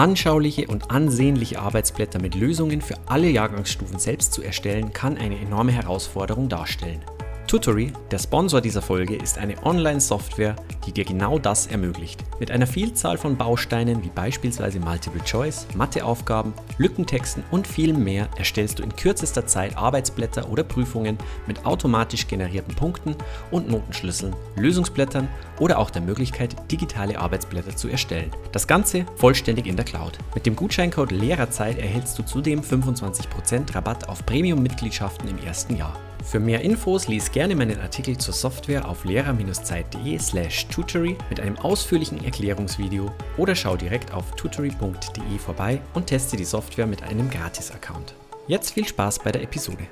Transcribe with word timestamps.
Anschauliche 0.00 0.66
und 0.66 0.90
ansehnliche 0.90 1.60
Arbeitsblätter 1.60 2.22
mit 2.22 2.34
Lösungen 2.34 2.80
für 2.80 2.94
alle 3.04 3.28
Jahrgangsstufen 3.28 3.98
selbst 3.98 4.32
zu 4.32 4.42
erstellen, 4.42 4.94
kann 4.94 5.18
eine 5.18 5.38
enorme 5.38 5.72
Herausforderung 5.72 6.48
darstellen. 6.48 7.02
Tutory, 7.50 7.92
der 8.12 8.20
Sponsor 8.20 8.60
dieser 8.60 8.80
Folge, 8.80 9.16
ist 9.16 9.36
eine 9.36 9.60
Online-Software, 9.66 10.54
die 10.86 10.92
dir 10.92 11.04
genau 11.04 11.36
das 11.36 11.66
ermöglicht. 11.66 12.22
Mit 12.38 12.52
einer 12.52 12.68
Vielzahl 12.68 13.18
von 13.18 13.36
Bausteinen 13.36 14.04
wie 14.04 14.08
beispielsweise 14.08 14.78
Multiple 14.78 15.20
Choice, 15.24 15.66
Matheaufgaben, 15.74 16.52
Lückentexten 16.78 17.42
und 17.50 17.66
viel 17.66 17.92
mehr 17.92 18.28
erstellst 18.36 18.78
du 18.78 18.84
in 18.84 18.94
kürzester 18.94 19.48
Zeit 19.48 19.76
Arbeitsblätter 19.76 20.48
oder 20.48 20.62
Prüfungen 20.62 21.18
mit 21.48 21.66
automatisch 21.66 22.28
generierten 22.28 22.76
Punkten 22.76 23.16
und 23.50 23.68
Notenschlüsseln, 23.68 24.36
Lösungsblättern 24.54 25.26
oder 25.58 25.80
auch 25.80 25.90
der 25.90 26.02
Möglichkeit, 26.02 26.54
digitale 26.70 27.18
Arbeitsblätter 27.18 27.74
zu 27.74 27.88
erstellen. 27.88 28.30
Das 28.52 28.68
Ganze 28.68 29.06
vollständig 29.16 29.66
in 29.66 29.74
der 29.74 29.84
Cloud. 29.84 30.18
Mit 30.36 30.46
dem 30.46 30.54
Gutscheincode 30.54 31.10
Lehrerzeit 31.10 31.80
erhältst 31.80 32.16
du 32.16 32.22
zudem 32.22 32.60
25% 32.60 33.74
Rabatt 33.74 34.08
auf 34.08 34.24
Premium-Mitgliedschaften 34.24 35.28
im 35.28 35.38
ersten 35.44 35.74
Jahr. 35.74 35.98
Für 36.22 36.38
mehr 36.38 36.60
Infos 36.60 37.08
lies 37.08 37.32
gerne 37.32 37.56
meinen 37.56 37.80
Artikel 37.80 38.16
zur 38.16 38.34
Software 38.34 38.88
auf 38.88 39.04
lehrer-zeit.de/slash 39.04 40.66
tutory 40.66 41.16
mit 41.28 41.40
einem 41.40 41.56
ausführlichen 41.58 42.22
Erklärungsvideo 42.22 43.10
oder 43.36 43.54
schau 43.54 43.76
direkt 43.76 44.12
auf 44.12 44.36
tutory.de 44.36 45.38
vorbei 45.38 45.80
und 45.94 46.06
teste 46.06 46.36
die 46.36 46.44
Software 46.44 46.86
mit 46.86 47.02
einem 47.02 47.30
Gratis-Account. 47.30 48.14
Jetzt 48.46 48.72
viel 48.72 48.86
Spaß 48.86 49.20
bei 49.20 49.32
der 49.32 49.42
Episode. 49.42 49.86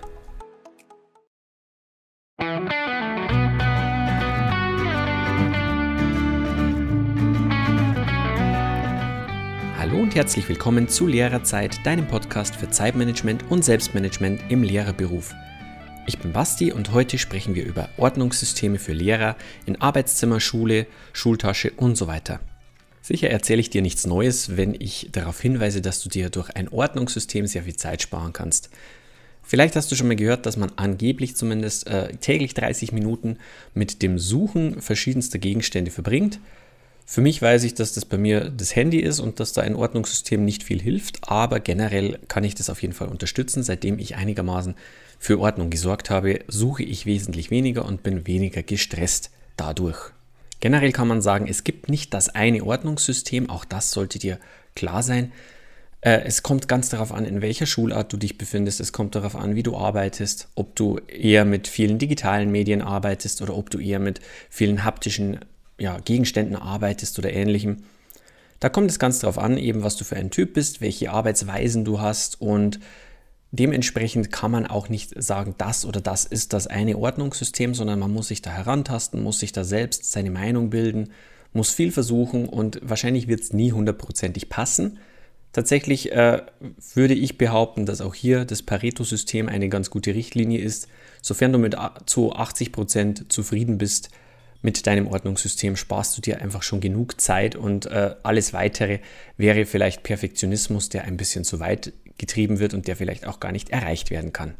Hallo 9.78 10.02
und 10.02 10.14
herzlich 10.14 10.48
willkommen 10.48 10.88
zu 10.88 11.06
Lehrerzeit, 11.06 11.84
deinem 11.86 12.06
Podcast 12.06 12.54
für 12.54 12.68
Zeitmanagement 12.68 13.50
und 13.50 13.64
Selbstmanagement 13.64 14.42
im 14.50 14.62
Lehrerberuf. 14.62 15.34
Ich 16.08 16.18
bin 16.18 16.32
Basti 16.32 16.72
und 16.72 16.92
heute 16.92 17.18
sprechen 17.18 17.54
wir 17.54 17.66
über 17.66 17.90
Ordnungssysteme 17.98 18.78
für 18.78 18.94
Lehrer 18.94 19.36
in 19.66 19.78
Arbeitszimmer, 19.78 20.40
Schule, 20.40 20.86
Schultasche 21.12 21.70
und 21.72 21.98
so 21.98 22.06
weiter. 22.06 22.40
Sicher 23.02 23.28
erzähle 23.28 23.60
ich 23.60 23.68
dir 23.68 23.82
nichts 23.82 24.06
Neues, 24.06 24.56
wenn 24.56 24.74
ich 24.74 25.10
darauf 25.12 25.38
hinweise, 25.38 25.82
dass 25.82 26.02
du 26.02 26.08
dir 26.08 26.30
durch 26.30 26.48
ein 26.56 26.70
Ordnungssystem 26.70 27.46
sehr 27.46 27.64
viel 27.64 27.76
Zeit 27.76 28.00
sparen 28.00 28.32
kannst. 28.32 28.70
Vielleicht 29.42 29.76
hast 29.76 29.92
du 29.92 29.96
schon 29.96 30.08
mal 30.08 30.16
gehört, 30.16 30.46
dass 30.46 30.56
man 30.56 30.72
angeblich 30.76 31.36
zumindest 31.36 31.86
äh, 31.88 32.16
täglich 32.16 32.54
30 32.54 32.92
Minuten 32.92 33.36
mit 33.74 34.00
dem 34.00 34.18
Suchen 34.18 34.80
verschiedenster 34.80 35.38
Gegenstände 35.38 35.90
verbringt. 35.90 36.40
Für 37.10 37.22
mich 37.22 37.40
weiß 37.40 37.64
ich, 37.64 37.72
dass 37.72 37.94
das 37.94 38.04
bei 38.04 38.18
mir 38.18 38.50
das 38.50 38.76
Handy 38.76 38.98
ist 38.98 39.18
und 39.18 39.40
dass 39.40 39.54
da 39.54 39.62
ein 39.62 39.76
Ordnungssystem 39.76 40.44
nicht 40.44 40.62
viel 40.62 40.78
hilft, 40.78 41.26
aber 41.26 41.58
generell 41.58 42.18
kann 42.28 42.44
ich 42.44 42.54
das 42.54 42.68
auf 42.68 42.82
jeden 42.82 42.92
Fall 42.92 43.08
unterstützen, 43.08 43.62
seitdem 43.62 43.98
ich 43.98 44.16
einigermaßen 44.16 44.74
für 45.18 45.40
Ordnung 45.40 45.70
gesorgt 45.70 46.10
habe, 46.10 46.40
suche 46.48 46.82
ich 46.82 47.06
wesentlich 47.06 47.50
weniger 47.50 47.86
und 47.86 48.02
bin 48.02 48.26
weniger 48.26 48.62
gestresst 48.62 49.30
dadurch. 49.56 50.10
Generell 50.60 50.92
kann 50.92 51.08
man 51.08 51.22
sagen, 51.22 51.46
es 51.48 51.64
gibt 51.64 51.88
nicht 51.88 52.12
das 52.12 52.28
eine 52.28 52.62
Ordnungssystem, 52.62 53.48
auch 53.48 53.64
das 53.64 53.90
sollte 53.90 54.18
dir 54.18 54.38
klar 54.76 55.02
sein. 55.02 55.32
Äh, 56.02 56.24
es 56.26 56.42
kommt 56.42 56.68
ganz 56.68 56.90
darauf 56.90 57.10
an, 57.10 57.24
in 57.24 57.40
welcher 57.40 57.64
Schulart 57.64 58.12
du 58.12 58.18
dich 58.18 58.36
befindest. 58.36 58.80
Es 58.80 58.92
kommt 58.92 59.14
darauf 59.14 59.34
an, 59.34 59.54
wie 59.54 59.62
du 59.62 59.78
arbeitest, 59.78 60.48
ob 60.56 60.76
du 60.76 60.98
eher 61.08 61.46
mit 61.46 61.68
vielen 61.68 61.98
digitalen 61.98 62.52
Medien 62.52 62.82
arbeitest 62.82 63.40
oder 63.40 63.56
ob 63.56 63.70
du 63.70 63.78
eher 63.78 63.98
mit 63.98 64.20
vielen 64.50 64.84
haptischen 64.84 65.38
ja, 65.78 65.98
Gegenständen 65.98 66.56
arbeitest 66.56 67.18
oder 67.18 67.32
ähnlichem. 67.32 67.84
Da 68.60 68.68
kommt 68.68 68.90
es 68.90 68.98
ganz 68.98 69.20
darauf 69.20 69.38
an, 69.38 69.56
eben 69.56 69.82
was 69.82 69.96
du 69.96 70.04
für 70.04 70.16
ein 70.16 70.30
Typ 70.30 70.54
bist, 70.54 70.80
welche 70.80 71.10
Arbeitsweisen 71.10 71.84
du 71.84 72.00
hast 72.00 72.40
und 72.40 72.80
Dementsprechend 73.50 74.30
kann 74.30 74.50
man 74.50 74.66
auch 74.66 74.90
nicht 74.90 75.22
sagen, 75.22 75.54
das 75.56 75.86
oder 75.86 76.02
das 76.02 76.26
ist 76.26 76.52
das 76.52 76.66
eine 76.66 76.98
Ordnungssystem, 76.98 77.72
sondern 77.74 77.98
man 77.98 78.12
muss 78.12 78.28
sich 78.28 78.42
da 78.42 78.50
herantasten, 78.50 79.22
muss 79.22 79.38
sich 79.38 79.52
da 79.52 79.64
selbst 79.64 80.12
seine 80.12 80.30
Meinung 80.30 80.68
bilden, 80.68 81.12
muss 81.54 81.72
viel 81.72 81.90
versuchen 81.90 82.46
und 82.46 82.78
wahrscheinlich 82.82 83.26
wird 83.26 83.40
es 83.40 83.54
nie 83.54 83.72
hundertprozentig 83.72 84.50
passen. 84.50 84.98
Tatsächlich 85.54 86.12
äh, 86.12 86.42
würde 86.92 87.14
ich 87.14 87.38
behaupten, 87.38 87.86
dass 87.86 88.02
auch 88.02 88.14
hier 88.14 88.44
das 88.44 88.62
Pareto-System 88.62 89.48
eine 89.48 89.70
ganz 89.70 89.88
gute 89.88 90.14
Richtlinie 90.14 90.60
ist. 90.60 90.88
Sofern 91.22 91.52
du 91.52 91.58
mit 91.58 91.74
zu 92.04 92.34
80 92.34 92.70
Prozent 92.70 93.32
zufrieden 93.32 93.78
bist 93.78 94.10
mit 94.60 94.86
deinem 94.86 95.06
Ordnungssystem, 95.06 95.76
sparst 95.76 96.16
du 96.16 96.20
dir 96.20 96.40
einfach 96.40 96.62
schon 96.62 96.80
genug 96.80 97.20
Zeit 97.20 97.54
und 97.54 97.86
äh, 97.86 98.14
alles 98.22 98.52
weitere 98.52 98.98
wäre 99.36 99.66
vielleicht 99.66 100.02
Perfektionismus, 100.02 100.88
der 100.88 101.04
ein 101.04 101.16
bisschen 101.16 101.44
zu 101.44 101.60
weit 101.60 101.92
getrieben 102.18 102.58
wird 102.58 102.74
und 102.74 102.88
der 102.88 102.96
vielleicht 102.96 103.26
auch 103.26 103.38
gar 103.40 103.52
nicht 103.52 103.70
erreicht 103.70 104.10
werden 104.10 104.32
kann. 104.32 104.54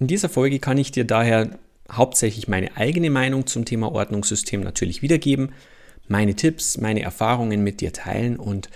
In 0.00 0.06
dieser 0.06 0.28
Folge 0.28 0.58
kann 0.58 0.78
ich 0.78 0.90
dir 0.90 1.04
daher 1.04 1.58
hauptsächlich 1.90 2.48
meine 2.48 2.76
eigene 2.76 3.10
Meinung 3.10 3.46
zum 3.46 3.64
Thema 3.64 3.92
Ordnungssystem 3.92 4.62
natürlich 4.62 5.02
wiedergeben, 5.02 5.52
meine 6.08 6.34
Tipps, 6.34 6.78
meine 6.78 7.02
Erfahrungen 7.02 7.62
mit 7.62 7.80
dir 7.80 7.92
teilen 7.92 8.36
und 8.36 8.70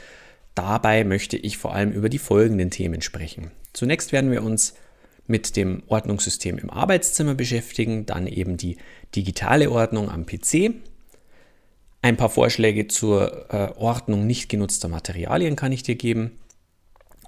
dabei 0.55 1.05
möchte 1.05 1.37
ich 1.37 1.57
vor 1.57 1.75
allem 1.75 1.93
über 1.93 2.09
die 2.09 2.19
folgenden 2.19 2.71
Themen 2.71 3.01
sprechen. 3.01 3.51
Zunächst 3.73 4.13
werden 4.13 4.31
wir 4.31 4.43
uns 4.43 4.75
mit 5.29 5.57
dem 5.57 5.83
Ordnungssystem 5.87 6.59
im 6.59 6.71
Arbeitszimmer 6.71 7.35
beschäftigen, 7.35 8.07
dann 8.07 8.27
eben 8.27 8.57
die 8.57 8.77
digitale 9.15 9.71
Ordnung 9.71 10.11
am 10.11 10.27
PC. 10.27 10.75
Ein 12.01 12.17
paar 12.17 12.31
Vorschläge 12.31 12.89
zur 12.89 13.53
äh, 13.53 13.73
Ordnung 13.77 14.27
nicht 14.27 14.49
genutzter 14.49 14.89
Materialien 14.89 15.55
kann 15.55 15.73
ich 15.73 15.83
dir 15.83 15.97
geben 15.97 16.33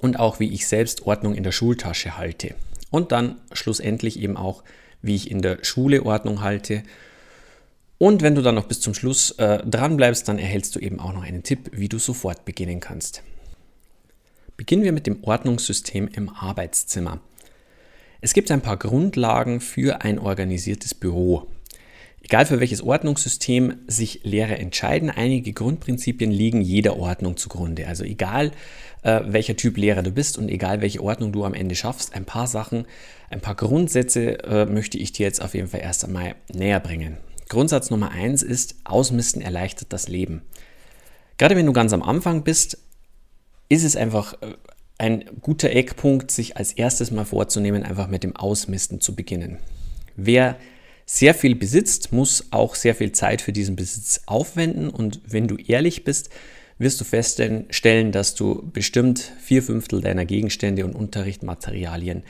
und 0.01 0.19
auch 0.19 0.41
wie 0.41 0.53
ich 0.53 0.67
selbst 0.67 1.07
Ordnung 1.07 1.35
in 1.35 1.43
der 1.43 1.53
Schultasche 1.53 2.17
halte. 2.17 2.55
Und 2.91 3.13
dann 3.13 3.41
schlussendlich 3.53 4.19
eben 4.19 4.37
auch, 4.37 4.65
wie 5.03 5.15
ich 5.15 5.31
in 5.31 5.43
der 5.43 5.59
Schule 5.63 6.05
Ordnung 6.05 6.41
halte. 6.41 6.83
Und 7.99 8.23
wenn 8.23 8.35
du 8.35 8.43
dann 8.43 8.55
noch 8.55 8.67
bis 8.67 8.81
zum 8.81 8.95
Schluss 8.95 9.33
äh, 9.33 9.59
dran 9.67 9.97
bleibst, 9.97 10.27
dann 10.29 10.39
erhältst 10.39 10.75
du 10.75 10.81
eben 10.81 10.99
auch 11.01 11.13
noch 11.13 11.23
einen 11.23 11.43
Tipp, 11.43 11.71
wie 11.73 11.89
du 11.89 11.99
sofort 11.99 12.47
beginnen 12.47 12.81
kannst. 12.81 13.23
Beginnen 14.57 14.85
wir 14.85 14.93
mit 14.93 15.07
dem 15.07 15.23
Ordnungssystem 15.23 16.09
im 16.09 16.29
Arbeitszimmer. 16.31 17.21
Es 18.23 18.35
gibt 18.35 18.51
ein 18.51 18.61
paar 18.61 18.77
Grundlagen 18.77 19.61
für 19.61 20.03
ein 20.03 20.19
organisiertes 20.19 20.95
Büro. 20.95 21.47
Egal 22.23 22.45
für 22.45 22.61
welches 22.61 22.83
Ordnungssystem 22.83 23.79
sich 23.87 24.21
Lehrer 24.25 24.59
entscheiden, 24.59 25.09
einige 25.09 25.55
Grundprinzipien 25.55 26.31
liegen 26.31 26.61
jeder 26.61 26.99
Ordnung 26.99 27.39
zugrunde. 27.39 27.87
Also 27.87 28.05
egal 28.05 28.53
äh, 29.03 29.21
welcher 29.27 29.57
Typ 29.57 29.79
Lehrer 29.79 30.03
du 30.03 30.11
bist 30.11 30.37
und 30.37 30.51
egal 30.51 30.83
welche 30.83 31.03
Ordnung 31.03 31.33
du 31.33 31.45
am 31.45 31.55
Ende 31.55 31.75
schaffst, 31.75 32.15
ein 32.15 32.27
paar 32.27 32.47
Sachen, 32.47 32.85
ein 33.31 33.41
paar 33.41 33.55
Grundsätze 33.55 34.45
äh, 34.45 34.67
möchte 34.67 34.99
ich 34.99 35.13
dir 35.13 35.25
jetzt 35.25 35.41
auf 35.41 35.55
jeden 35.55 35.69
Fall 35.69 35.81
erst 35.81 36.05
einmal 36.05 36.35
näher 36.53 36.81
bringen. 36.81 37.17
Grundsatz 37.49 37.91
Nummer 37.91 38.11
eins 38.11 38.43
ist, 38.43 38.77
Ausmisten 38.85 39.41
erleichtert 39.41 39.95
das 39.95 40.09
Leben. 40.09 40.43
Gerade 41.39 41.57
wenn 41.57 41.67
du 41.67 41.73
ganz 41.73 41.95
am 41.95 42.03
Anfang 42.03 42.45
bist, 42.45 42.79
ist 43.71 43.83
es 43.83 43.97
einfach 43.97 44.35
äh, 44.43 44.55
ein 45.01 45.25
guter 45.41 45.71
Eckpunkt, 45.71 46.31
sich 46.31 46.57
als 46.57 46.73
erstes 46.73 47.11
mal 47.11 47.25
vorzunehmen, 47.25 47.83
einfach 47.83 48.09
mit 48.09 48.23
dem 48.23 48.37
Ausmisten 48.37 49.01
zu 49.01 49.15
beginnen. 49.15 49.59
Wer 50.15 50.57
sehr 51.07 51.35
viel 51.35 51.57
besitzt, 51.57 52.13
muss 52.13 52.49
auch 52.51 52.75
sehr 52.75 52.95
viel 52.95 53.11
Zeit 53.13 53.41
für 53.41 53.53
diesen 53.53 53.77
Besitz 53.77 54.23
aufwenden 54.27 54.91
und 54.91 55.21
wenn 55.27 55.49
du 55.49 55.57
ehrlich 55.57 56.05
bist, 56.05 56.31
wirst 56.79 57.01
du 57.01 57.05
feststellen, 57.05 58.13
dass 58.13 58.35
du 58.35 58.71
bestimmt 58.73 59.33
vier 59.41 59.63
Fünftel 59.63 60.01
deiner 60.01 60.25
Gegenstände 60.25 60.85
und 60.85 60.95
Unterrichtsmaterialien 60.95 62.23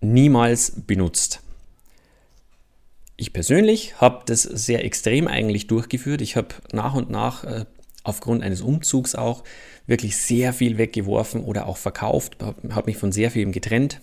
niemals 0.00 0.72
benutzt. 0.86 1.40
Ich 3.16 3.32
persönlich 3.32 4.00
habe 4.00 4.22
das 4.26 4.42
sehr 4.42 4.84
extrem 4.84 5.26
eigentlich 5.26 5.66
durchgeführt. 5.66 6.22
Ich 6.22 6.36
habe 6.36 6.54
nach 6.72 6.94
und 6.94 7.10
nach 7.10 7.44
äh, 7.44 7.66
aufgrund 8.08 8.42
eines 8.42 8.60
Umzugs 8.60 9.14
auch 9.14 9.44
wirklich 9.86 10.16
sehr 10.16 10.52
viel 10.52 10.78
weggeworfen 10.78 11.42
oder 11.42 11.66
auch 11.66 11.76
verkauft, 11.76 12.36
habe 12.42 12.86
mich 12.86 12.96
von 12.96 13.12
sehr 13.12 13.30
vielem 13.30 13.52
getrennt. 13.52 14.00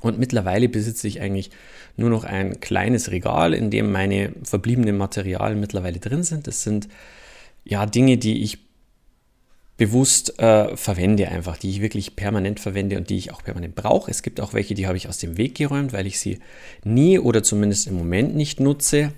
Und 0.00 0.18
mittlerweile 0.18 0.68
besitze 0.68 1.08
ich 1.08 1.20
eigentlich 1.20 1.50
nur 1.96 2.10
noch 2.10 2.24
ein 2.24 2.60
kleines 2.60 3.10
Regal, 3.10 3.54
in 3.54 3.70
dem 3.70 3.92
meine 3.92 4.32
verbliebenen 4.42 4.96
Materialien 4.96 5.60
mittlerweile 5.60 6.00
drin 6.00 6.22
sind. 6.22 6.46
Das 6.46 6.62
sind 6.62 6.88
ja 7.64 7.86
Dinge, 7.86 8.18
die 8.18 8.42
ich 8.42 8.58
bewusst 9.76 10.38
äh, 10.38 10.76
verwende 10.76 11.28
einfach, 11.28 11.58
die 11.58 11.70
ich 11.70 11.82
wirklich 11.82 12.16
permanent 12.16 12.60
verwende 12.60 12.96
und 12.96 13.10
die 13.10 13.18
ich 13.18 13.32
auch 13.32 13.42
permanent 13.42 13.74
brauche. 13.74 14.10
Es 14.10 14.22
gibt 14.22 14.40
auch 14.40 14.54
welche, 14.54 14.74
die 14.74 14.86
habe 14.86 14.96
ich 14.96 15.08
aus 15.08 15.18
dem 15.18 15.36
Weg 15.36 15.54
geräumt, 15.54 15.92
weil 15.92 16.06
ich 16.06 16.18
sie 16.18 16.38
nie 16.82 17.18
oder 17.18 17.42
zumindest 17.42 17.86
im 17.86 17.94
Moment 17.94 18.34
nicht 18.34 18.58
nutze. 18.58 19.12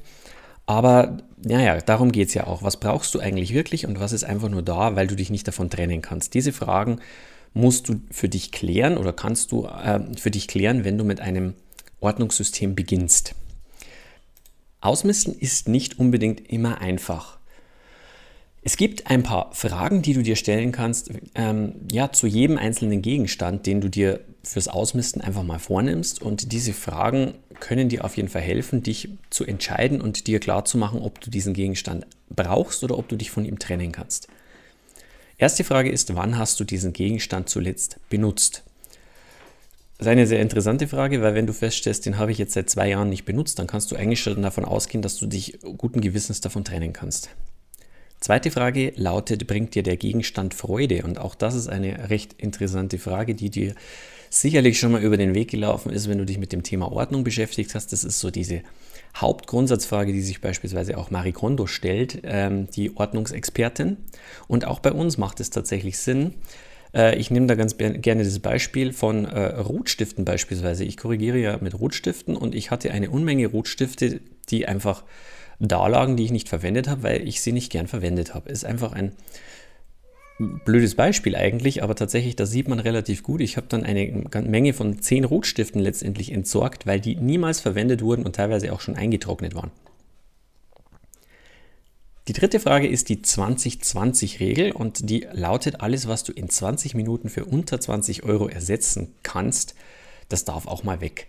Aber 0.69 1.17
naja, 1.43 1.79
darum 1.79 2.13
geht 2.13 2.29
es 2.29 2.35
ja 2.35 2.47
auch. 2.47 2.63
Was 2.63 2.77
brauchst 2.77 3.15
du 3.15 3.21
eigentlich 3.21 3.55
wirklich 3.55 3.87
und 3.87 4.01
was 4.01 4.13
ist 4.13 4.25
einfach 4.25 4.51
nur 4.51 4.61
da, 4.61 4.97
weil 4.97 5.07
du 5.07 5.17
dich 5.17 5.31
nicht 5.31 5.49
davon 5.49 5.71
trennen 5.71 6.03
kannst? 6.03 6.35
Diese 6.35 6.53
Fragen 6.53 7.01
musst 7.55 7.89
du 7.89 8.03
für 8.11 8.29
dich 8.29 8.53
klären 8.53 8.99
oder 8.99 9.15
kannst 9.15 9.51
du 9.51 9.65
äh, 9.65 10.01
für 10.19 10.31
dich 10.31 10.47
klären, 10.47 10.85
wenn 10.85 10.99
du 10.99 11.05
mit 11.05 11.23
einem 11.23 11.55
Ordnungssystem 12.01 12.75
beginnst. 12.75 13.35
Ausmisten 14.83 15.35
ist 15.35 15.69
nicht 15.69 15.99
unbedingt 15.99 16.51
immer 16.51 16.83
einfach. 16.83 17.38
Es 18.63 18.77
gibt 18.77 19.09
ein 19.09 19.23
paar 19.23 19.55
Fragen, 19.55 20.03
die 20.03 20.15
du 20.15 20.23
dir 20.23 20.37
stellen 20.37 20.73
kannst, 20.73 21.11
ähm, 21.35 21.75
ja, 21.91 22.13
zu 22.13 22.27
jedem 22.27 22.59
einzelnen 22.59 23.03
Gegenstand, 23.03 23.67
den 23.67 23.81
du 23.81 23.89
dir 23.89 24.21
fürs 24.43 24.69
Ausmisten 24.69 25.23
einfach 25.23 25.43
mal 25.43 25.59
vornimmst. 25.59 26.21
Und 26.21 26.53
diese 26.53 26.73
Fragen 26.73 27.35
können 27.61 27.89
dir 27.89 28.05
auf 28.05 28.17
jeden 28.17 28.29
Fall 28.29 28.43
helfen, 28.43 28.83
dich 28.83 29.11
zu 29.31 29.45
entscheiden 29.45 30.01
und 30.01 30.27
dir 30.27 30.41
klarzumachen, 30.41 31.01
ob 31.01 31.21
du 31.21 31.31
diesen 31.31 31.55
Gegenstand 31.55 32.07
brauchst 32.31 32.83
oder 32.85 32.99
ob 32.99 33.09
du 33.09 33.17
dich 33.17 33.31
von 33.31 33.45
ihm 33.45 33.59
trennen 33.59 33.93
kannst. 33.93 34.29
Erste 35.39 35.63
Frage 35.63 35.91
ist, 35.91 36.15
wann 36.17 36.37
hast 36.37 36.59
du 36.59 36.65
diesen 36.65 36.93
Gegenstand 36.93 37.49
zuletzt 37.49 38.01
benutzt? 38.11 38.65
Das 39.99 40.07
ist 40.07 40.11
eine 40.11 40.27
sehr 40.27 40.41
interessante 40.41 40.89
Frage, 40.89 41.23
weil 41.23 41.35
wenn 41.35 41.47
du 41.47 41.53
feststellst, 41.53 42.07
den 42.07 42.19
habe 42.19 42.33
ich 42.33 42.39
jetzt 42.39 42.55
seit 42.55 42.71
zwei 42.71 42.89
Jahren 42.89 43.09
nicht 43.09 43.25
benutzt, 43.25 43.59
dann 43.59 43.67
kannst 43.67 43.91
du 43.91 43.97
eigentlich 43.97 44.21
schon 44.21 44.43
davon 44.43 44.65
ausgehen, 44.65 45.03
dass 45.03 45.17
du 45.17 45.27
dich 45.27 45.59
guten 45.77 46.01
Gewissens 46.01 46.41
davon 46.41 46.65
trennen 46.65 46.93
kannst. 46.93 47.31
Zweite 48.21 48.51
Frage 48.51 48.93
lautet, 48.97 49.47
bringt 49.47 49.75
dir 49.75 49.83
der 49.83 49.97
Gegenstand 49.97 50.55
Freude? 50.55 51.03
Und 51.03 51.19
auch 51.19 51.35
das 51.35 51.55
ist 51.55 51.69
eine 51.69 52.11
recht 52.11 52.35
interessante 52.39 52.99
Frage, 52.99 53.35
die 53.35 53.51
dir 53.51 53.75
sicherlich 54.31 54.79
schon 54.79 54.93
mal 54.93 55.03
über 55.03 55.17
den 55.17 55.35
Weg 55.35 55.51
gelaufen 55.51 55.91
ist, 55.91 56.09
wenn 56.09 56.19
du 56.19 56.27
dich 56.27 56.39
mit 56.39 56.53
dem 56.53 56.63
Thema 56.63 56.91
Ordnung 56.91 57.25
beschäftigt 57.25 57.75
hast. 57.75 57.93
Das 57.93 58.05
ist 58.05 58.21
so 58.21 58.31
diese 58.31 58.63
Hauptgrundsatzfrage, 59.17 60.13
die 60.13 60.21
sich 60.21 60.41
beispielsweise 60.41 60.99
auch 60.99 61.11
Marie 61.11 61.33
Kondo 61.33 61.67
stellt, 61.67 62.21
ähm, 62.25 62.69
die 62.71 62.97
Ordnungsexpertin. 62.97 63.97
Und 64.49 64.67
auch 64.67 64.81
bei 64.81 64.93
uns 64.93 65.17
macht 65.17 65.41
es 65.41 65.51
tatsächlich 65.51 65.99
Sinn. 65.99 66.35
Äh, 66.95 67.17
ich 67.19 67.31
nehme 67.31 67.47
da 67.47 67.55
ganz 67.55 67.77
gerne 67.79 68.25
das 68.25 68.39
Beispiel 68.41 68.93
von 68.93 69.25
äh, 69.25 69.61
Rotstiften 69.61 70.25
beispielsweise. 70.25 70.85
Ich 70.85 70.97
korrigiere 70.97 71.39
ja 71.39 71.59
mit 71.61 71.79
Rotstiften 71.79 72.37
und 72.37 72.55
ich 72.55 72.71
hatte 72.71 72.91
eine 72.91 73.11
Unmenge 73.11 73.47
Rotstifte, 73.47 74.21
die 74.51 74.67
einfach 74.67 75.05
da 75.61 75.87
lagen, 75.87 76.17
die 76.17 76.25
ich 76.25 76.31
nicht 76.31 76.49
verwendet 76.49 76.89
habe, 76.89 77.03
weil 77.03 77.27
ich 77.27 77.41
sie 77.41 77.53
nicht 77.53 77.71
gern 77.73 77.87
verwendet 77.87 78.35
habe. 78.35 78.51
Ist 78.51 78.65
einfach 78.65 78.93
ein 78.93 79.13
blödes 80.39 80.95
Beispiel 80.95 81.35
eigentlich, 81.35 81.83
aber 81.83 81.97
tatsächlich, 81.97 82.37
das 82.37 82.51
sieht 82.51 82.69
man 82.69 82.79
relativ 82.79 83.23
gut. 83.23 83.41
Ich 83.41 83.57
habe 83.57 83.67
dann 83.69 83.85
eine 83.85 84.25
Menge 84.43 84.73
von 84.73 85.01
zehn 85.01 85.25
Rotstiften 85.25 85.81
letztendlich 85.81 86.33
entsorgt, 86.33 86.87
weil 86.87 87.01
die 87.01 87.17
niemals 87.17 87.61
verwendet 87.61 88.03
wurden 88.03 88.25
und 88.25 88.37
teilweise 88.37 88.73
auch 88.73 88.81
schon 88.81 88.97
eingetrocknet 88.97 89.55
waren. 89.55 89.73
Die 92.29 92.35
dritte 92.35 92.61
Frage 92.61 92.87
ist 92.87 93.09
die 93.09 93.17
20-20-Regel 93.17 94.73
und 94.73 95.09
die 95.09 95.27
lautet, 95.33 95.81
alles, 95.81 96.07
was 96.09 96.25
du 96.25 96.33
in 96.33 96.51
20 96.51 96.95
Minuten 96.95 97.31
für 97.31 97.47
unter 97.47 97.81
20 97.81 98.23
Euro 98.23 98.49
ersetzen 98.49 99.15
kannst, 99.23 99.75
das 100.29 100.45
darf 100.45 100.67
auch 100.67 100.85
mal 100.85 101.01
weg. 101.01 101.29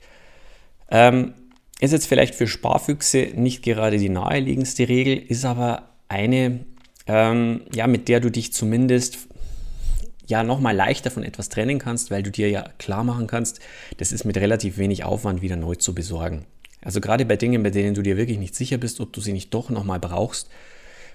Ähm, 0.91 1.33
ist 1.79 1.91
jetzt 1.91 2.07
vielleicht 2.07 2.35
für 2.35 2.47
Sparfüchse 2.47 3.29
nicht 3.35 3.63
gerade 3.63 3.97
die 3.97 4.09
naheliegendste 4.09 4.87
Regel, 4.87 5.17
ist 5.17 5.45
aber 5.45 5.89
eine, 6.09 6.59
ähm, 7.07 7.61
ja, 7.73 7.87
mit 7.87 8.07
der 8.09 8.19
du 8.19 8.29
dich 8.29 8.53
zumindest 8.53 9.17
ja 10.27 10.43
nochmal 10.43 10.75
leichter 10.75 11.09
von 11.09 11.23
etwas 11.23 11.49
trennen 11.49 11.79
kannst, 11.79 12.11
weil 12.11 12.21
du 12.21 12.31
dir 12.31 12.49
ja 12.49 12.69
klar 12.77 13.03
machen 13.03 13.27
kannst, 13.27 13.59
das 13.97 14.11
ist 14.11 14.25
mit 14.25 14.37
relativ 14.37 14.77
wenig 14.77 15.03
Aufwand 15.03 15.41
wieder 15.41 15.55
neu 15.55 15.75
zu 15.75 15.95
besorgen. 15.95 16.45
Also 16.81 17.01
gerade 17.01 17.25
bei 17.25 17.35
Dingen, 17.35 17.63
bei 17.63 17.71
denen 17.71 17.95
du 17.95 18.01
dir 18.01 18.17
wirklich 18.17 18.37
nicht 18.37 18.55
sicher 18.55 18.77
bist, 18.77 18.99
ob 18.99 19.11
du 19.11 19.21
sie 19.21 19.33
nicht 19.33 19.53
doch 19.53 19.69
nochmal 19.69 19.99
brauchst, 19.99 20.49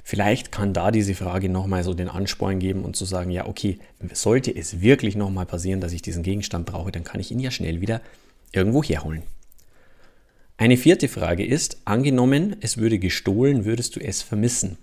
vielleicht 0.02 0.50
kann 0.50 0.72
da 0.72 0.90
diese 0.90 1.14
Frage 1.14 1.48
nochmal 1.48 1.84
so 1.84 1.94
den 1.94 2.08
Ansporn 2.08 2.58
geben 2.58 2.84
und 2.84 2.96
zu 2.96 3.04
sagen, 3.04 3.30
ja, 3.30 3.46
okay, 3.46 3.78
sollte 4.12 4.54
es 4.54 4.80
wirklich 4.80 5.14
nochmal 5.14 5.46
passieren, 5.46 5.80
dass 5.80 5.92
ich 5.92 6.02
diesen 6.02 6.22
Gegenstand 6.22 6.66
brauche, 6.66 6.90
dann 6.90 7.04
kann 7.04 7.20
ich 7.20 7.30
ihn 7.30 7.40
ja 7.40 7.50
schnell 7.50 7.80
wieder 7.80 8.00
irgendwo 8.52 8.82
herholen. 8.82 9.22
Eine 10.56 10.76
vierte 10.76 11.08
Frage 11.08 11.44
ist, 11.44 11.78
angenommen, 11.84 12.56
es 12.60 12.76
würde 12.76 12.98
gestohlen, 12.98 13.64
würdest 13.64 13.96
du 13.96 14.00
es 14.00 14.22
vermissen? 14.22 14.78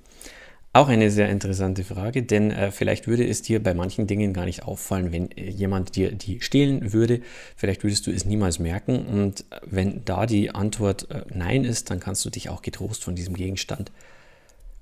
Auch 0.73 0.87
eine 0.87 1.11
sehr 1.11 1.29
interessante 1.29 1.83
Frage, 1.83 2.23
denn 2.23 2.51
äh, 2.51 2.71
vielleicht 2.71 3.05
würde 3.05 3.27
es 3.27 3.41
dir 3.41 3.61
bei 3.61 3.73
manchen 3.73 4.07
Dingen 4.07 4.33
gar 4.33 4.45
nicht 4.45 4.63
auffallen, 4.63 5.11
wenn 5.11 5.29
äh, 5.31 5.49
jemand 5.49 5.97
dir 5.97 6.13
die 6.13 6.39
stehlen 6.39 6.93
würde. 6.93 7.21
Vielleicht 7.57 7.83
würdest 7.83 8.07
du 8.07 8.11
es 8.11 8.23
niemals 8.23 8.57
merken. 8.57 9.05
Und 9.05 9.41
äh, 9.51 9.59
wenn 9.65 10.05
da 10.05 10.25
die 10.25 10.51
Antwort 10.51 11.11
äh, 11.11 11.23
Nein 11.33 11.65
ist, 11.65 11.89
dann 11.89 11.99
kannst 11.99 12.23
du 12.23 12.29
dich 12.29 12.47
auch 12.47 12.61
getrost 12.61 13.03
von 13.03 13.15
diesem 13.15 13.35
Gegenstand 13.35 13.91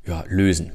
ja, 0.05 0.23
lösen. 0.27 0.73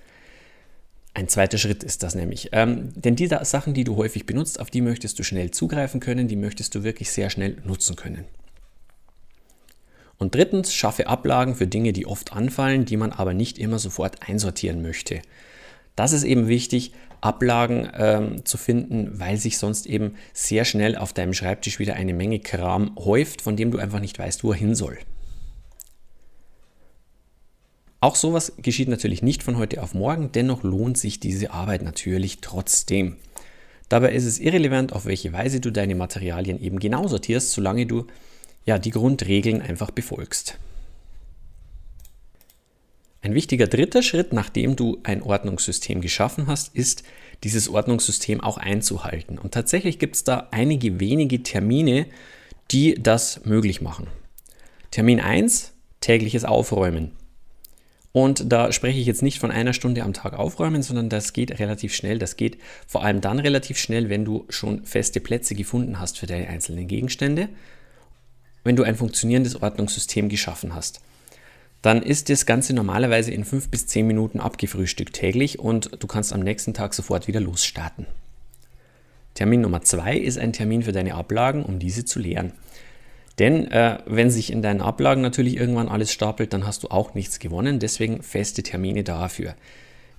Ein 1.12 1.28
zweiter 1.28 1.58
Schritt 1.58 1.84
ist 1.84 2.02
das 2.02 2.14
nämlich. 2.14 2.49
Ähm, 2.52 2.90
denn 2.94 3.14
die 3.14 3.28
Sachen, 3.28 3.75
die 3.75 3.84
du 3.84 3.96
häufig 3.96 4.26
benutzt, 4.26 4.58
auf 4.58 4.70
die 4.70 4.80
möchtest 4.80 5.18
du 5.18 5.23
schnell 5.23 5.50
zugreifen 5.52 6.00
können, 6.00 6.26
die 6.26 6.37
möchtest 6.37 6.75
du 6.75 6.82
wirklich 6.82 7.11
sehr 7.11 7.30
schnell 7.30 7.58
nutzen 7.64 7.94
können. 7.94 8.25
Und 10.18 10.34
drittens, 10.34 10.75
schaffe 10.75 11.06
Ablagen 11.06 11.54
für 11.54 11.66
Dinge, 11.66 11.92
die 11.92 12.06
oft 12.06 12.32
anfallen, 12.32 12.84
die 12.84 12.96
man 12.96 13.12
aber 13.12 13.34
nicht 13.34 13.58
immer 13.58 13.78
sofort 13.78 14.28
einsortieren 14.28 14.82
möchte. 14.82 15.20
Das 15.96 16.12
ist 16.12 16.25
eben 16.25 16.49
wichtig, 16.49 16.92
Ablagen 17.24 17.88
ähm, 17.96 18.44
zu 18.44 18.58
finden, 18.58 19.18
weil 19.18 19.36
sich 19.36 19.58
sonst 19.58 19.86
eben 19.86 20.14
sehr 20.32 20.64
schnell 20.64 20.96
auf 20.96 21.12
deinem 21.12 21.32
Schreibtisch 21.32 21.78
wieder 21.78 21.94
eine 21.94 22.12
Menge 22.12 22.38
Kram 22.38 22.94
häuft, 22.98 23.40
von 23.40 23.56
dem 23.56 23.70
du 23.70 23.78
einfach 23.78 24.00
nicht 24.00 24.18
weißt, 24.18 24.44
wo 24.44 24.52
er 24.52 24.58
hin 24.58 24.74
soll. 24.74 24.98
Auch 28.00 28.16
sowas 28.16 28.52
geschieht 28.58 28.88
natürlich 28.88 29.22
nicht 29.22 29.42
von 29.42 29.56
heute 29.56 29.82
auf 29.82 29.94
morgen, 29.94 30.30
dennoch 30.32 30.62
lohnt 30.62 30.98
sich 30.98 31.20
diese 31.20 31.52
Arbeit 31.52 31.80
natürlich 31.82 32.42
trotzdem. 32.42 33.16
Dabei 33.88 34.12
ist 34.12 34.26
es 34.26 34.38
irrelevant, 34.38 34.92
auf 34.92 35.06
welche 35.06 35.32
Weise 35.32 35.60
du 35.60 35.70
deine 35.70 35.94
Materialien 35.94 36.60
eben 36.60 36.78
genau 36.78 37.08
sortierst, 37.08 37.52
solange 37.52 37.86
du 37.86 38.06
ja 38.66 38.78
die 38.78 38.90
Grundregeln 38.90 39.62
einfach 39.62 39.90
befolgst. 39.90 40.58
Ein 43.24 43.32
wichtiger 43.32 43.66
dritter 43.66 44.02
Schritt, 44.02 44.34
nachdem 44.34 44.76
du 44.76 44.98
ein 45.02 45.22
Ordnungssystem 45.22 46.02
geschaffen 46.02 46.46
hast, 46.46 46.74
ist, 46.74 47.04
dieses 47.42 47.70
Ordnungssystem 47.70 48.42
auch 48.42 48.58
einzuhalten. 48.58 49.38
Und 49.38 49.54
tatsächlich 49.54 49.98
gibt 49.98 50.16
es 50.16 50.24
da 50.24 50.48
einige 50.50 51.00
wenige 51.00 51.42
Termine, 51.42 52.04
die 52.70 53.02
das 53.02 53.46
möglich 53.46 53.80
machen. 53.80 54.08
Termin 54.90 55.20
1, 55.20 55.72
tägliches 56.02 56.44
Aufräumen. 56.44 57.12
Und 58.12 58.52
da 58.52 58.72
spreche 58.72 59.00
ich 59.00 59.06
jetzt 59.06 59.22
nicht 59.22 59.38
von 59.38 59.50
einer 59.50 59.72
Stunde 59.72 60.02
am 60.02 60.12
Tag 60.12 60.34
aufräumen, 60.34 60.82
sondern 60.82 61.08
das 61.08 61.32
geht 61.32 61.58
relativ 61.58 61.94
schnell. 61.94 62.18
Das 62.18 62.36
geht 62.36 62.58
vor 62.86 63.04
allem 63.04 63.22
dann 63.22 63.38
relativ 63.38 63.78
schnell, 63.78 64.10
wenn 64.10 64.26
du 64.26 64.44
schon 64.50 64.84
feste 64.84 65.20
Plätze 65.20 65.54
gefunden 65.54 65.98
hast 65.98 66.18
für 66.18 66.26
deine 66.26 66.48
einzelnen 66.48 66.88
Gegenstände, 66.88 67.48
wenn 68.64 68.76
du 68.76 68.82
ein 68.82 68.96
funktionierendes 68.96 69.62
Ordnungssystem 69.62 70.28
geschaffen 70.28 70.74
hast. 70.74 71.00
Dann 71.84 72.00
ist 72.00 72.30
das 72.30 72.46
Ganze 72.46 72.72
normalerweise 72.72 73.30
in 73.30 73.44
fünf 73.44 73.68
bis 73.68 73.86
zehn 73.86 74.06
Minuten 74.06 74.40
abgefrühstückt 74.40 75.16
täglich 75.16 75.58
und 75.58 75.90
du 76.02 76.06
kannst 76.06 76.32
am 76.32 76.40
nächsten 76.40 76.72
Tag 76.72 76.94
sofort 76.94 77.28
wieder 77.28 77.40
losstarten. 77.40 78.06
Termin 79.34 79.60
Nummer 79.60 79.82
zwei 79.82 80.16
ist 80.16 80.38
ein 80.38 80.54
Termin 80.54 80.82
für 80.82 80.92
deine 80.92 81.14
Ablagen, 81.14 81.62
um 81.62 81.78
diese 81.78 82.06
zu 82.06 82.20
leeren. 82.20 82.52
Denn 83.38 83.70
äh, 83.70 83.98
wenn 84.06 84.30
sich 84.30 84.50
in 84.50 84.62
deinen 84.62 84.80
Ablagen 84.80 85.20
natürlich 85.20 85.58
irgendwann 85.58 85.90
alles 85.90 86.10
stapelt, 86.10 86.54
dann 86.54 86.66
hast 86.66 86.84
du 86.84 86.88
auch 86.88 87.12
nichts 87.12 87.38
gewonnen. 87.38 87.80
Deswegen 87.80 88.22
feste 88.22 88.62
Termine 88.62 89.04
dafür. 89.04 89.54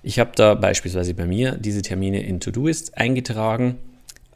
Ich 0.04 0.20
habe 0.20 0.30
da 0.36 0.54
beispielsweise 0.54 1.14
bei 1.14 1.26
mir 1.26 1.56
diese 1.56 1.82
Termine 1.82 2.22
in 2.22 2.38
Todoist 2.38 2.96
eingetragen. 2.96 3.78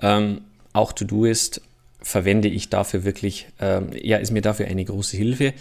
Ähm, 0.02 0.40
auch 0.72 0.92
Todoist 0.92 1.60
verwende 2.02 2.48
ich 2.48 2.70
dafür 2.70 3.04
wirklich, 3.04 3.46
ähm, 3.60 3.90
ja, 3.94 4.16
ist 4.16 4.32
mir 4.32 4.42
dafür 4.42 4.66
eine 4.66 4.84
große 4.84 5.16
Hilfe. 5.16 5.54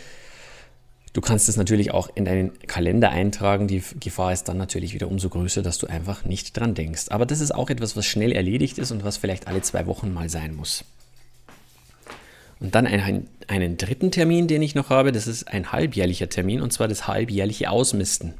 Du 1.13 1.21
kannst 1.21 1.49
es 1.49 1.57
natürlich 1.57 1.91
auch 1.91 2.09
in 2.13 2.25
deinen 2.25 2.57
Kalender 2.67 3.09
eintragen. 3.09 3.67
Die 3.67 3.81
Gefahr 3.99 4.31
ist 4.31 4.43
dann 4.43 4.57
natürlich 4.57 4.93
wieder 4.93 5.07
umso 5.07 5.29
größer, 5.29 5.63
dass 5.63 5.79
du 5.79 5.87
einfach 5.87 6.23
nicht 6.23 6.55
dran 6.55 6.75
denkst. 6.75 7.05
Aber 7.09 7.25
das 7.25 7.39
ist 7.39 7.51
auch 7.51 7.69
etwas, 7.69 7.95
was 7.97 8.05
schnell 8.05 8.31
erledigt 8.31 8.77
ist 8.77 8.91
und 8.91 9.03
was 9.03 9.17
vielleicht 9.17 9.47
alle 9.47 9.61
zwei 9.61 9.87
Wochen 9.87 10.13
mal 10.13 10.29
sein 10.29 10.55
muss. 10.55 10.85
Und 12.59 12.75
dann 12.75 12.85
einen, 12.85 13.27
einen 13.47 13.77
dritten 13.77 14.11
Termin, 14.11 14.47
den 14.47 14.61
ich 14.61 14.75
noch 14.75 14.89
habe, 14.89 15.11
das 15.11 15.27
ist 15.27 15.47
ein 15.47 15.71
halbjährlicher 15.71 16.29
Termin 16.29 16.61
und 16.61 16.73
zwar 16.73 16.87
das 16.87 17.07
halbjährliche 17.07 17.69
Ausmisten. 17.71 18.33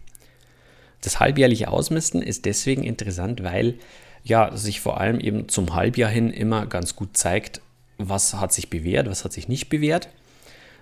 Das 1.02 1.20
halbjährliche 1.20 1.70
Ausmisten 1.70 2.22
ist 2.22 2.46
deswegen 2.46 2.84
interessant, 2.84 3.44
weil 3.44 3.76
ja 4.24 4.56
sich 4.56 4.82
vor 4.82 5.00
allem 5.00 5.20
eben 5.22 5.48
zum 5.48 5.74
Halbjahr 5.74 6.10
hin 6.10 6.32
immer 6.32 6.66
ganz 6.66 6.96
gut 6.96 7.16
zeigt, 7.16 7.62
was 7.98 8.34
hat 8.34 8.52
sich 8.52 8.70
bewährt, 8.70 9.10
was 9.10 9.24
hat 9.24 9.34
sich 9.34 9.48
nicht 9.48 9.70
bewährt. 9.70 10.10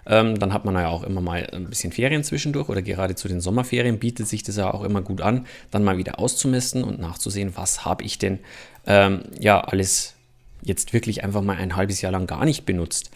Ähm, 0.08 0.40
dann 0.40 0.54
hat 0.54 0.64
man 0.64 0.76
ja 0.76 0.88
auch 0.88 1.04
immer 1.04 1.20
mal 1.20 1.48
ein 1.52 1.66
bisschen 1.66 1.92
Ferien 1.92 2.24
zwischendurch 2.24 2.70
oder 2.70 2.82
gerade 2.82 3.16
zu 3.16 3.28
den 3.28 3.42
Sommerferien 3.42 4.00
bietet 4.00 4.28
sich 4.28 4.42
das 4.42 4.56
ja 4.56 4.74
auch 4.74 4.84
immer 4.84 5.02
gut 5.02 5.22
an, 5.22 5.46
dann 5.70 5.84
mal 5.84 5.98
wieder 5.98 6.18
auszumessen 6.20 6.84
und 6.84 7.00
nachzusehen, 7.00 7.58
was 7.58 7.84
habe 7.84 8.04
ich 8.06 8.18
denn 8.18 8.40
ähm, 8.86 9.24
ja 9.38 9.60
alles 9.60 10.16
jetzt 10.62 10.94
wirklich 10.94 11.24
einfach 11.24 11.42
mal 11.42 11.58
ein 11.58 11.76
halbes 11.76 12.02
Jahr 12.02 12.14
lang 12.14 12.26
gar 12.26 12.46
nicht 12.46 12.66
benutzt. 12.66 13.12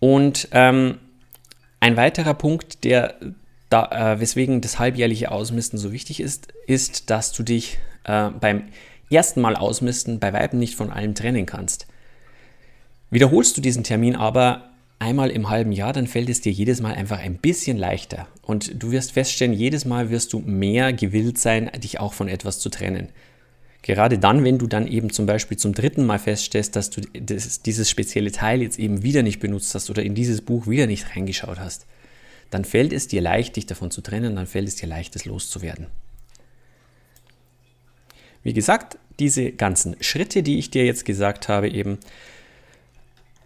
Und 0.00 0.48
ähm, 0.50 0.98
ein 1.78 1.96
weiterer 1.96 2.34
Punkt, 2.34 2.84
der 2.84 3.14
da, 3.68 4.14
äh, 4.14 4.20
weswegen 4.20 4.60
das 4.60 4.78
halbjährliche 4.78 5.30
Ausmisten 5.30 5.78
so 5.78 5.92
wichtig 5.92 6.20
ist, 6.20 6.48
ist, 6.66 7.10
dass 7.10 7.32
du 7.32 7.44
dich 7.44 7.78
äh, 8.04 8.30
beim 8.30 8.64
ersten 9.10 9.40
Mal 9.40 9.54
Ausmisten 9.54 10.18
bei 10.18 10.32
Weiben 10.32 10.58
nicht 10.58 10.74
von 10.74 10.90
allem 10.90 11.14
trennen 11.14 11.46
kannst. 11.46 11.86
Wiederholst 13.10 13.56
du 13.56 13.60
diesen 13.60 13.84
Termin 13.84 14.16
aber 14.16 14.69
einmal 15.00 15.30
im 15.30 15.48
halben 15.48 15.72
Jahr, 15.72 15.92
dann 15.92 16.06
fällt 16.06 16.28
es 16.28 16.40
dir 16.40 16.52
jedes 16.52 16.80
Mal 16.80 16.94
einfach 16.94 17.18
ein 17.18 17.38
bisschen 17.38 17.76
leichter. 17.76 18.28
Und 18.42 18.80
du 18.80 18.92
wirst 18.92 19.12
feststellen, 19.12 19.52
jedes 19.52 19.84
Mal 19.84 20.10
wirst 20.10 20.32
du 20.32 20.38
mehr 20.38 20.92
gewillt 20.92 21.38
sein, 21.38 21.70
dich 21.82 21.98
auch 21.98 22.12
von 22.12 22.28
etwas 22.28 22.60
zu 22.60 22.68
trennen. 22.68 23.08
Gerade 23.82 24.18
dann, 24.18 24.44
wenn 24.44 24.58
du 24.58 24.66
dann 24.66 24.86
eben 24.86 25.10
zum 25.10 25.24
Beispiel 25.24 25.56
zum 25.56 25.72
dritten 25.72 26.04
Mal 26.04 26.18
feststellst, 26.18 26.76
dass 26.76 26.90
du 26.90 27.00
das, 27.14 27.62
dieses 27.62 27.88
spezielle 27.88 28.30
Teil 28.30 28.60
jetzt 28.60 28.78
eben 28.78 29.02
wieder 29.02 29.22
nicht 29.22 29.40
benutzt 29.40 29.74
hast 29.74 29.88
oder 29.88 30.02
in 30.02 30.14
dieses 30.14 30.42
Buch 30.42 30.66
wieder 30.66 30.86
nicht 30.86 31.16
reingeschaut 31.16 31.58
hast, 31.58 31.86
dann 32.50 32.66
fällt 32.66 32.92
es 32.92 33.08
dir 33.08 33.22
leicht, 33.22 33.56
dich 33.56 33.64
davon 33.64 33.90
zu 33.90 34.02
trennen, 34.02 34.36
dann 34.36 34.46
fällt 34.46 34.68
es 34.68 34.76
dir 34.76 34.86
leicht, 34.86 35.16
es 35.16 35.24
loszuwerden. 35.24 35.86
Wie 38.42 38.52
gesagt, 38.52 38.98
diese 39.18 39.52
ganzen 39.52 39.96
Schritte, 40.00 40.42
die 40.42 40.58
ich 40.58 40.70
dir 40.70 40.84
jetzt 40.84 41.04
gesagt 41.04 41.48
habe, 41.48 41.70
eben, 41.70 41.98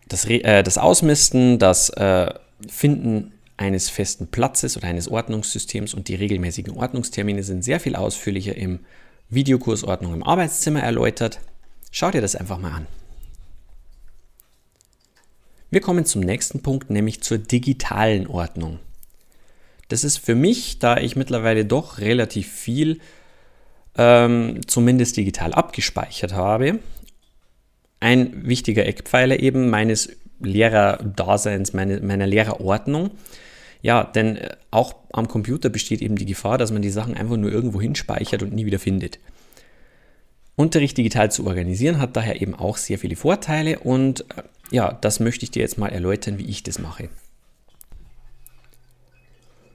das, 0.08 0.25
äh, 0.25 0.62
das 0.62 0.78
Ausmisten, 0.78 1.58
das 1.58 1.90
äh, 1.90 2.32
Finden 2.68 3.32
eines 3.56 3.88
festen 3.88 4.26
Platzes 4.26 4.76
oder 4.76 4.88
eines 4.88 5.08
Ordnungssystems 5.08 5.94
und 5.94 6.08
die 6.08 6.14
regelmäßigen 6.14 6.76
Ordnungstermine 6.76 7.42
sind 7.42 7.64
sehr 7.64 7.80
viel 7.80 7.96
ausführlicher 7.96 8.56
im 8.56 8.80
Videokurs 9.30 9.84
Ordnung 9.84 10.14
im 10.14 10.23
Arbeitszimmer 10.23 10.80
erläutert. 10.80 11.40
Schau 11.90 12.11
dir 12.11 12.20
das 12.20 12.37
einfach 12.37 12.58
mal 12.58 12.73
an. 12.73 12.87
Wir 15.70 15.80
kommen 15.80 16.04
zum 16.04 16.20
nächsten 16.20 16.62
Punkt, 16.62 16.90
nämlich 16.90 17.23
zur 17.23 17.38
digitalen 17.38 18.26
Ordnung. 18.26 18.78
Das 19.88 20.04
ist 20.04 20.18
für 20.18 20.34
mich, 20.34 20.78
da 20.78 20.99
ich 20.99 21.16
mittlerweile 21.16 21.64
doch 21.64 21.99
relativ 21.99 22.50
viel 22.50 23.00
ähm, 23.96 24.61
zumindest 24.66 25.16
digital 25.16 25.52
abgespeichert 25.52 26.32
habe, 26.32 26.78
ein 28.04 28.46
wichtiger 28.46 28.84
Eckpfeiler 28.84 29.40
eben 29.40 29.70
meines 29.70 30.11
Lehrerdaseins, 30.40 31.73
meine, 31.73 32.00
meiner 32.00 32.26
Lehrerordnung. 32.26 33.12
Ja, 33.80 34.04
denn 34.04 34.37
äh, 34.37 34.56
auch 34.70 34.94
am 35.12 35.26
Computer 35.26 35.70
besteht 35.70 36.02
eben 36.02 36.16
die 36.16 36.26
Gefahr, 36.26 36.58
dass 36.58 36.70
man 36.70 36.82
die 36.82 36.90
Sachen 36.90 37.16
einfach 37.16 37.38
nur 37.38 37.50
irgendwo 37.50 37.80
hinspeichert 37.80 38.42
und 38.42 38.52
nie 38.52 38.66
wieder 38.66 38.78
findet. 38.78 39.18
Unterricht 40.54 40.99
digital 40.99 41.30
zu 41.30 41.46
organisieren 41.46 41.99
hat 41.99 42.14
daher 42.14 42.42
eben 42.42 42.54
auch 42.54 42.76
sehr 42.76 42.99
viele 42.99 43.16
Vorteile 43.16 43.78
und 43.78 44.20
äh, 44.37 44.42
ja, 44.70 44.92
das 44.92 45.18
möchte 45.18 45.44
ich 45.44 45.50
dir 45.50 45.61
jetzt 45.61 45.78
mal 45.78 45.88
erläutern, 45.88 46.38
wie 46.38 46.46
ich 46.46 46.62
das 46.62 46.78
mache. 46.78 47.08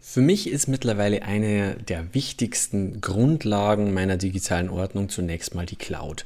Für 0.02 0.22
mich 0.22 0.50
ist 0.50 0.68
mittlerweile 0.68 1.24
eine 1.24 1.78
der 1.78 2.14
wichtigsten 2.14 3.02
Grundlagen 3.02 3.92
meiner 3.92 4.18
digitalen 4.18 4.70
Ordnung 4.70 5.10
zunächst 5.10 5.56
mal 5.56 5.66
die 5.66 5.76
Cloud. 5.78 6.26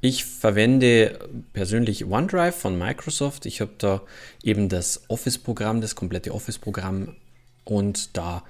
Ich 0.00 0.24
verwende 0.24 1.18
persönlich 1.52 2.04
OneDrive 2.04 2.54
von 2.54 2.78
Microsoft. 2.78 3.46
Ich 3.46 3.60
habe 3.60 3.72
da 3.78 4.02
eben 4.42 4.68
das 4.68 5.04
Office-Programm, 5.08 5.80
das 5.80 5.94
komplette 5.94 6.34
Office-Programm 6.34 7.16
und 7.64 8.16
da 8.16 8.44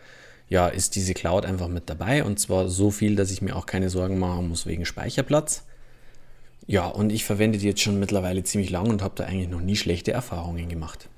ja, 0.49 0.69
ist 0.69 0.95
diese 0.95 1.15
Cloud 1.15 1.45
einfach 1.47 1.69
mit 1.69 1.89
dabei 1.89 2.25
und 2.25 2.39
zwar 2.39 2.69
so 2.69 2.91
viel, 2.91 3.17
dass 3.17 3.31
ich 3.31 3.43
mir 3.43 3.57
auch 3.57 3.67
keine 3.67 3.91
Sorgen 3.91 4.19
machen 4.19 4.49
muss 4.49 4.67
wegen 4.67 4.85
Speicherplatz. 4.85 5.65
Ja, 6.67 6.87
und 6.87 7.11
ich 7.11 7.25
verwende 7.25 7.59
die 7.59 7.67
jetzt 7.67 7.81
schon 7.81 8.01
mittlerweile 8.01 8.43
ziemlich 8.43 8.71
lang 8.71 8.91
und 8.91 9.03
habe 9.03 9.15
da 9.17 9.25
eigentlich 9.25 9.49
noch 9.49 9.61
nie 9.61 9.77
schlechte 9.77 10.13
Erfahrungen 10.13 10.69
gemacht. 10.69 11.09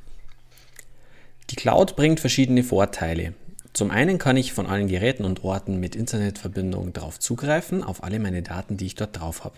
Die 1.51 1.57
Cloud 1.57 1.97
bringt 1.97 2.21
verschiedene 2.21 2.63
Vorteile. 2.63 3.33
Zum 3.73 3.91
einen 3.91 4.19
kann 4.19 4.37
ich 4.37 4.53
von 4.53 4.67
allen 4.67 4.89
Geräten 4.89 5.25
und 5.25 5.45
Orten 5.45 5.81
mit 5.81 5.97
Internetverbindung 5.97 6.93
darauf 6.93 7.19
zugreifen, 7.19 7.83
auf 7.83 8.03
alle 8.03 8.19
meine 8.19 8.43
Daten, 8.43 8.77
die 8.77 8.87
ich 8.87 8.95
dort 8.95 9.19
drauf 9.19 9.45
habe. 9.45 9.57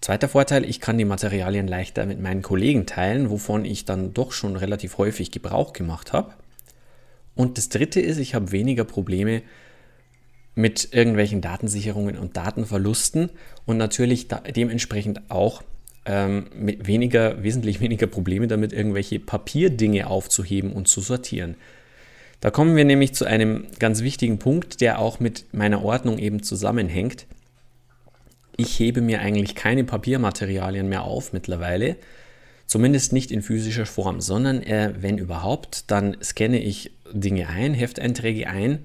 Zweiter 0.00 0.28
Vorteil, 0.28 0.64
ich 0.64 0.80
kann 0.80 0.96
die 0.96 1.04
Materialien 1.04 1.68
leichter 1.68 2.06
mit 2.06 2.20
meinen 2.20 2.40
Kollegen 2.40 2.86
teilen, 2.86 3.28
wovon 3.28 3.66
ich 3.66 3.84
dann 3.84 4.14
doch 4.14 4.32
schon 4.32 4.56
relativ 4.56 4.96
häufig 4.96 5.30
Gebrauch 5.30 5.74
gemacht 5.74 6.14
habe. 6.14 6.32
Und 7.34 7.58
das 7.58 7.68
dritte 7.68 8.00
ist, 8.00 8.18
ich 8.18 8.34
habe 8.34 8.50
weniger 8.50 8.84
Probleme 8.84 9.42
mit 10.54 10.92
irgendwelchen 10.92 11.42
Datensicherungen 11.42 12.18
und 12.18 12.36
Datenverlusten 12.36 13.30
und 13.66 13.76
natürlich 13.76 14.28
dementsprechend 14.28 15.30
auch 15.30 15.62
ähm, 16.06 16.46
mit 16.54 16.86
weniger, 16.86 17.42
wesentlich 17.42 17.80
weniger 17.80 18.06
Probleme 18.06 18.46
damit, 18.46 18.72
irgendwelche 18.72 19.20
Papierdinge 19.20 20.06
aufzuheben 20.06 20.72
und 20.72 20.88
zu 20.88 21.02
sortieren. 21.02 21.56
Da 22.40 22.50
kommen 22.50 22.74
wir 22.74 22.86
nämlich 22.86 23.12
zu 23.12 23.26
einem 23.26 23.66
ganz 23.78 24.02
wichtigen 24.02 24.38
Punkt, 24.38 24.80
der 24.80 24.98
auch 24.98 25.20
mit 25.20 25.44
meiner 25.52 25.84
Ordnung 25.84 26.18
eben 26.18 26.42
zusammenhängt 26.42 27.26
ich 28.60 28.78
hebe 28.78 29.00
mir 29.00 29.20
eigentlich 29.20 29.54
keine 29.54 29.84
Papiermaterialien 29.84 30.88
mehr 30.88 31.02
auf 31.02 31.32
mittlerweile, 31.32 31.96
zumindest 32.66 33.12
nicht 33.12 33.30
in 33.30 33.42
physischer 33.42 33.86
Form, 33.86 34.20
sondern 34.20 34.62
äh, 34.62 34.94
wenn 34.98 35.18
überhaupt, 35.18 35.90
dann 35.90 36.16
scanne 36.22 36.60
ich 36.60 36.92
Dinge 37.12 37.48
ein, 37.48 37.74
Hefteinträge 37.74 38.48
ein 38.48 38.84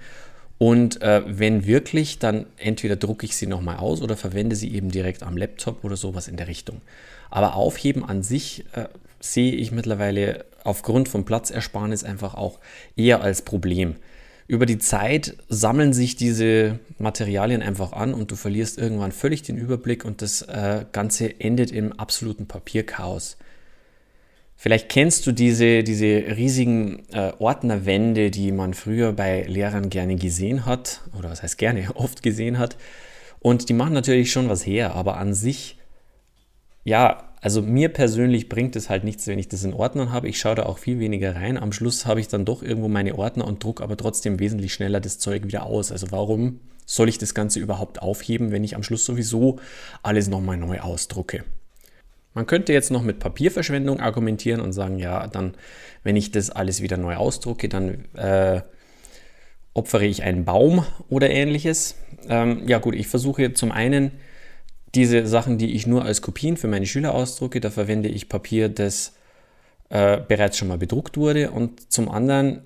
und 0.57 1.01
äh, 1.01 1.21
wenn 1.25 1.65
wirklich, 1.65 2.19
dann 2.19 2.45
entweder 2.57 2.95
drucke 2.95 3.25
ich 3.25 3.35
sie 3.35 3.47
nochmal 3.47 3.77
aus 3.77 4.01
oder 4.01 4.15
verwende 4.15 4.55
sie 4.55 4.73
eben 4.73 4.89
direkt 4.89 5.21
am 5.21 5.37
Laptop 5.37 5.83
oder 5.83 5.97
sowas 5.97 6.27
in 6.27 6.37
der 6.37 6.47
Richtung. 6.47 6.81
Aber 7.29 7.55
Aufheben 7.55 8.05
an 8.05 8.23
sich 8.23 8.65
äh, 8.73 8.85
sehe 9.19 9.53
ich 9.53 9.71
mittlerweile 9.71 10.45
aufgrund 10.63 11.09
von 11.09 11.25
Platzersparnis 11.25 12.03
einfach 12.03 12.35
auch 12.35 12.59
eher 12.95 13.21
als 13.21 13.41
Problem 13.41 13.95
über 14.47 14.65
die 14.65 14.77
Zeit 14.77 15.37
sammeln 15.49 15.93
sich 15.93 16.15
diese 16.15 16.79
Materialien 16.99 17.63
einfach 17.63 17.93
an 17.93 18.13
und 18.13 18.29
du 18.31 18.35
verlierst 18.35 18.77
irgendwann 18.77 19.11
völlig 19.11 19.41
den 19.41 19.57
Überblick 19.57 20.05
und 20.05 20.21
das 20.21 20.43
äh, 20.43 20.85
Ganze 20.91 21.39
endet 21.39 21.71
im 21.71 21.93
absoluten 21.93 22.45
Papierchaos. 22.45 23.37
Vielleicht 24.55 24.89
kennst 24.89 25.27
du 25.27 25.31
diese, 25.31 25.83
diese 25.83 26.05
riesigen 26.05 27.03
äh, 27.11 27.33
Ordnerwände, 27.39 28.31
die 28.31 28.51
man 28.51 28.73
früher 28.73 29.11
bei 29.13 29.43
Lehrern 29.43 29.89
gerne 29.89 30.15
gesehen 30.15 30.65
hat, 30.65 31.01
oder 31.17 31.29
was 31.29 31.43
heißt 31.43 31.57
gerne, 31.57 31.87
oft 31.95 32.21
gesehen 32.23 32.59
hat. 32.59 32.77
Und 33.39 33.69
die 33.69 33.73
machen 33.73 33.93
natürlich 33.93 34.31
schon 34.31 34.47
was 34.47 34.65
her, 34.65 34.95
aber 34.95 35.17
an 35.17 35.33
sich, 35.33 35.77
ja, 36.83 37.34
also 37.41 37.61
mir 37.61 37.89
persönlich 37.89 38.49
bringt 38.49 38.75
es 38.75 38.89
halt 38.89 39.03
nichts, 39.03 39.27
wenn 39.27 39.39
ich 39.39 39.47
das 39.47 39.63
in 39.63 39.73
Ordnern 39.73 40.11
habe. 40.11 40.27
Ich 40.27 40.39
schaue 40.39 40.55
da 40.55 40.63
auch 40.63 40.77
viel 40.77 40.99
weniger 40.99 41.35
rein. 41.35 41.57
Am 41.57 41.71
Schluss 41.71 42.05
habe 42.05 42.19
ich 42.19 42.27
dann 42.27 42.45
doch 42.45 42.63
irgendwo 42.63 42.87
meine 42.87 43.15
Ordner 43.17 43.45
und 43.45 43.63
druck 43.63 43.81
aber 43.81 43.97
trotzdem 43.97 44.39
wesentlich 44.39 44.73
schneller 44.73 44.99
das 44.99 45.19
Zeug 45.19 45.45
wieder 45.45 45.63
aus. 45.63 45.91
Also 45.91 46.07
warum 46.11 46.59
soll 46.85 47.09
ich 47.09 47.17
das 47.17 47.33
Ganze 47.33 47.59
überhaupt 47.59 48.01
aufheben, 48.01 48.51
wenn 48.51 48.63
ich 48.63 48.75
am 48.75 48.83
Schluss 48.83 49.05
sowieso 49.05 49.59
alles 50.03 50.27
nochmal 50.27 50.57
neu 50.57 50.79
ausdrucke? 50.79 51.43
Man 52.33 52.47
könnte 52.47 52.73
jetzt 52.73 52.91
noch 52.91 53.01
mit 53.01 53.19
Papierverschwendung 53.19 54.01
argumentieren 54.01 54.59
und 54.59 54.73
sagen, 54.73 54.99
ja, 54.99 55.25
dann, 55.27 55.53
wenn 56.03 56.17
ich 56.17 56.31
das 56.31 56.49
alles 56.49 56.81
wieder 56.81 56.97
neu 56.97 57.15
ausdrucke, 57.15 57.69
dann 57.69 58.05
äh, 58.15 58.61
opfere 59.73 60.05
ich 60.05 60.23
einen 60.23 60.43
Baum 60.43 60.85
oder 61.09 61.29
ähnliches. 61.29 61.95
Ähm, 62.27 62.67
ja 62.67 62.79
gut, 62.79 62.95
ich 62.95 63.07
versuche 63.07 63.53
zum 63.53 63.71
einen 63.71 64.11
diese 64.95 65.27
Sachen, 65.27 65.57
die 65.57 65.73
ich 65.73 65.87
nur 65.87 66.05
als 66.05 66.21
Kopien 66.21 66.57
für 66.57 66.67
meine 66.67 66.85
Schüler 66.85 67.13
ausdrucke, 67.13 67.59
da 67.59 67.69
verwende 67.69 68.09
ich 68.09 68.29
Papier, 68.29 68.69
das 68.69 69.13
äh, 69.89 70.19
bereits 70.27 70.57
schon 70.57 70.67
mal 70.67 70.77
bedruckt 70.77 71.17
wurde 71.17 71.51
und 71.51 71.91
zum 71.91 72.09
anderen 72.09 72.61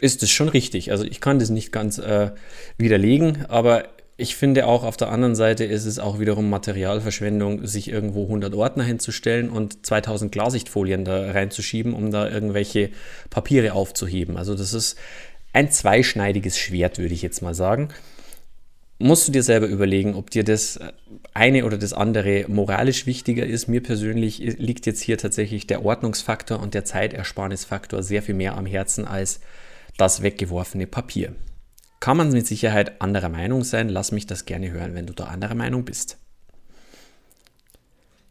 ist 0.00 0.22
es 0.22 0.30
schon 0.30 0.48
richtig. 0.48 0.90
Also 0.90 1.04
ich 1.04 1.20
kann 1.20 1.38
das 1.38 1.50
nicht 1.50 1.72
ganz 1.72 1.98
äh, 1.98 2.32
widerlegen, 2.76 3.46
aber 3.46 3.84
ich 4.18 4.34
finde 4.36 4.66
auch 4.66 4.82
auf 4.82 4.96
der 4.96 5.10
anderen 5.10 5.34
Seite 5.34 5.64
ist 5.64 5.84
es 5.84 5.98
auch 5.98 6.18
wiederum 6.18 6.48
Materialverschwendung, 6.48 7.66
sich 7.66 7.88
irgendwo 7.88 8.24
100 8.24 8.54
Ordner 8.54 8.84
hinzustellen 8.84 9.50
und 9.50 9.84
2000 9.84 10.32
Klarsichtfolien 10.32 11.04
da 11.04 11.32
reinzuschieben, 11.32 11.92
um 11.92 12.10
da 12.10 12.28
irgendwelche 12.28 12.90
Papiere 13.28 13.74
aufzuheben. 13.74 14.38
Also 14.38 14.54
das 14.54 14.72
ist 14.72 14.96
ein 15.52 15.70
zweischneidiges 15.70 16.58
Schwert, 16.58 16.98
würde 16.98 17.14
ich 17.14 17.22
jetzt 17.22 17.42
mal 17.42 17.54
sagen. 17.54 17.88
Musst 18.98 19.28
du 19.28 19.32
dir 19.32 19.42
selber 19.42 19.66
überlegen, 19.66 20.14
ob 20.14 20.30
dir 20.30 20.42
das 20.42 20.80
eine 21.34 21.66
oder 21.66 21.76
das 21.76 21.92
andere 21.92 22.46
moralisch 22.48 23.06
wichtiger 23.06 23.44
ist. 23.44 23.68
Mir 23.68 23.82
persönlich 23.82 24.38
liegt 24.38 24.86
jetzt 24.86 25.02
hier 25.02 25.18
tatsächlich 25.18 25.66
der 25.66 25.84
Ordnungsfaktor 25.84 26.60
und 26.60 26.72
der 26.72 26.86
Zeitersparnisfaktor 26.86 28.02
sehr 28.02 28.22
viel 28.22 28.34
mehr 28.34 28.56
am 28.56 28.64
Herzen 28.64 29.04
als 29.06 29.40
das 29.98 30.22
weggeworfene 30.22 30.86
Papier. 30.86 31.34
Kann 32.00 32.16
man 32.16 32.30
mit 32.30 32.46
Sicherheit 32.46 33.00
anderer 33.02 33.28
Meinung 33.28 33.64
sein? 33.64 33.88
Lass 33.88 34.12
mich 34.12 34.26
das 34.26 34.46
gerne 34.46 34.70
hören, 34.70 34.94
wenn 34.94 35.06
du 35.06 35.12
da 35.12 35.24
anderer 35.24 35.54
Meinung 35.54 35.84
bist. 35.84 36.18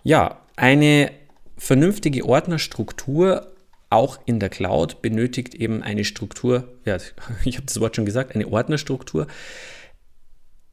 Ja, 0.03 0.41
eine 0.55 1.11
vernünftige 1.57 2.25
Ordnerstruktur 2.25 3.51
auch 3.89 4.19
in 4.25 4.39
der 4.39 4.49
Cloud 4.49 5.01
benötigt 5.01 5.55
eben 5.55 5.81
eine 5.83 6.05
Struktur, 6.05 6.67
ja, 6.85 6.97
ich 7.45 7.57
habe 7.57 7.65
das 7.65 7.79
Wort 7.79 7.95
schon 7.95 8.05
gesagt, 8.05 8.35
eine 8.35 8.47
Ordnerstruktur. 8.47 9.27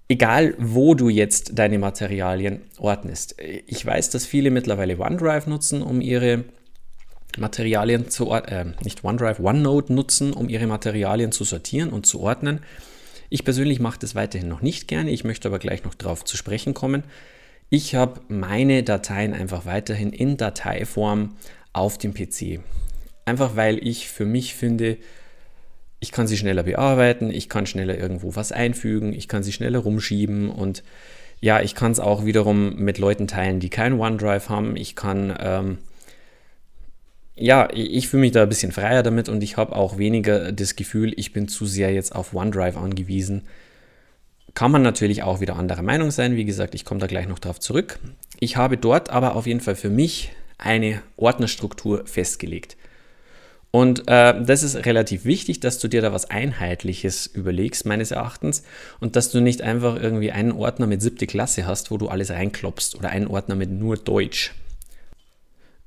Egal, 0.09 0.55
wo 0.59 0.95
du 0.95 1.09
jetzt 1.09 1.59
deine 1.59 1.79
Materialien 1.79 2.63
ordnest. 2.79 3.37
Ich 3.67 3.85
weiß, 3.85 4.11
dass 4.11 4.27
viele 4.27 4.51
mittlerweile 4.51 4.99
OneDrive 4.99 5.47
nutzen, 5.47 5.83
um 5.83 6.01
ihre 6.01 6.45
Materialien 7.39 8.11
zu 8.11 8.31
äh, 8.33 8.67
nicht 8.85 9.05
OneDrive, 9.05 9.41
OneNote 9.41 9.93
nutzen, 9.93 10.33
um 10.33 10.49
ihre 10.49 10.67
Materialien 10.67 11.33
zu 11.33 11.45
sortieren 11.45 11.91
und 11.91 12.07
zu 12.07 12.21
ordnen. 12.21 12.61
Ich 13.31 13.45
persönlich 13.45 13.81
mache 13.81 13.99
das 13.99 14.15
weiterhin 14.15 14.49
noch 14.49 14.61
nicht 14.61 14.89
gerne, 14.89 15.11
ich 15.11 15.25
möchte 15.25 15.49
aber 15.49 15.59
gleich 15.59 15.85
noch 15.85 15.95
darauf 15.95 16.25
zu 16.25 16.37
sprechen 16.37 16.75
kommen. 16.75 17.05
Ich 17.71 17.95
habe 17.95 18.21
meine 18.29 18.83
Dateien 18.83 19.33
einfach 19.33 19.65
weiterhin 19.65 20.13
in 20.13 20.37
Dateiform 20.37 21.37
auf 21.73 21.97
dem 21.97 22.13
PC. 22.13 22.61
Einfach 23.25 23.57
weil 23.57 23.79
ich 23.87 24.09
für 24.09 24.27
mich 24.27 24.55
finde, 24.55 24.99
ich 26.03 26.11
kann 26.13 26.27
sie 26.27 26.37
schneller 26.37 26.65
bearbeiten, 26.65 27.31
ich 27.31 27.49
kann 27.49 27.65
schneller 27.65 27.97
irgendwo 27.97 28.35
was 28.35 28.51
einfügen, 28.51 29.13
ich 29.13 29.29
kann 29.29 29.43
sie 29.43 29.53
schneller 29.53 29.79
rumschieben 29.79 30.51
und 30.51 30.83
ja, 31.41 31.61
ich 31.61 31.75
kann 31.75 31.93
es 31.93 32.01
auch 32.01 32.25
wiederum 32.25 32.77
mit 32.77 32.99
Leuten 32.99 33.29
teilen, 33.29 33.61
die 33.61 33.71
kein 33.71 33.99
OneDrive 33.99 34.49
haben. 34.49 34.77
Ich 34.77 34.97
kann 34.97 35.37
ähm, 35.41 35.79
ja, 37.35 37.69
ich 37.73 38.09
fühle 38.09 38.23
mich 38.23 38.33
da 38.33 38.43
ein 38.43 38.49
bisschen 38.49 38.73
freier 38.73 39.03
damit 39.03 39.29
und 39.29 39.43
ich 39.43 39.57
habe 39.57 39.75
auch 39.75 39.97
weniger 39.97 40.53
das 40.53 40.77
Gefühl, 40.77 41.15
ich 41.17 41.33
bin 41.33 41.49
zu 41.49 41.67
sehr 41.67 41.93
jetzt 41.93 42.15
auf 42.15 42.35
OneDrive 42.35 42.77
angewiesen. 42.77 43.43
Kann 44.55 44.71
man 44.71 44.83
natürlich 44.83 45.23
auch 45.23 45.41
wieder 45.41 45.57
anderer 45.57 45.83
Meinung 45.83 46.11
sein. 46.11 46.37
Wie 46.37 46.45
gesagt, 46.45 46.75
ich 46.75 46.85
komme 46.85 47.01
da 47.01 47.07
gleich 47.07 47.27
noch 47.27 47.39
drauf 47.39 47.59
zurück. 47.59 47.99
Ich 48.39 48.57
habe 48.57 48.77
dort 48.77 49.09
aber 49.11 49.35
auf 49.35 49.47
jeden 49.47 49.61
Fall 49.61 49.77
für 49.77 49.89
mich 49.89 50.33
eine 50.59 51.01
Ordnerstruktur 51.17 52.07
festgelegt. 52.07 52.77
Und 53.73 54.07
äh, 54.07 54.41
das 54.45 54.63
ist 54.63 54.85
relativ 54.85 55.25
wichtig, 55.25 55.61
dass 55.61 55.79
du 55.79 55.89
dir 55.89 56.03
da 56.03 56.13
was 56.13 56.29
Einheitliches 56.29 57.27
überlegst, 57.27 57.87
meines 57.87 58.11
Erachtens, 58.11 58.65
und 59.01 59.17
dass 59.17 59.31
du 59.31 59.41
nicht 59.41 59.63
einfach 59.63 60.01
irgendwie 60.01 60.31
einen 60.31 60.53
Ordner 60.53 60.87
mit 60.87 61.01
siebte 61.01 61.27
Klasse 61.27 61.67
hast, 61.67 61.91
wo 61.91 61.97
du 61.97 62.09
alles 62.09 62.31
reinklopfst, 62.31 62.95
oder 62.97 63.09
einen 63.09 63.27
Ordner 63.27 63.55
mit 63.55 63.71
nur 63.71 63.97
Deutsch. 63.97 64.53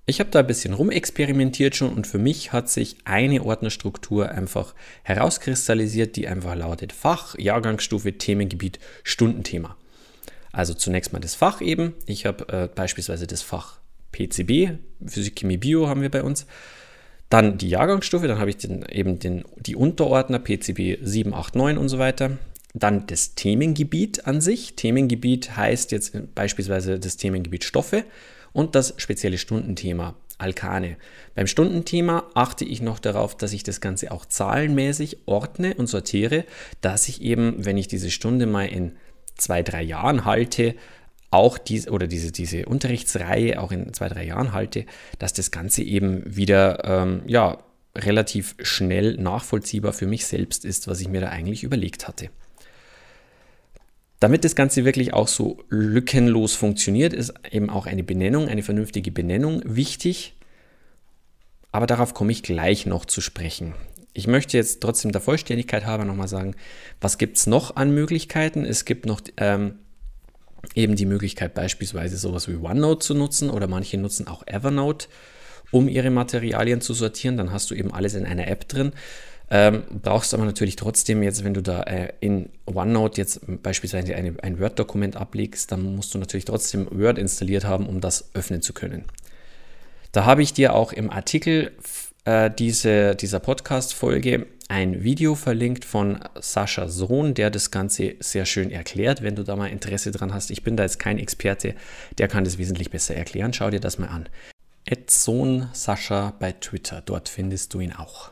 Ich 0.07 0.19
habe 0.19 0.31
da 0.31 0.39
ein 0.39 0.47
bisschen 0.47 0.73
rumexperimentiert 0.73 1.75
schon 1.75 1.93
und 1.93 2.07
für 2.07 2.17
mich 2.17 2.51
hat 2.51 2.69
sich 2.69 2.97
eine 3.05 3.43
Ordnerstruktur 3.43 4.29
einfach 4.29 4.73
herauskristallisiert, 5.03 6.15
die 6.15 6.27
einfach 6.27 6.55
lautet 6.55 6.91
Fach, 6.91 7.37
Jahrgangsstufe, 7.37 8.17
Themengebiet, 8.17 8.79
Stundenthema. 9.03 9.77
Also 10.51 10.73
zunächst 10.73 11.13
mal 11.13 11.19
das 11.19 11.35
Fach 11.35 11.61
eben. 11.61 11.93
Ich 12.07 12.25
habe 12.25 12.47
äh, 12.49 12.67
beispielsweise 12.67 13.27
das 13.27 13.43
Fach 13.43 13.77
PCB, 14.11 14.79
Physik, 15.05 15.35
Chemie, 15.35 15.57
Bio 15.57 15.87
haben 15.87 16.01
wir 16.01 16.09
bei 16.09 16.23
uns. 16.23 16.47
Dann 17.29 17.57
die 17.57 17.69
Jahrgangsstufe, 17.69 18.27
dann 18.27 18.39
habe 18.39 18.49
ich 18.49 18.57
den, 18.57 18.85
eben 18.85 19.19
den, 19.19 19.43
die 19.57 19.75
Unterordner 19.75 20.39
PCB 20.39 20.99
7, 21.01 21.33
8, 21.33 21.55
9 21.55 21.77
und 21.77 21.89
so 21.89 21.99
weiter. 21.99 22.37
Dann 22.73 23.07
das 23.07 23.35
Themengebiet 23.35 24.27
an 24.27 24.41
sich. 24.41 24.75
Themengebiet 24.75 25.55
heißt 25.55 25.91
jetzt 25.91 26.35
beispielsweise 26.35 26.99
das 26.99 27.17
Themengebiet 27.17 27.63
Stoffe 27.63 28.03
und 28.53 28.75
das 28.75 28.93
spezielle 28.97 29.37
Stundenthema 29.37 30.15
Alkane. 30.37 30.97
Beim 31.33 31.47
Stundenthema 31.47 32.23
achte 32.33 32.65
ich 32.65 32.81
noch 32.81 32.99
darauf, 32.99 33.37
dass 33.37 33.53
ich 33.53 33.63
das 33.63 33.79
Ganze 33.79 34.11
auch 34.11 34.25
zahlenmäßig 34.25 35.19
ordne 35.25 35.75
und 35.75 35.87
sortiere, 35.87 36.45
dass 36.81 37.07
ich 37.07 37.21
eben, 37.21 37.65
wenn 37.65 37.77
ich 37.77 37.87
diese 37.87 38.11
Stunde 38.11 38.45
mal 38.45 38.65
in 38.65 38.97
zwei, 39.37 39.63
drei 39.63 39.81
Jahren 39.81 40.25
halte, 40.25 40.75
auch 41.31 41.57
diese 41.57 41.91
oder 41.91 42.07
diese, 42.07 42.31
diese 42.31 42.65
Unterrichtsreihe 42.65 43.61
auch 43.61 43.71
in 43.71 43.93
zwei, 43.93 44.09
drei 44.09 44.25
Jahren 44.25 44.53
halte, 44.53 44.85
dass 45.19 45.33
das 45.33 45.51
Ganze 45.51 45.83
eben 45.83 46.23
wieder 46.25 46.83
ähm, 46.85 47.23
ja, 47.27 47.57
relativ 47.95 48.55
schnell 48.61 49.15
nachvollziehbar 49.17 49.93
für 49.93 50.07
mich 50.07 50.25
selbst 50.25 50.65
ist, 50.65 50.87
was 50.87 51.01
ich 51.01 51.07
mir 51.07 51.21
da 51.21 51.29
eigentlich 51.29 51.63
überlegt 51.63 52.07
hatte. 52.07 52.29
Damit 54.19 54.45
das 54.45 54.55
Ganze 54.55 54.85
wirklich 54.85 55.13
auch 55.13 55.27
so 55.27 55.63
lückenlos 55.69 56.55
funktioniert, 56.55 57.13
ist 57.13 57.33
eben 57.51 57.69
auch 57.69 57.85
eine 57.85 58.03
Benennung, 58.03 58.47
eine 58.47 58.63
vernünftige 58.63 59.11
Benennung 59.11 59.61
wichtig. 59.65 60.35
Aber 61.71 61.85
darauf 61.85 62.13
komme 62.13 62.31
ich 62.31 62.41
gleich 62.41 62.85
noch 62.85 63.05
zu 63.05 63.19
sprechen. 63.19 63.73
Ich 64.13 64.27
möchte 64.27 64.55
jetzt 64.55 64.79
trotzdem 64.81 65.11
der 65.11 65.19
Vollständigkeit 65.19 65.85
halber 65.85 66.05
nochmal 66.05 66.29
sagen, 66.29 66.55
was 67.01 67.17
gibt 67.17 67.37
es 67.37 67.47
noch 67.47 67.75
an 67.75 67.93
Möglichkeiten? 67.93 68.63
Es 68.63 68.85
gibt 68.85 69.05
noch 69.05 69.19
ähm, 69.35 69.79
eben 70.73 70.95
die 70.95 71.05
Möglichkeit, 71.05 71.53
beispielsweise 71.53 72.17
sowas 72.17 72.47
wie 72.47 72.55
OneNote 72.55 73.05
zu 73.05 73.13
nutzen 73.13 73.49
oder 73.49 73.67
manche 73.67 73.97
nutzen 73.97 74.27
auch 74.27 74.45
Evernote, 74.47 75.07
um 75.71 75.87
ihre 75.87 76.09
Materialien 76.09 76.81
zu 76.81 76.93
sortieren. 76.93 77.37
Dann 77.37 77.51
hast 77.51 77.69
du 77.71 77.75
eben 77.75 77.93
alles 77.93 78.15
in 78.15 78.25
einer 78.25 78.47
App 78.47 78.67
drin. 78.67 78.91
Ähm, 79.51 79.83
brauchst 80.01 80.33
aber 80.33 80.45
natürlich 80.45 80.75
trotzdem 80.75 81.21
jetzt, 81.21 81.43
wenn 81.43 81.53
du 81.53 81.61
da 81.61 81.83
äh, 81.83 82.13
in 82.19 82.49
OneNote 82.65 83.21
jetzt 83.21 83.41
beispielsweise 83.61 84.15
eine, 84.15 84.33
ein 84.41 84.59
Word-Dokument 84.59 85.15
ablegst, 85.15 85.71
dann 85.71 85.95
musst 85.95 86.13
du 86.15 86.17
natürlich 86.17 86.45
trotzdem 86.45 86.87
Word 86.89 87.19
installiert 87.19 87.63
haben, 87.63 87.85
um 87.85 88.01
das 88.01 88.29
öffnen 88.33 88.63
zu 88.63 88.73
können. 88.73 89.05
Da 90.11 90.25
habe 90.25 90.41
ich 90.41 90.53
dir 90.53 90.73
auch 90.73 90.93
im 90.93 91.11
Artikel 91.11 91.73
äh, 92.25 92.51
diese, 92.51 93.15
dieser 93.15 93.39
Podcast-Folge 93.39 94.47
ein 94.67 95.03
Video 95.03 95.35
verlinkt 95.35 95.85
von 95.85 96.19
Sascha 96.39 96.87
Sohn, 96.87 97.35
der 97.35 97.51
das 97.51 97.69
Ganze 97.69 98.15
sehr 98.19 98.45
schön 98.45 98.71
erklärt. 98.71 99.21
Wenn 99.21 99.35
du 99.35 99.43
da 99.43 99.55
mal 99.55 99.67
Interesse 99.67 100.11
dran 100.11 100.33
hast, 100.33 100.49
ich 100.49 100.63
bin 100.63 100.75
da 100.75 100.83
jetzt 100.83 100.99
kein 100.99 101.19
Experte, 101.19 101.75
der 102.17 102.27
kann 102.27 102.43
das 102.43 102.57
wesentlich 102.57 102.89
besser 102.89 103.15
erklären. 103.15 103.53
Schau 103.53 103.69
dir 103.69 103.79
das 103.79 103.99
mal 103.99 104.07
an. 104.07 104.27
Sohn 105.07 105.69
Sascha 105.73 106.33
bei 106.39 106.51
Twitter, 106.51 107.01
dort 107.05 107.29
findest 107.29 107.73
du 107.73 107.79
ihn 107.79 107.93
auch. 107.93 108.31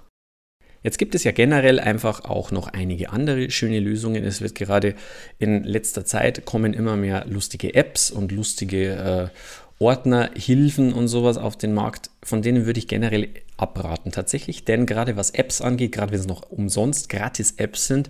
Jetzt 0.84 0.98
gibt 0.98 1.16
es 1.16 1.24
ja 1.24 1.32
generell 1.32 1.80
einfach 1.80 2.26
auch 2.26 2.52
noch 2.52 2.68
einige 2.68 3.12
andere 3.12 3.50
schöne 3.50 3.80
Lösungen. 3.80 4.24
Es 4.26 4.42
wird 4.42 4.54
gerade 4.54 4.96
in 5.40 5.64
letzter 5.64 6.04
Zeit 6.04 6.46
kommen 6.46 6.74
immer 6.74 6.98
mehr 6.98 7.26
lustige 7.26 7.74
Apps 7.74 8.12
und 8.12 8.34
lustige 8.34 9.32
äh, 9.32 9.38
Ordner, 9.84 10.30
Hilfen 10.34 10.94
und 10.94 11.10
sowas 11.10 11.38
auf 11.38 11.58
den 11.58 11.74
Markt. 11.74 12.10
Von 12.24 12.42
denen 12.42 12.66
würde 12.66 12.80
ich 12.80 12.88
generell 12.88 13.28
abraten 13.58 14.12
tatsächlich, 14.12 14.64
denn 14.64 14.86
gerade 14.86 15.18
was 15.18 15.32
Apps 15.32 15.60
angeht, 15.60 15.92
gerade 15.92 16.14
wenn 16.14 16.20
es 16.22 16.26
noch 16.28 16.50
umsonst 16.50 17.10
gratis 17.10 17.56
Apps 17.58 17.88
sind, 17.88 18.10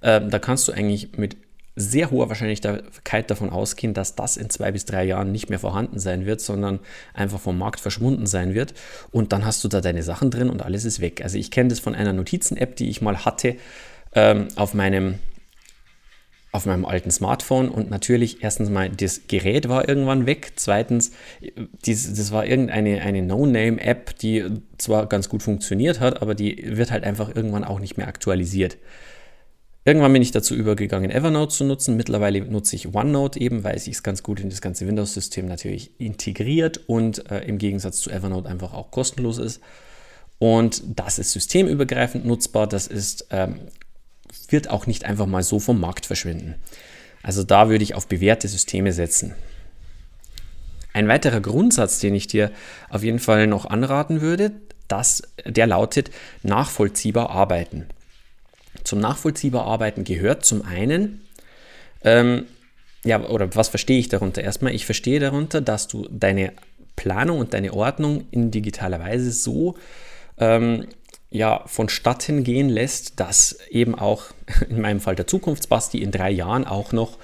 äh, 0.00 0.20
da 0.20 0.38
kannst 0.38 0.68
du 0.68 0.72
eigentlich 0.72 1.18
mit 1.18 1.36
sehr 1.74 2.12
hoher 2.12 2.28
Wahrscheinlichkeit 2.28 3.30
davon 3.30 3.50
ausgehen, 3.50 3.94
dass 3.94 4.14
das 4.14 4.36
in 4.36 4.48
zwei 4.48 4.70
bis 4.70 4.84
drei 4.84 5.04
Jahren 5.04 5.32
nicht 5.32 5.50
mehr 5.50 5.58
vorhanden 5.58 5.98
sein 5.98 6.24
wird, 6.24 6.40
sondern 6.40 6.78
einfach 7.14 7.40
vom 7.40 7.58
Markt 7.58 7.80
verschwunden 7.80 8.26
sein 8.26 8.54
wird. 8.54 8.74
Und 9.10 9.32
dann 9.32 9.44
hast 9.44 9.62
du 9.64 9.68
da 9.68 9.80
deine 9.80 10.04
Sachen 10.04 10.30
drin 10.30 10.50
und 10.50 10.62
alles 10.62 10.84
ist 10.84 11.00
weg. 11.00 11.20
Also 11.22 11.36
ich 11.36 11.50
kenne 11.50 11.70
das 11.70 11.80
von 11.80 11.94
einer 11.94 12.12
Notizen-App, 12.12 12.76
die 12.76 12.90
ich 12.90 13.00
mal 13.00 13.24
hatte 13.24 13.56
ähm, 14.14 14.48
auf 14.56 14.74
meinem 14.74 15.18
auf 16.50 16.66
meinem 16.66 16.84
alten 16.84 17.10
Smartphone 17.10 17.68
und 17.68 17.90
natürlich 17.90 18.42
erstens 18.42 18.70
mal 18.70 18.88
das 18.88 19.22
Gerät 19.28 19.68
war 19.68 19.88
irgendwann 19.88 20.26
weg, 20.26 20.52
zweitens 20.56 21.12
dies, 21.84 22.12
das 22.14 22.32
war 22.32 22.46
irgendeine 22.46 23.02
eine 23.02 23.22
No-Name-App, 23.22 24.18
die 24.18 24.44
zwar 24.78 25.06
ganz 25.06 25.28
gut 25.28 25.42
funktioniert 25.42 26.00
hat, 26.00 26.22
aber 26.22 26.34
die 26.34 26.76
wird 26.76 26.90
halt 26.90 27.04
einfach 27.04 27.34
irgendwann 27.34 27.64
auch 27.64 27.80
nicht 27.80 27.98
mehr 27.98 28.08
aktualisiert 28.08 28.78
Irgendwann 29.88 30.12
bin 30.12 30.20
ich 30.20 30.32
dazu 30.32 30.54
übergegangen, 30.54 31.10
Evernote 31.10 31.54
zu 31.54 31.64
nutzen. 31.64 31.96
Mittlerweile 31.96 32.42
nutze 32.42 32.76
ich 32.76 32.94
OneNote 32.94 33.40
eben, 33.40 33.64
weil 33.64 33.76
es 33.76 33.84
sich 33.84 34.02
ganz 34.02 34.22
gut 34.22 34.38
in 34.38 34.50
das 34.50 34.60
ganze 34.60 34.86
Windows-System 34.86 35.46
natürlich 35.46 35.98
integriert 35.98 36.78
und 36.88 37.30
äh, 37.30 37.40
im 37.44 37.56
Gegensatz 37.56 38.02
zu 38.02 38.10
Evernote 38.10 38.50
einfach 38.50 38.74
auch 38.74 38.90
kostenlos 38.90 39.38
ist. 39.38 39.62
Und 40.38 40.82
das 40.84 41.18
ist 41.18 41.32
systemübergreifend 41.32 42.26
nutzbar. 42.26 42.66
Das 42.66 42.86
ist, 42.86 43.28
ähm, 43.30 43.60
wird 44.48 44.70
auch 44.70 44.86
nicht 44.86 45.04
einfach 45.04 45.26
mal 45.26 45.42
so 45.42 45.60
vom 45.60 45.80
Markt 45.80 46.06
verschwinden. 46.06 46.54
Also 47.22 47.42
da 47.42 47.68
würde 47.68 47.84
ich 47.84 47.94
auf 47.94 48.06
bewährte 48.06 48.48
Systeme 48.48 48.92
setzen. 48.92 49.34
Ein 50.92 51.08
weiterer 51.08 51.40
Grundsatz, 51.40 52.00
den 52.00 52.14
ich 52.14 52.26
dir 52.26 52.50
auf 52.88 53.02
jeden 53.02 53.18
Fall 53.18 53.46
noch 53.46 53.66
anraten 53.66 54.20
würde, 54.20 54.52
das, 54.88 55.22
der 55.44 55.66
lautet 55.66 56.10
nachvollziehbar 56.42 57.30
arbeiten. 57.30 57.86
Zum 58.84 59.00
nachvollziehbar 59.00 59.66
arbeiten 59.66 60.04
gehört 60.04 60.44
zum 60.44 60.62
einen, 60.62 61.20
ähm, 62.02 62.46
ja, 63.04 63.20
oder 63.28 63.54
was 63.54 63.68
verstehe 63.68 63.98
ich 63.98 64.08
darunter? 64.08 64.42
Erstmal, 64.42 64.74
ich 64.74 64.86
verstehe 64.86 65.20
darunter, 65.20 65.60
dass 65.60 65.88
du 65.88 66.08
deine 66.10 66.52
Planung 66.96 67.38
und 67.38 67.54
deine 67.54 67.72
Ordnung 67.72 68.26
in 68.30 68.50
digitaler 68.50 68.98
Weise 68.98 69.30
so 69.30 69.76
ähm, 70.38 70.86
ja, 71.30 71.62
vonstatten 71.66 72.44
gehen 72.44 72.68
lässt, 72.68 73.20
dass 73.20 73.58
eben 73.70 73.94
auch 73.94 74.24
in 74.68 74.80
meinem 74.80 75.00
Fall 75.00 75.16
der 75.16 75.26
Zukunftsbasti 75.26 76.02
in 76.02 76.10
drei 76.10 76.30
Jahren 76.30 76.64
auch 76.64 76.92
noch 76.92 77.18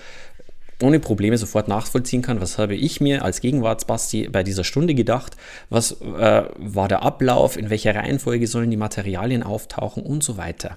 ohne 0.82 1.00
Probleme 1.00 1.38
sofort 1.38 1.68
nachvollziehen 1.68 2.20
kann, 2.20 2.40
was 2.40 2.58
habe 2.58 2.74
ich 2.74 3.00
mir 3.00 3.24
als 3.24 3.40
Gegenwartsbasti 3.40 4.28
bei 4.28 4.42
dieser 4.42 4.64
Stunde 4.64 4.94
gedacht, 4.94 5.36
was 5.70 6.00
äh, 6.02 6.44
war 6.56 6.88
der 6.88 7.02
Ablauf, 7.02 7.56
in 7.56 7.70
welcher 7.70 7.94
Reihenfolge 7.94 8.46
sollen 8.46 8.70
die 8.70 8.76
Materialien 8.76 9.42
auftauchen 9.42 10.02
und 10.02 10.22
so 10.22 10.36
weiter. 10.36 10.76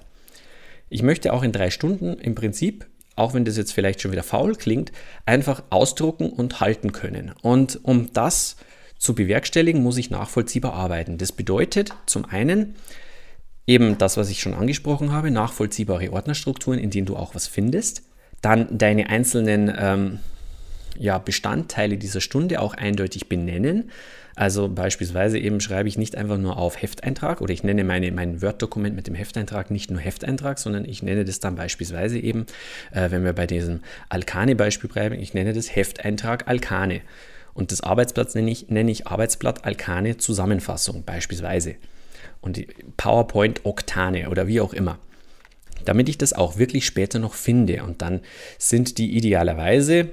Ich 0.88 1.02
möchte 1.02 1.32
auch 1.32 1.42
in 1.42 1.52
drei 1.52 1.70
Stunden 1.70 2.14
im 2.14 2.34
Prinzip, 2.34 2.86
auch 3.16 3.34
wenn 3.34 3.44
das 3.44 3.56
jetzt 3.56 3.72
vielleicht 3.72 4.00
schon 4.00 4.12
wieder 4.12 4.22
faul 4.22 4.54
klingt, 4.54 4.92
einfach 5.26 5.62
ausdrucken 5.70 6.30
und 6.30 6.60
halten 6.60 6.92
können. 6.92 7.32
Und 7.42 7.80
um 7.82 8.12
das 8.12 8.56
zu 8.96 9.14
bewerkstelligen, 9.14 9.82
muss 9.82 9.98
ich 9.98 10.10
nachvollziehbar 10.10 10.72
arbeiten. 10.72 11.18
Das 11.18 11.32
bedeutet 11.32 11.92
zum 12.06 12.24
einen 12.24 12.76
eben 13.68 13.98
das, 13.98 14.16
was 14.16 14.30
ich 14.30 14.40
schon 14.40 14.54
angesprochen 14.54 15.12
habe, 15.12 15.30
nachvollziehbare 15.30 16.10
Ordnerstrukturen, 16.12 16.80
in 16.80 16.90
denen 16.90 17.06
du 17.06 17.16
auch 17.16 17.34
was 17.34 17.46
findest. 17.46 18.02
Dann 18.40 18.66
deine 18.76 19.10
einzelnen 19.10 19.72
ähm, 19.78 20.20
ja, 20.98 21.18
Bestandteile 21.18 21.98
dieser 21.98 22.20
Stunde 22.20 22.60
auch 22.60 22.74
eindeutig 22.74 23.28
benennen. 23.28 23.90
Also 24.34 24.68
beispielsweise 24.68 25.38
eben 25.38 25.60
schreibe 25.60 25.88
ich 25.88 25.98
nicht 25.98 26.16
einfach 26.16 26.38
nur 26.38 26.56
auf 26.56 26.80
Hefteintrag 26.80 27.40
oder 27.40 27.52
ich 27.52 27.62
nenne 27.62 27.84
meine, 27.84 28.10
mein 28.12 28.40
Word-Dokument 28.40 28.96
mit 28.96 29.06
dem 29.06 29.16
Hefteintrag 29.16 29.70
nicht 29.70 29.90
nur 29.90 30.00
Hefteintrag, 30.00 30.58
sondern 30.58 30.84
ich 30.84 31.02
nenne 31.02 31.24
das 31.24 31.40
dann 31.40 31.56
beispielsweise 31.56 32.18
eben, 32.18 32.46
äh, 32.92 33.10
wenn 33.10 33.24
wir 33.24 33.32
bei 33.32 33.46
diesem 33.46 33.80
Alkane-Beispiel 34.08 34.88
bleiben, 34.88 35.16
ich 35.16 35.34
nenne 35.34 35.52
das 35.52 35.74
Hefteintrag 35.74 36.48
Alkane. 36.48 37.02
Und 37.52 37.72
das 37.72 37.80
Arbeitsplatz 37.82 38.34
nenne 38.34 38.50
ich, 38.50 38.68
nenne 38.70 38.90
ich 38.92 39.08
Arbeitsblatt 39.08 39.64
Alkane 39.64 40.16
Zusammenfassung 40.16 41.02
beispielsweise. 41.04 41.74
Und 42.40 42.56
die 42.56 42.68
PowerPoint 42.96 43.64
Oktane 43.64 44.30
oder 44.30 44.46
wie 44.46 44.60
auch 44.60 44.72
immer 44.72 44.98
damit 45.84 46.08
ich 46.10 46.18
das 46.18 46.34
auch 46.34 46.58
wirklich 46.58 46.84
später 46.84 47.18
noch 47.18 47.32
finde. 47.32 47.82
Und 47.84 48.02
dann 48.02 48.20
sind 48.58 48.98
die 48.98 49.16
idealerweise 49.16 50.08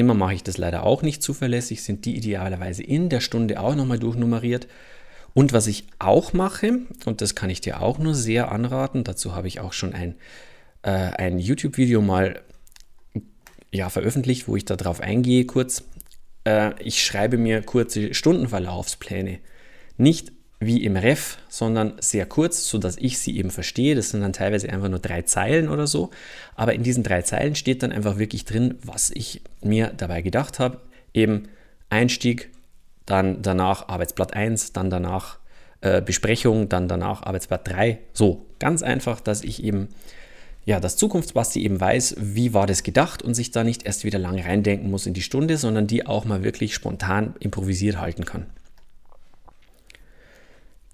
Immer 0.00 0.14
mache 0.14 0.32
ich 0.32 0.42
das 0.42 0.56
leider 0.56 0.84
auch 0.84 1.02
nicht 1.02 1.22
zuverlässig, 1.22 1.82
sind 1.82 2.06
die 2.06 2.16
idealerweise 2.16 2.82
in 2.82 3.10
der 3.10 3.20
Stunde 3.20 3.60
auch 3.60 3.74
nochmal 3.74 3.98
durchnummeriert. 3.98 4.66
Und 5.34 5.52
was 5.52 5.66
ich 5.66 5.84
auch 5.98 6.32
mache, 6.32 6.78
und 7.04 7.20
das 7.20 7.34
kann 7.34 7.50
ich 7.50 7.60
dir 7.60 7.82
auch 7.82 7.98
nur 7.98 8.14
sehr 8.14 8.50
anraten, 8.50 9.04
dazu 9.04 9.34
habe 9.34 9.46
ich 9.46 9.60
auch 9.60 9.74
schon 9.74 9.92
ein, 9.92 10.14
äh, 10.82 10.90
ein 10.90 11.38
YouTube-Video 11.38 12.00
mal 12.00 12.40
ja, 13.72 13.90
veröffentlicht, 13.90 14.48
wo 14.48 14.56
ich 14.56 14.64
darauf 14.64 15.00
eingehe 15.00 15.44
kurz. 15.44 15.84
Äh, 16.44 16.82
ich 16.82 17.04
schreibe 17.04 17.36
mir 17.36 17.60
kurze 17.60 18.14
Stundenverlaufspläne. 18.14 19.38
Nicht 19.98 20.32
wie 20.62 20.84
im 20.84 20.96
Ref, 20.96 21.38
sondern 21.48 21.94
sehr 22.00 22.26
kurz, 22.26 22.68
sodass 22.68 22.98
ich 22.98 23.18
sie 23.18 23.36
eben 23.38 23.50
verstehe. 23.50 23.94
Das 23.94 24.10
sind 24.10 24.20
dann 24.20 24.34
teilweise 24.34 24.68
einfach 24.68 24.90
nur 24.90 24.98
drei 24.98 25.22
Zeilen 25.22 25.70
oder 25.70 25.86
so. 25.86 26.10
Aber 26.54 26.74
in 26.74 26.82
diesen 26.82 27.02
drei 27.02 27.22
Zeilen 27.22 27.54
steht 27.54 27.82
dann 27.82 27.92
einfach 27.92 28.18
wirklich 28.18 28.44
drin, 28.44 28.74
was 28.84 29.10
ich 29.10 29.40
mir 29.62 29.90
dabei 29.96 30.20
gedacht 30.20 30.58
habe. 30.58 30.80
Eben 31.14 31.48
Einstieg, 31.88 32.50
dann 33.06 33.40
danach 33.40 33.88
Arbeitsblatt 33.88 34.34
1, 34.34 34.74
dann 34.74 34.90
danach 34.90 35.38
äh, 35.80 36.02
Besprechung, 36.02 36.68
dann 36.68 36.88
danach 36.88 37.22
Arbeitsblatt 37.22 37.66
3. 37.66 37.98
So, 38.12 38.44
ganz 38.58 38.82
einfach, 38.82 39.20
dass 39.20 39.42
ich 39.42 39.64
eben, 39.64 39.88
ja, 40.66 40.78
das 40.78 40.98
Zukunftsbasti 40.98 41.64
eben 41.64 41.80
weiß, 41.80 42.16
wie 42.18 42.52
war 42.52 42.66
das 42.66 42.82
gedacht 42.82 43.22
und 43.22 43.32
sich 43.32 43.50
da 43.50 43.64
nicht 43.64 43.86
erst 43.86 44.04
wieder 44.04 44.18
lange 44.18 44.44
reindenken 44.44 44.90
muss 44.90 45.06
in 45.06 45.14
die 45.14 45.22
Stunde, 45.22 45.56
sondern 45.56 45.86
die 45.86 46.06
auch 46.06 46.26
mal 46.26 46.44
wirklich 46.44 46.74
spontan 46.74 47.34
improvisiert 47.40 47.98
halten 47.98 48.26
kann. 48.26 48.44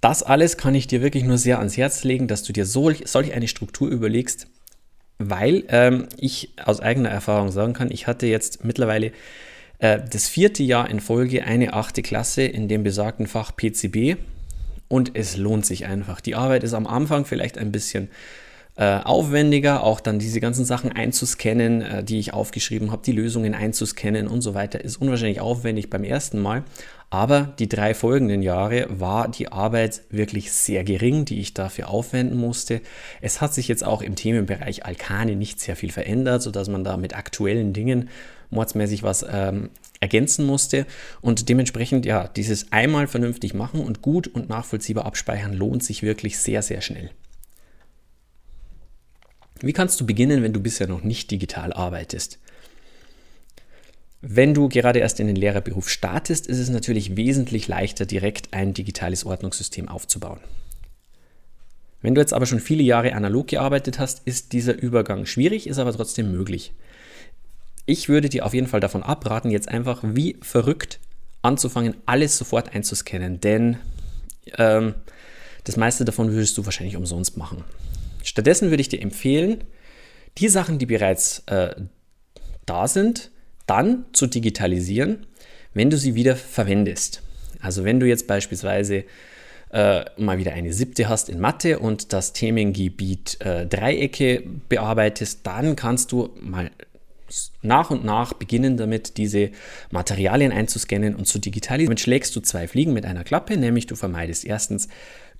Das 0.00 0.22
alles 0.22 0.56
kann 0.56 0.74
ich 0.74 0.87
dir 0.87 1.02
wirklich 1.02 1.24
nur 1.24 1.38
sehr 1.38 1.59
ans 1.59 1.76
Herz 1.76 2.04
legen, 2.04 2.28
dass 2.28 2.42
du 2.42 2.52
dir 2.52 2.66
solch, 2.66 3.02
solch 3.06 3.32
eine 3.32 3.48
Struktur 3.48 3.88
überlegst, 3.88 4.46
weil 5.18 5.64
ähm, 5.68 6.09
ich 6.18 6.52
aus 6.62 6.80
eigener 6.80 7.09
Erfahrung 7.09 7.50
sagen 7.50 7.72
kann, 7.72 7.90
ich 7.90 8.06
hatte 8.06 8.26
jetzt 8.26 8.64
mittlerweile 8.64 9.12
äh, 9.78 10.00
das 10.11 10.28
vierte 10.28 10.62
Jahr 10.62 10.90
in 10.90 11.00
Folge 11.00 11.44
eine 11.44 11.72
achte 11.72 12.02
Klasse 12.02 12.42
in 12.42 12.68
dem 12.68 12.82
besagten 12.82 13.26
Fach 13.26 13.52
PCB 13.56 14.16
und 14.88 15.12
es 15.14 15.37
lohnt 15.37 15.66
sich 15.66 15.87
einfach. 15.87 16.20
Die 16.20 16.35
Arbeit 16.35 16.62
ist 16.62 16.74
am 16.74 16.87
Anfang 16.87 17.24
vielleicht 17.24 17.59
ein 17.59 17.72
bisschen 17.72 18.09
äh, 18.76 19.00
aufwendiger, 19.02 19.82
auch 19.82 20.00
dann 20.00 20.18
diese 20.18 20.40
ganzen 20.40 20.66
Sachen 20.66 20.92
einzuscannen, 20.92 21.82
äh, 21.82 22.04
die 22.04 22.18
ich 22.18 22.35
aufgeschrieben 22.35 22.92
habe, 22.92 23.02
die 23.04 23.12
Lösungen 23.12 23.54
einzuscannen 23.54 24.28
und 24.28 24.42
so 24.42 24.54
weiter, 24.54 24.85
ist 24.85 24.98
unwahrscheinlich 24.98 25.40
aufwendig 25.40 25.88
beim 25.88 26.04
ersten 26.04 26.40
Mal. 26.40 26.62
Aber 27.08 27.54
die 27.58 27.68
drei 27.68 27.94
folgenden 27.94 28.42
Jahre 28.42 28.86
war 28.90 29.28
die 29.28 29.52
Arbeit 29.52 30.02
wirklich 30.10 30.52
sehr 30.52 30.82
gering, 30.82 31.24
die 31.24 31.38
ich 31.40 31.54
dafür 31.54 31.88
aufwenden 31.88 32.36
musste. 32.36 32.80
Es 33.20 33.40
hat 33.40 33.54
sich 33.54 33.68
jetzt 33.68 33.84
auch 33.84 34.02
im 34.02 34.16
Themenbereich 34.16 34.84
Alkane 34.84 35.36
nicht 35.36 35.60
sehr 35.60 35.76
viel 35.76 35.92
verändert, 35.92 36.42
sodass 36.42 36.68
man 36.68 36.82
da 36.82 36.96
mit 36.96 37.16
aktuellen 37.16 37.72
Dingen 37.72 38.08
mordsmäßig 38.50 39.04
was 39.04 39.24
ähm, 39.28 39.70
ergänzen 40.00 40.46
musste. 40.46 40.84
Und 41.20 41.48
dementsprechend, 41.48 42.06
ja, 42.06 42.26
dieses 42.26 42.72
einmal 42.72 43.06
vernünftig 43.06 43.54
machen 43.54 43.80
und 43.80 44.02
gut 44.02 44.26
und 44.26 44.48
nachvollziehbar 44.48 45.06
abspeichern 45.06 45.54
lohnt 45.54 45.84
sich 45.84 46.02
wirklich 46.02 46.38
sehr, 46.38 46.62
sehr 46.62 46.80
schnell. 46.80 47.10
Wie 49.60 49.72
kannst 49.72 50.00
du 50.00 50.06
beginnen, 50.06 50.42
wenn 50.42 50.52
du 50.52 50.60
bisher 50.60 50.86
noch 50.88 51.02
nicht 51.02 51.30
digital 51.30 51.72
arbeitest? 51.72 52.40
Wenn 54.28 54.54
du 54.54 54.68
gerade 54.68 54.98
erst 54.98 55.20
in 55.20 55.28
den 55.28 55.36
Lehrerberuf 55.36 55.88
startest, 55.88 56.48
ist 56.48 56.58
es 56.58 56.68
natürlich 56.68 57.16
wesentlich 57.16 57.68
leichter, 57.68 58.06
direkt 58.06 58.52
ein 58.54 58.74
digitales 58.74 59.24
Ordnungssystem 59.24 59.88
aufzubauen. 59.88 60.40
Wenn 62.02 62.16
du 62.16 62.20
jetzt 62.20 62.32
aber 62.32 62.44
schon 62.44 62.58
viele 62.58 62.82
Jahre 62.82 63.14
analog 63.14 63.46
gearbeitet 63.46 64.00
hast, 64.00 64.22
ist 64.24 64.52
dieser 64.52 64.76
Übergang 64.76 65.26
schwierig, 65.26 65.68
ist 65.68 65.78
aber 65.78 65.92
trotzdem 65.92 66.32
möglich. 66.32 66.72
Ich 67.84 68.08
würde 68.08 68.28
dir 68.28 68.44
auf 68.44 68.52
jeden 68.52 68.66
Fall 68.66 68.80
davon 68.80 69.04
abraten, 69.04 69.52
jetzt 69.52 69.68
einfach 69.68 70.00
wie 70.02 70.36
verrückt 70.42 70.98
anzufangen, 71.42 71.94
alles 72.04 72.36
sofort 72.36 72.74
einzuscannen, 72.74 73.40
denn 73.40 73.76
ähm, 74.58 74.94
das 75.62 75.76
meiste 75.76 76.04
davon 76.04 76.32
würdest 76.32 76.58
du 76.58 76.64
wahrscheinlich 76.64 76.96
umsonst 76.96 77.36
machen. 77.36 77.62
Stattdessen 78.24 78.70
würde 78.70 78.80
ich 78.80 78.88
dir 78.88 79.02
empfehlen, 79.02 79.62
die 80.38 80.48
Sachen, 80.48 80.80
die 80.80 80.86
bereits 80.86 81.44
äh, 81.46 81.76
da 82.66 82.88
sind, 82.88 83.30
dann 83.66 84.05
zu 84.12 84.26
digitalisieren, 84.26 85.26
wenn 85.74 85.90
du 85.90 85.96
sie 85.96 86.14
wieder 86.14 86.37
verwendest. 86.37 87.22
Also 87.61 87.85
wenn 87.85 88.00
du 88.00 88.07
jetzt 88.07 88.26
beispielsweise 88.26 89.05
äh, 89.70 90.05
mal 90.16 90.38
wieder 90.38 90.52
eine 90.52 90.72
siebte 90.72 91.09
hast 91.09 91.29
in 91.29 91.40
Mathe 91.40 91.79
und 91.79 92.12
das 92.12 92.33
Themengebiet 92.33 93.40
äh, 93.40 93.66
Dreiecke 93.66 94.42
bearbeitest, 94.68 95.40
dann 95.44 95.76
kannst 95.76 96.12
du 96.12 96.31
mal 96.40 96.70
nach 97.62 97.90
und 97.90 98.05
nach 98.05 98.35
beginnen 98.35 98.76
damit, 98.76 99.16
diese 99.16 99.50
Materialien 99.90 100.52
einzuscannen 100.52 101.16
und 101.16 101.26
zu 101.26 101.38
digitalisieren. 101.40 101.90
Damit 101.90 102.00
schlägst 102.00 102.37
du 102.37 102.40
zwei 102.40 102.68
Fliegen 102.68 102.92
mit 102.92 103.05
einer 103.05 103.24
Klappe, 103.24 103.57
nämlich 103.57 103.87
du 103.87 103.96
vermeidest 103.96 104.44
erstens 104.44 104.88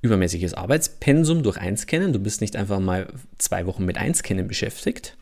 übermäßiges 0.03 0.55
Arbeitspensum 0.55 1.43
durch 1.43 1.59
Einscannen. 1.59 2.13
Du 2.13 2.19
bist 2.19 2.41
nicht 2.41 2.57
einfach 2.57 2.81
mal 2.81 3.07
zwei 3.39 3.67
Wochen 3.67 3.85
mit 3.85 3.99
Einscannen 3.99 4.49
beschäftigt. 4.49 5.17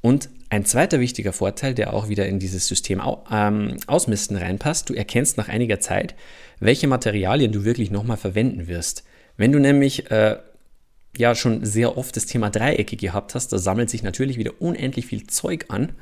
Und 0.00 0.28
ein 0.54 0.64
zweiter 0.64 1.00
wichtiger 1.00 1.32
Vorteil, 1.32 1.74
der 1.74 1.92
auch 1.92 2.08
wieder 2.08 2.26
in 2.26 2.38
dieses 2.38 2.68
System 2.68 3.02
ähm, 3.30 3.76
Ausmisten 3.88 4.36
reinpasst, 4.36 4.88
du 4.88 4.94
erkennst 4.94 5.36
nach 5.36 5.48
einiger 5.48 5.80
Zeit, 5.80 6.14
welche 6.60 6.86
Materialien 6.86 7.50
du 7.50 7.64
wirklich 7.64 7.90
nochmal 7.90 8.16
verwenden 8.16 8.68
wirst. 8.68 9.02
Wenn 9.36 9.50
du 9.50 9.58
nämlich 9.58 10.12
äh, 10.12 10.36
ja 11.16 11.34
schon 11.34 11.64
sehr 11.64 11.98
oft 11.98 12.16
das 12.16 12.26
Thema 12.26 12.50
Dreiecke 12.50 12.96
gehabt 12.96 13.34
hast, 13.34 13.52
da 13.52 13.58
sammelt 13.58 13.90
sich 13.90 14.04
natürlich 14.04 14.38
wieder 14.38 14.52
unendlich 14.60 15.06
viel 15.06 15.26
Zeug 15.26 15.66
an. 15.70 15.92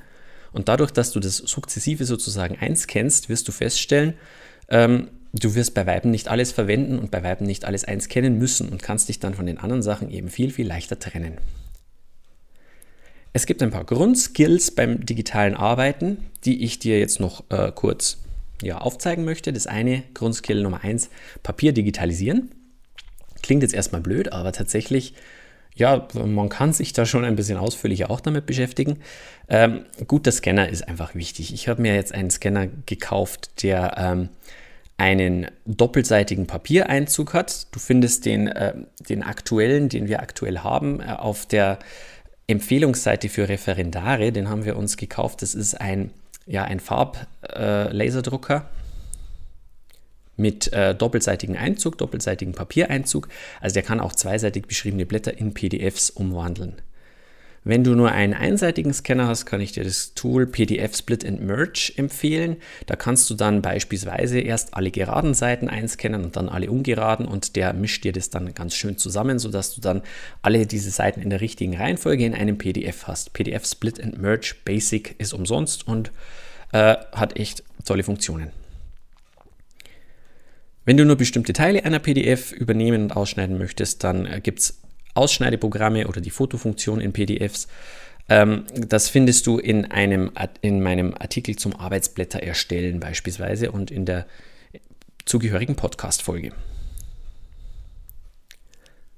Und 0.52 0.68
dadurch, 0.68 0.90
dass 0.90 1.12
du 1.12 1.20
das 1.20 1.38
sukzessive 1.38 2.04
sozusagen 2.04 2.58
einscannst, 2.60 3.30
wirst 3.30 3.48
du 3.48 3.52
feststellen, 3.52 4.12
ähm, 4.68 5.08
du 5.32 5.54
wirst 5.54 5.72
bei 5.72 5.86
Weiben 5.86 6.10
nicht 6.10 6.28
alles 6.28 6.52
verwenden 6.52 6.98
und 6.98 7.10
bei 7.10 7.22
Weiben 7.22 7.46
nicht 7.46 7.64
alles 7.64 7.84
einscannen 7.84 8.38
müssen 8.38 8.68
und 8.68 8.82
kannst 8.82 9.08
dich 9.08 9.18
dann 9.18 9.32
von 9.32 9.46
den 9.46 9.56
anderen 9.56 9.82
Sachen 9.82 10.10
eben 10.10 10.28
viel, 10.28 10.50
viel 10.50 10.66
leichter 10.66 10.98
trennen. 10.98 11.38
Es 13.32 13.46
gibt 13.46 13.62
ein 13.62 13.70
paar 13.70 13.84
Grundskills 13.84 14.70
beim 14.72 15.06
digitalen 15.06 15.54
Arbeiten, 15.54 16.18
die 16.44 16.64
ich 16.64 16.78
dir 16.78 16.98
jetzt 16.98 17.18
noch 17.18 17.44
äh, 17.50 17.72
kurz 17.74 18.18
ja, 18.62 18.78
aufzeigen 18.78 19.24
möchte. 19.24 19.52
Das 19.52 19.66
eine, 19.66 20.02
Grundskill 20.14 20.62
Nummer 20.62 20.84
eins, 20.84 21.08
Papier 21.42 21.72
digitalisieren. 21.72 22.50
Klingt 23.42 23.62
jetzt 23.62 23.74
erstmal 23.74 24.02
blöd, 24.02 24.32
aber 24.32 24.52
tatsächlich, 24.52 25.14
ja, 25.74 26.06
man 26.12 26.50
kann 26.50 26.74
sich 26.74 26.92
da 26.92 27.06
schon 27.06 27.24
ein 27.24 27.34
bisschen 27.34 27.56
ausführlicher 27.56 28.10
auch 28.10 28.20
damit 28.20 28.44
beschäftigen. 28.44 28.98
Ähm, 29.48 29.86
gut, 30.06 30.26
der 30.26 30.32
Scanner 30.32 30.68
ist 30.68 30.86
einfach 30.86 31.14
wichtig. 31.14 31.54
Ich 31.54 31.68
habe 31.68 31.80
mir 31.80 31.94
jetzt 31.94 32.14
einen 32.14 32.30
Scanner 32.30 32.68
gekauft, 32.84 33.62
der 33.62 33.94
ähm, 33.96 34.28
einen 34.98 35.46
doppelseitigen 35.64 36.46
Papiereinzug 36.46 37.32
hat. 37.32 37.74
Du 37.74 37.80
findest 37.80 38.26
den, 38.26 38.46
äh, 38.46 38.74
den 39.08 39.22
aktuellen, 39.22 39.88
den 39.88 40.06
wir 40.06 40.20
aktuell 40.20 40.58
haben, 40.58 41.00
äh, 41.00 41.06
auf 41.06 41.46
der 41.46 41.78
Empfehlungsseite 42.46 43.28
für 43.28 43.48
Referendare. 43.48 44.32
Den 44.32 44.48
haben 44.48 44.64
wir 44.64 44.76
uns 44.76 44.96
gekauft. 44.96 45.42
Das 45.42 45.54
ist 45.54 45.80
ein, 45.80 46.10
ja, 46.46 46.64
ein 46.64 46.80
Farblaserdrucker. 46.80 48.56
Äh, 48.56 48.82
mit 50.36 50.72
äh, 50.72 50.94
doppelseitigen 50.94 51.56
Einzug, 51.56 51.98
doppelseitigen 51.98 52.54
Papiereinzug. 52.54 53.28
Also 53.60 53.74
der 53.74 53.82
kann 53.82 54.00
auch 54.00 54.14
zweiseitig 54.14 54.66
beschriebene 54.66 55.06
Blätter 55.06 55.36
in 55.36 55.54
PDFs 55.54 56.10
umwandeln. 56.10 56.80
Wenn 57.64 57.84
du 57.84 57.94
nur 57.94 58.10
einen 58.10 58.34
einseitigen 58.34 58.92
Scanner 58.92 59.28
hast, 59.28 59.46
kann 59.46 59.60
ich 59.60 59.70
dir 59.70 59.84
das 59.84 60.14
Tool 60.14 60.46
PDF 60.46 60.96
Split 60.96 61.24
and 61.24 61.42
Merge 61.42 61.92
empfehlen. 61.96 62.56
Da 62.86 62.96
kannst 62.96 63.30
du 63.30 63.34
dann 63.34 63.62
beispielsweise 63.62 64.40
erst 64.40 64.74
alle 64.74 64.90
geraden 64.90 65.32
Seiten 65.32 65.68
einscannen 65.68 66.24
und 66.24 66.34
dann 66.34 66.48
alle 66.48 66.70
ungeraden 66.70 67.26
und 67.26 67.54
der 67.54 67.72
mischt 67.72 68.02
dir 68.02 68.12
das 68.12 68.30
dann 68.30 68.52
ganz 68.54 68.74
schön 68.74 68.98
zusammen, 68.98 69.38
sodass 69.38 69.74
du 69.74 69.80
dann 69.80 70.02
alle 70.42 70.66
diese 70.66 70.90
Seiten 70.90 71.22
in 71.22 71.30
der 71.30 71.40
richtigen 71.40 71.76
Reihenfolge 71.76 72.26
in 72.26 72.34
einem 72.34 72.58
PDF 72.58 73.06
hast. 73.06 73.32
PDF 73.32 73.64
Split 73.64 74.02
and 74.02 74.20
Merge 74.20 74.56
Basic 74.64 75.14
ist 75.18 75.32
umsonst 75.32 75.86
und 75.86 76.10
äh, 76.72 76.96
hat 77.12 77.36
echt 77.36 77.62
tolle 77.84 78.02
Funktionen. 78.02 78.50
Wenn 80.84 80.96
du 80.96 81.04
nur 81.04 81.14
bestimmte 81.14 81.52
Teile 81.52 81.84
einer 81.84 82.00
PDF 82.00 82.50
übernehmen 82.50 83.04
und 83.04 83.16
ausschneiden 83.16 83.56
möchtest, 83.56 84.02
dann 84.02 84.26
äh, 84.26 84.40
gibt 84.42 84.58
es 84.58 84.81
Ausschneideprogramme 85.14 86.06
oder 86.06 86.20
die 86.20 86.30
Fotofunktion 86.30 87.00
in 87.00 87.12
PDFs. 87.12 87.68
Ähm, 88.28 88.64
das 88.74 89.08
findest 89.08 89.46
du 89.46 89.58
in, 89.58 89.90
einem, 89.90 90.30
in 90.60 90.82
meinem 90.82 91.14
Artikel 91.14 91.56
zum 91.56 91.74
Arbeitsblätter 91.76 92.42
erstellen 92.42 93.00
beispielsweise 93.00 93.72
und 93.72 93.90
in 93.90 94.06
der 94.06 94.26
zugehörigen 95.24 95.76
Podcast-Folge. 95.76 96.52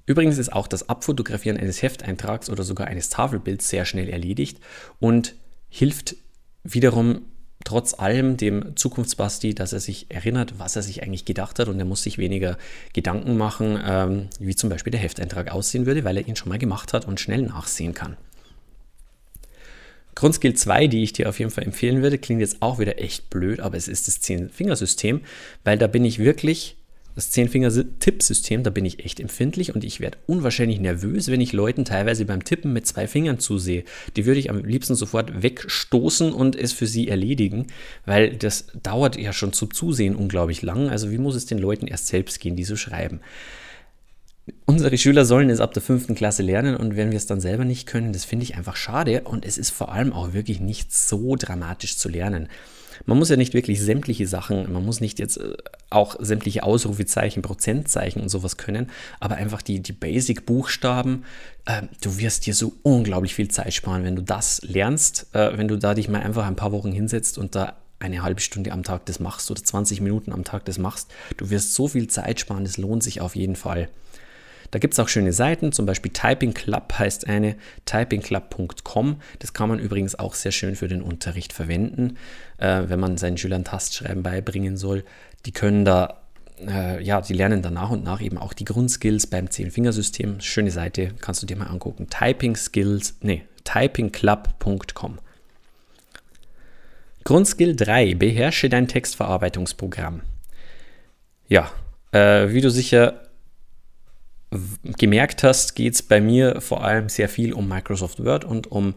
Übrigens 0.06 0.36
ist 0.36 0.52
auch 0.52 0.66
das 0.66 0.88
Abfotografieren 0.88 1.56
eines 1.56 1.80
Hefteintrags 1.82 2.50
oder 2.50 2.62
sogar 2.62 2.88
eines 2.88 3.08
Tafelbilds 3.08 3.68
sehr 3.68 3.86
schnell 3.86 4.10
erledigt 4.10 4.58
und 5.00 5.34
hilft 5.70 6.16
wiederum 6.62 7.22
trotz 7.64 7.94
allem 7.94 8.36
dem 8.36 8.76
Zukunftsbasti, 8.76 9.54
dass 9.54 9.72
er 9.72 9.80
sich 9.80 10.06
erinnert, 10.10 10.58
was 10.58 10.76
er 10.76 10.82
sich 10.82 11.02
eigentlich 11.02 11.24
gedacht 11.24 11.58
hat 11.58 11.68
und 11.68 11.78
er 11.78 11.84
muss 11.84 12.02
sich 12.02 12.18
weniger 12.18 12.58
Gedanken 12.92 13.36
machen, 13.36 13.80
ähm, 13.84 14.28
wie 14.38 14.54
zum 14.54 14.70
Beispiel 14.70 14.90
der 14.90 15.00
Hefteintrag 15.00 15.50
aussehen 15.50 15.86
würde, 15.86 16.04
weil 16.04 16.16
er 16.18 16.28
ihn 16.28 16.36
schon 16.36 16.50
mal 16.50 16.58
gemacht 16.58 16.92
hat 16.92 17.06
und 17.06 17.20
schnell 17.20 17.42
nachsehen 17.42 17.94
kann. 17.94 18.16
Grundskill 20.14 20.54
2, 20.54 20.86
die 20.86 21.02
ich 21.02 21.12
dir 21.12 21.28
auf 21.28 21.38
jeden 21.38 21.50
Fall 21.50 21.64
empfehlen 21.64 22.02
würde, 22.02 22.18
klingt 22.18 22.40
jetzt 22.40 22.62
auch 22.62 22.78
wieder 22.78 23.00
echt 23.00 23.30
blöd, 23.30 23.60
aber 23.60 23.76
es 23.76 23.88
ist 23.88 24.06
das 24.06 24.22
10-Fingersystem, 24.22 25.20
weil 25.64 25.76
da 25.76 25.86
bin 25.86 26.04
ich 26.04 26.18
wirklich 26.18 26.76
das 27.14 27.30
Zehn-Finger-Tippsystem, 27.30 28.62
da 28.62 28.70
bin 28.70 28.84
ich 28.84 29.04
echt 29.04 29.20
empfindlich 29.20 29.74
und 29.74 29.84
ich 29.84 30.00
werde 30.00 30.18
unwahrscheinlich 30.26 30.80
nervös, 30.80 31.28
wenn 31.28 31.40
ich 31.40 31.52
Leuten 31.52 31.84
teilweise 31.84 32.24
beim 32.24 32.44
Tippen 32.44 32.72
mit 32.72 32.86
zwei 32.86 33.06
Fingern 33.06 33.38
zusehe. 33.38 33.84
Die 34.16 34.26
würde 34.26 34.40
ich 34.40 34.50
am 34.50 34.64
liebsten 34.64 34.94
sofort 34.94 35.42
wegstoßen 35.42 36.32
und 36.32 36.56
es 36.56 36.72
für 36.72 36.86
sie 36.86 37.08
erledigen, 37.08 37.68
weil 38.04 38.36
das 38.36 38.66
dauert 38.82 39.16
ja 39.16 39.32
schon 39.32 39.52
zum 39.52 39.72
Zusehen 39.72 40.16
unglaublich 40.16 40.62
lang. 40.62 40.90
Also 40.90 41.10
wie 41.10 41.18
muss 41.18 41.36
es 41.36 41.46
den 41.46 41.58
Leuten 41.58 41.86
erst 41.86 42.08
selbst 42.08 42.40
gehen, 42.40 42.56
die 42.56 42.64
so 42.64 42.76
schreiben? 42.76 43.20
Unsere 44.66 44.98
Schüler 44.98 45.24
sollen 45.24 45.48
es 45.48 45.60
ab 45.60 45.72
der 45.72 45.82
fünften 45.82 46.14
Klasse 46.14 46.42
lernen 46.42 46.76
und 46.76 46.96
wenn 46.96 47.10
wir 47.10 47.16
es 47.16 47.26
dann 47.26 47.40
selber 47.40 47.64
nicht 47.64 47.86
können, 47.86 48.12
das 48.12 48.26
finde 48.26 48.44
ich 48.44 48.56
einfach 48.56 48.76
schade 48.76 49.22
und 49.22 49.46
es 49.46 49.56
ist 49.56 49.70
vor 49.70 49.92
allem 49.92 50.12
auch 50.12 50.34
wirklich 50.34 50.60
nicht 50.60 50.92
so 50.92 51.36
dramatisch 51.36 51.96
zu 51.96 52.08
lernen. 52.10 52.48
Man 53.06 53.18
muss 53.18 53.30
ja 53.30 53.36
nicht 53.36 53.54
wirklich 53.54 53.80
sämtliche 53.80 54.26
Sachen, 54.26 54.72
man 54.72 54.84
muss 54.84 55.00
nicht 55.00 55.18
jetzt 55.18 55.38
äh, 55.38 55.56
auch 55.90 56.16
sämtliche 56.18 56.62
Ausrufezeichen, 56.62 57.42
Prozentzeichen 57.42 58.22
und 58.22 58.28
sowas 58.28 58.56
können, 58.56 58.90
aber 59.20 59.36
einfach 59.36 59.62
die, 59.62 59.80
die 59.80 59.92
Basic-Buchstaben, 59.92 61.24
äh, 61.66 61.82
du 62.00 62.18
wirst 62.18 62.46
dir 62.46 62.54
so 62.54 62.74
unglaublich 62.82 63.34
viel 63.34 63.48
Zeit 63.48 63.74
sparen, 63.74 64.04
wenn 64.04 64.16
du 64.16 64.22
das 64.22 64.60
lernst, 64.62 65.26
äh, 65.32 65.56
wenn 65.56 65.68
du 65.68 65.78
da 65.78 65.94
dich 65.94 66.08
mal 66.08 66.20
einfach 66.20 66.46
ein 66.46 66.56
paar 66.56 66.72
Wochen 66.72 66.92
hinsetzt 66.92 67.38
und 67.38 67.54
da 67.54 67.76
eine 67.98 68.22
halbe 68.22 68.40
Stunde 68.40 68.72
am 68.72 68.82
Tag 68.82 69.06
das 69.06 69.18
machst 69.18 69.50
oder 69.50 69.62
20 69.62 70.00
Minuten 70.00 70.32
am 70.32 70.44
Tag 70.44 70.64
das 70.66 70.78
machst. 70.78 71.10
Du 71.36 71.50
wirst 71.50 71.74
so 71.74 71.88
viel 71.88 72.08
Zeit 72.08 72.40
sparen, 72.40 72.64
das 72.64 72.76
lohnt 72.76 73.02
sich 73.02 73.20
auf 73.20 73.34
jeden 73.34 73.56
Fall. 73.56 73.88
Da 74.74 74.80
gibt 74.80 74.94
es 74.94 74.98
auch 74.98 75.06
schöne 75.06 75.32
Seiten, 75.32 75.70
zum 75.70 75.86
Beispiel 75.86 76.10
Typing 76.12 76.52
Club 76.52 76.94
heißt 76.98 77.28
eine, 77.28 77.54
typingclub.com. 77.86 79.20
Das 79.38 79.52
kann 79.52 79.68
man 79.68 79.78
übrigens 79.78 80.18
auch 80.18 80.34
sehr 80.34 80.50
schön 80.50 80.74
für 80.74 80.88
den 80.88 81.00
Unterricht 81.00 81.52
verwenden, 81.52 82.16
äh, 82.58 82.82
wenn 82.88 82.98
man 82.98 83.16
seinen 83.16 83.38
Schülern 83.38 83.62
Tastschreiben 83.62 84.24
beibringen 84.24 84.76
soll. 84.76 85.04
Die 85.46 85.52
können 85.52 85.84
da 85.84 86.22
äh, 86.66 87.00
ja, 87.00 87.20
die 87.20 87.34
lernen 87.34 87.62
dann 87.62 87.74
nach 87.74 87.90
und 87.90 88.02
nach 88.02 88.20
eben 88.20 88.36
auch 88.36 88.52
die 88.52 88.64
Grundskills 88.64 89.28
beim 89.28 89.48
Zehn-Fingersystem. 89.48 90.40
Schöne 90.40 90.72
Seite, 90.72 91.10
kannst 91.20 91.40
du 91.40 91.46
dir 91.46 91.56
mal 91.56 91.68
angucken. 91.68 92.08
Typing 92.10 92.56
Skills, 92.56 93.14
nee, 93.20 93.44
typingclub.com. 93.62 95.20
Grundskill 97.22 97.76
3, 97.76 98.16
beherrsche 98.16 98.68
dein 98.68 98.88
Textverarbeitungsprogramm. 98.88 100.22
Ja, 101.46 101.70
äh, 102.10 102.48
wie 102.48 102.60
du 102.60 102.72
sicher 102.72 103.23
gemerkt 104.98 105.42
hast, 105.42 105.74
geht 105.74 105.94
es 105.94 106.02
bei 106.02 106.20
mir 106.20 106.60
vor 106.60 106.84
allem 106.84 107.08
sehr 107.08 107.28
viel 107.28 107.52
um 107.52 107.68
Microsoft 107.68 108.24
Word 108.24 108.44
und 108.44 108.70
um 108.70 108.94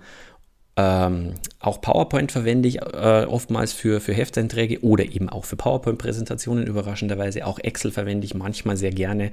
ähm, 0.77 1.33
auch 1.59 1.81
PowerPoint 1.81 2.31
verwende 2.31 2.69
ich 2.69 2.81
äh, 2.81 3.25
oftmals 3.27 3.73
für, 3.73 3.99
für 3.99 4.13
Hefteinträge 4.13 4.81
oder 4.83 5.05
eben 5.05 5.27
auch 5.27 5.43
für 5.43 5.55
PowerPoint-Präsentationen 5.55 6.67
überraschenderweise. 6.67 7.45
Auch 7.47 7.57
Excel 7.57 7.91
verwende 7.91 8.25
ich 8.25 8.35
manchmal 8.35 8.77
sehr 8.77 8.91
gerne. 8.91 9.31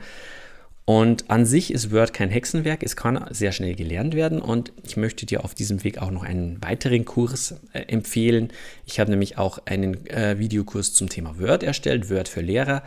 Und 0.86 1.30
an 1.30 1.46
sich 1.46 1.72
ist 1.72 1.92
Word 1.92 2.12
kein 2.12 2.28
Hexenwerk, 2.28 2.82
es 2.82 2.94
kann 2.94 3.24
sehr 3.30 3.52
schnell 3.52 3.74
gelernt 3.74 4.14
werden 4.14 4.40
und 4.40 4.72
ich 4.82 4.98
möchte 4.98 5.24
dir 5.24 5.42
auf 5.42 5.54
diesem 5.54 5.82
Weg 5.82 5.98
auch 5.98 6.10
noch 6.10 6.24
einen 6.24 6.62
weiteren 6.62 7.06
Kurs 7.06 7.54
äh, 7.72 7.80
empfehlen. 7.80 8.48
Ich 8.84 9.00
habe 9.00 9.10
nämlich 9.10 9.38
auch 9.38 9.58
einen 9.64 10.06
äh, 10.08 10.38
Videokurs 10.38 10.92
zum 10.92 11.08
Thema 11.08 11.38
Word 11.38 11.62
erstellt, 11.62 12.10
Word 12.10 12.28
für 12.28 12.42
Lehrer. 12.42 12.82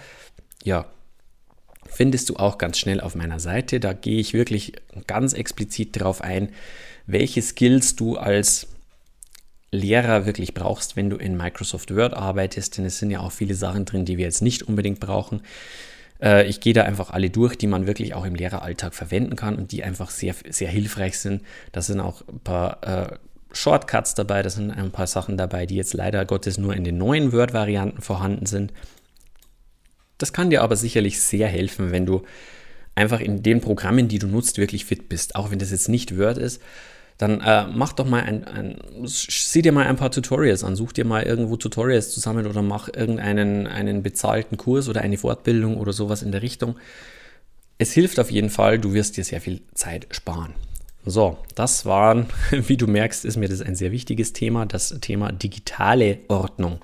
Ja, 0.63 0.85
findest 1.87 2.29
du 2.29 2.35
auch 2.35 2.57
ganz 2.57 2.77
schnell 2.77 3.01
auf 3.01 3.15
meiner 3.15 3.39
Seite. 3.39 3.79
Da 3.79 3.93
gehe 3.93 4.19
ich 4.19 4.33
wirklich 4.33 4.73
ganz 5.07 5.33
explizit 5.33 5.95
darauf 5.95 6.21
ein, 6.21 6.49
welche 7.05 7.41
Skills 7.41 7.95
du 7.95 8.17
als 8.17 8.67
Lehrer 9.71 10.25
wirklich 10.25 10.53
brauchst, 10.53 10.95
wenn 10.95 11.09
du 11.09 11.17
in 11.17 11.35
Microsoft 11.35 11.93
Word 11.93 12.13
arbeitest, 12.13 12.77
denn 12.77 12.85
es 12.85 12.99
sind 12.99 13.11
ja 13.11 13.19
auch 13.19 13.31
viele 13.31 13.53
Sachen 13.53 13.85
drin, 13.85 14.05
die 14.05 14.17
wir 14.17 14.25
jetzt 14.25 14.41
nicht 14.41 14.63
unbedingt 14.63 14.99
brauchen. 14.99 15.41
Äh, 16.21 16.47
ich 16.47 16.61
gehe 16.61 16.73
da 16.73 16.83
einfach 16.83 17.11
alle 17.11 17.29
durch, 17.29 17.57
die 17.57 17.67
man 17.67 17.85
wirklich 17.85 18.13
auch 18.13 18.25
im 18.25 18.35
Lehreralltag 18.35 18.93
verwenden 18.93 19.35
kann 19.35 19.55
und 19.55 19.71
die 19.71 19.83
einfach 19.83 20.09
sehr, 20.09 20.35
sehr 20.49 20.69
hilfreich 20.69 21.19
sind. 21.19 21.41
Da 21.73 21.81
sind 21.81 21.99
auch 21.99 22.21
ein 22.27 22.39
paar 22.39 22.83
äh, 22.83 23.17
Shortcuts 23.51 24.13
dabei, 24.13 24.41
da 24.41 24.49
sind 24.49 24.71
ein 24.71 24.91
paar 24.91 25.07
Sachen 25.07 25.37
dabei, 25.37 25.65
die 25.65 25.75
jetzt 25.75 25.93
leider 25.93 26.25
Gottes 26.25 26.57
nur 26.57 26.75
in 26.75 26.83
den 26.83 26.97
neuen 26.97 27.33
Word-Varianten 27.33 28.01
vorhanden 28.01 28.45
sind. 28.45 28.71
Das 30.17 30.33
kann 30.33 30.49
dir 30.49 30.61
aber 30.63 30.75
sicherlich 30.75 31.19
sehr 31.21 31.47
helfen, 31.47 31.91
wenn 31.91 32.05
du 32.05 32.23
einfach 32.95 33.19
in 33.19 33.43
den 33.43 33.61
Programmen, 33.61 34.07
die 34.07 34.19
du 34.19 34.27
nutzt, 34.27 34.57
wirklich 34.57 34.85
fit 34.85 35.09
bist. 35.09 35.35
Auch 35.35 35.51
wenn 35.51 35.59
das 35.59 35.71
jetzt 35.71 35.89
nicht 35.89 36.17
Word 36.17 36.37
ist, 36.37 36.61
dann 37.17 37.41
äh, 37.41 37.65
mach 37.67 37.93
doch 37.93 38.05
mal 38.05 38.23
ein, 38.23 38.43
ein, 38.43 38.79
sieh 39.05 39.61
dir 39.61 39.71
mal 39.71 39.87
ein 39.87 39.95
paar 39.95 40.11
Tutorials 40.11 40.63
an, 40.63 40.75
such 40.75 40.93
dir 40.93 41.05
mal 41.05 41.23
irgendwo 41.23 41.55
Tutorials 41.55 42.11
zusammen 42.11 42.45
oder 42.45 42.61
mach 42.61 42.89
irgendeinen 42.93 43.65
einen 43.65 44.03
bezahlten 44.03 44.57
Kurs 44.57 44.87
oder 44.87 45.01
eine 45.01 45.17
Fortbildung 45.17 45.77
oder 45.77 45.93
sowas 45.93 46.21
in 46.21 46.31
der 46.31 46.43
Richtung. 46.43 46.75
Es 47.79 47.91
hilft 47.91 48.19
auf 48.19 48.31
jeden 48.31 48.49
Fall, 48.49 48.79
du 48.79 48.93
wirst 48.93 49.17
dir 49.17 49.23
sehr 49.23 49.41
viel 49.41 49.61
Zeit 49.73 50.07
sparen. 50.11 50.53
So, 51.05 51.37
das 51.55 51.85
waren, 51.85 52.27
wie 52.51 52.77
du 52.77 52.85
merkst, 52.85 53.25
ist 53.25 53.37
mir 53.37 53.49
das 53.49 53.61
ein 53.61 53.75
sehr 53.75 53.91
wichtiges 53.91 54.33
Thema, 54.33 54.65
das 54.65 54.95
Thema 55.01 55.31
digitale 55.31 56.19
Ordnung. 56.27 56.81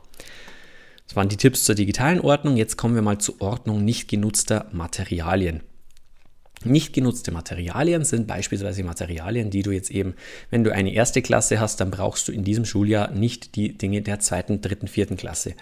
Das 1.13 1.17
waren 1.17 1.29
die 1.29 1.37
Tipps 1.37 1.63
zur 1.63 1.75
digitalen 1.75 2.19
Ordnung. 2.21 2.57
Jetzt 2.57 2.75
kommen 2.75 2.95
wir 2.95 3.03
mal 3.03 3.19
zur 3.19 3.39
Ordnung 3.39 3.85
nicht 3.85 4.07
genutzter 4.07 4.65
Materialien. 4.71 5.61
Nicht 6.63 6.91
genutzte 6.91 7.31
Materialien 7.31 8.03
sind 8.03 8.25
beispielsweise 8.25 8.83
Materialien, 8.83 9.51
die 9.51 9.61
du 9.61 9.69
jetzt 9.69 9.91
eben, 9.91 10.15
wenn 10.49 10.63
du 10.63 10.73
eine 10.73 10.91
erste 10.91 11.21
Klasse 11.21 11.59
hast, 11.59 11.79
dann 11.79 11.91
brauchst 11.91 12.27
du 12.27 12.31
in 12.31 12.43
diesem 12.43 12.65
Schuljahr 12.65 13.11
nicht 13.11 13.55
die 13.55 13.77
Dinge 13.77 14.01
der 14.01 14.21
zweiten, 14.21 14.61
dritten, 14.61 14.87
vierten 14.87 15.15
Klasse. 15.15 15.53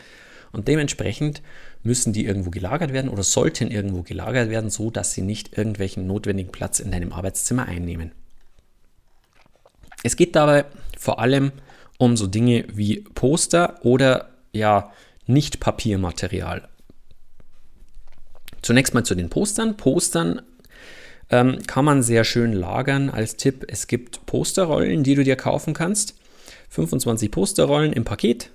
Und 0.53 0.69
dementsprechend 0.69 1.41
müssen 1.83 2.13
die 2.13 2.23
irgendwo 2.23 2.49
gelagert 2.49 2.93
werden 2.93 3.09
oder 3.09 3.23
sollten 3.23 3.69
irgendwo 3.69 4.03
gelagert 4.03 4.49
werden, 4.49 4.69
so 4.69 4.89
dass 4.89 5.11
sie 5.11 5.21
nicht 5.21 5.57
irgendwelchen 5.57 6.07
notwendigen 6.07 6.53
Platz 6.53 6.79
in 6.79 6.91
deinem 6.91 7.11
Arbeitszimmer 7.11 7.65
einnehmen. 7.65 8.13
Es 10.01 10.15
geht 10.15 10.33
dabei 10.37 10.63
vor 10.97 11.19
allem 11.19 11.51
um 11.97 12.15
so 12.15 12.27
Dinge 12.27 12.63
wie 12.71 13.01
Poster 13.01 13.83
oder 13.83 14.29
ja, 14.53 14.93
nicht 15.31 15.59
Papiermaterial. 15.59 16.67
Zunächst 18.61 18.93
mal 18.93 19.03
zu 19.03 19.15
den 19.15 19.29
Postern. 19.29 19.77
Postern 19.77 20.41
ähm, 21.29 21.59
kann 21.65 21.85
man 21.85 22.03
sehr 22.03 22.23
schön 22.23 22.53
lagern 22.53 23.09
als 23.09 23.37
Tipp. 23.37 23.65
Es 23.67 23.87
gibt 23.87 24.25
Posterrollen, 24.25 25.03
die 25.03 25.15
du 25.15 25.23
dir 25.23 25.35
kaufen 25.35 25.73
kannst. 25.73 26.15
25 26.69 27.31
Posterrollen 27.31 27.93
im 27.93 28.03
Paket. 28.03 28.51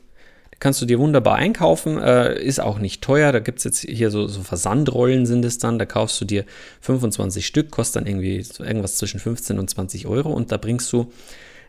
Kannst 0.59 0.81
du 0.81 0.87
dir 0.87 0.99
wunderbar 0.99 1.35
einkaufen, 1.35 1.99
äh, 1.99 2.41
ist 2.43 2.61
auch 2.61 2.79
nicht 2.79 3.03
teuer. 3.03 3.31
Da 3.31 3.41
gibt 3.41 3.59
es 3.59 3.65
jetzt 3.65 3.81
hier 3.81 4.11
so, 4.11 4.27
so, 4.27 4.41
Versandrollen 4.43 5.27
sind 5.27 5.45
es 5.45 5.59
dann. 5.59 5.79
Da 5.79 5.85
kaufst 5.85 6.19
du 6.21 6.25
dir 6.25 6.47
25 6.81 7.47
Stück, 7.47 7.71
kostet 7.71 8.03
dann 8.03 8.07
irgendwie 8.07 8.45
irgendwas 8.59 8.97
zwischen 8.97 9.21
15 9.21 9.59
und 9.59 9.69
20 9.69 10.07
Euro 10.07 10.33
und 10.33 10.53
da 10.53 10.57
bringst 10.57 10.91
du 10.93 11.13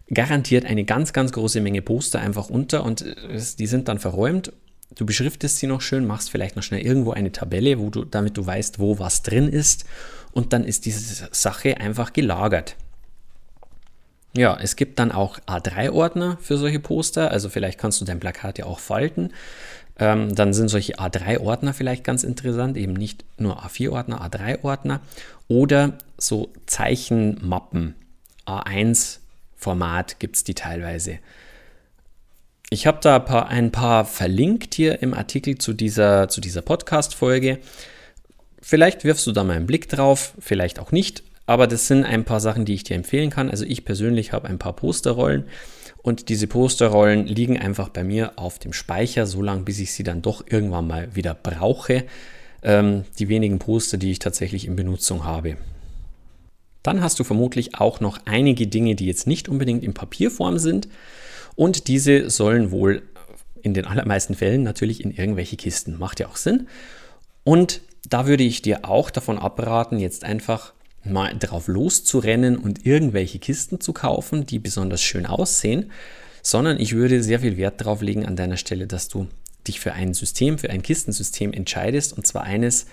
garantiert 0.09 0.65
eine 0.65 0.85
ganz, 0.85 1.11
ganz 1.11 1.33
große 1.33 1.59
Menge 1.59 1.81
Poster 1.81 2.21
einfach 2.21 2.49
unter 2.49 2.85
und 2.85 3.01
äh, 3.01 3.41
die 3.59 3.67
sind 3.67 3.89
dann 3.89 3.99
verräumt. 3.99 4.53
Du 4.95 5.05
beschriftest 5.05 5.57
sie 5.57 5.67
noch 5.67 5.81
schön, 5.81 6.07
machst 6.07 6.31
vielleicht 6.31 6.55
noch 6.55 6.63
schnell 6.63 6.81
irgendwo 6.81 7.11
eine 7.11 7.31
Tabelle, 7.31 7.79
wo 7.79 7.89
du, 7.89 8.05
damit 8.05 8.37
du 8.37 8.45
weißt, 8.45 8.79
wo 8.79 8.99
was 8.99 9.21
drin 9.21 9.49
ist 9.49 9.85
und 10.31 10.53
dann 10.53 10.63
ist 10.63 10.85
diese 10.85 11.29
Sache 11.31 11.77
einfach 11.77 12.13
gelagert. 12.13 12.75
Ja, 14.33 14.57
es 14.61 14.75
gibt 14.75 14.99
dann 14.99 15.11
auch 15.11 15.39
A3-Ordner 15.39 16.37
für 16.41 16.57
solche 16.57 16.79
Poster. 16.79 17.31
Also 17.31 17.49
vielleicht 17.49 17.79
kannst 17.79 17.99
du 18.01 18.05
dein 18.05 18.19
Plakat 18.19 18.59
ja 18.59 18.65
auch 18.65 18.79
falten. 18.79 19.31
Ähm, 19.99 20.35
dann 20.35 20.53
sind 20.53 20.69
solche 20.69 20.99
A3-Ordner 20.99 21.73
vielleicht 21.73 22.03
ganz 22.03 22.23
interessant, 22.23 22.77
eben 22.77 22.93
nicht 22.93 23.25
nur 23.37 23.63
A4-Ordner, 23.65 24.21
A3-Ordner 24.21 25.01
oder 25.47 25.97
so 26.17 26.51
Zeichenmappen. 26.67 27.95
A1-Format 28.45 30.19
gibt 30.19 30.35
es 30.35 30.43
die 30.43 30.53
teilweise. 30.53 31.17
Ich 32.69 32.85
habe 32.85 32.99
da 33.01 33.17
ein 33.43 33.71
paar, 33.71 34.03
verlinkt 34.03 34.73
hier 34.73 35.01
im 35.01 35.13
Artikel 35.13 35.57
zu 35.57 35.71
dieser, 35.71 36.27
zu 36.27 36.41
dieser 36.41 36.61
Podcast-Folge. 36.61 37.59
Vielleicht 38.61 39.05
wirfst 39.05 39.25
du 39.25 39.31
da 39.31 39.45
mal 39.45 39.55
einen 39.55 39.67
Blick 39.67 39.87
drauf, 39.87 40.33
vielleicht 40.39 40.79
auch 40.79 40.91
nicht. 40.91 41.23
Aber 41.45 41.65
das 41.65 41.87
sind 41.87 42.03
ein 42.03 42.25
paar 42.25 42.41
Sachen, 42.41 42.65
die 42.65 42.73
ich 42.73 42.83
dir 42.83 42.97
empfehlen 42.97 43.29
kann. 43.29 43.49
Also 43.49 43.63
ich 43.63 43.85
persönlich 43.85 44.33
habe 44.33 44.49
ein 44.49 44.59
paar 44.59 44.73
Posterrollen 44.73 45.45
und 46.03 46.27
diese 46.27 46.47
Posterrollen 46.47 47.25
liegen 47.25 47.57
einfach 47.57 47.87
bei 47.87 48.03
mir 48.03 48.33
auf 48.35 48.59
dem 48.59 48.73
Speicher, 48.73 49.25
so 49.25 49.41
lange, 49.41 49.63
bis 49.63 49.79
ich 49.79 49.93
sie 49.93 50.03
dann 50.03 50.21
doch 50.21 50.43
irgendwann 50.45 50.87
mal 50.87 51.15
wieder 51.15 51.33
brauche. 51.33 52.03
Ähm, 52.63 53.05
die 53.17 53.29
wenigen 53.29 53.59
Poster, 53.59 53.97
die 53.97 54.11
ich 54.11 54.19
tatsächlich 54.19 54.65
in 54.67 54.75
Benutzung 54.75 55.23
habe. 55.23 55.55
Dann 56.83 57.01
hast 57.01 57.17
du 57.19 57.23
vermutlich 57.23 57.75
auch 57.75 58.01
noch 58.01 58.19
einige 58.25 58.67
Dinge, 58.67 58.95
die 58.95 59.05
jetzt 59.05 59.25
nicht 59.25 59.47
unbedingt 59.47 59.83
in 59.85 59.93
Papierform 59.93 60.57
sind. 60.59 60.89
Und 61.57 61.87
diese 61.87 62.29
sollen 62.29 62.69
wohl 62.69 63.01
in 63.63 63.73
den 63.73 63.85
allermeisten 63.85 64.35
Fällen 64.35 64.61
natürlich 64.61 65.03
in 65.03 65.11
irgendwelche 65.11 65.57
Kisten. 65.57 65.97
Macht 65.97 66.19
ja 66.19 66.27
auch 66.27 66.37
Sinn. 66.37 66.67
Und 67.43 67.81
da 68.07 68.27
würde 68.27 68.43
ich 68.43 68.61
dir 68.61 68.85
auch 68.85 69.09
davon 69.09 69.39
abraten, 69.39 69.97
jetzt 69.97 70.23
einfach 70.23 70.73
mal 71.03 71.35
drauf 71.37 71.67
loszurennen 71.67 72.57
und 72.57 72.85
irgendwelche 72.85 73.39
Kisten 73.39 73.81
zu 73.81 73.91
kaufen, 73.91 74.45
die 74.45 74.59
besonders 74.59 75.01
schön 75.01 75.25
aussehen, 75.25 75.91
sondern 76.43 76.79
ich 76.79 76.93
würde 76.93 77.23
sehr 77.23 77.39
viel 77.39 77.57
Wert 77.57 77.81
darauf 77.81 78.03
legen 78.03 78.25
an 78.25 78.35
deiner 78.35 78.57
Stelle, 78.57 78.85
dass 78.85 79.07
du 79.07 79.27
dich 79.67 79.79
für 79.79 79.93
ein 79.93 80.13
System, 80.13 80.59
für 80.59 80.69
ein 80.69 80.83
Kistensystem 80.83 81.53
entscheidest 81.53 82.13
und 82.13 82.27
zwar 82.27 82.43
eines, 82.43 82.85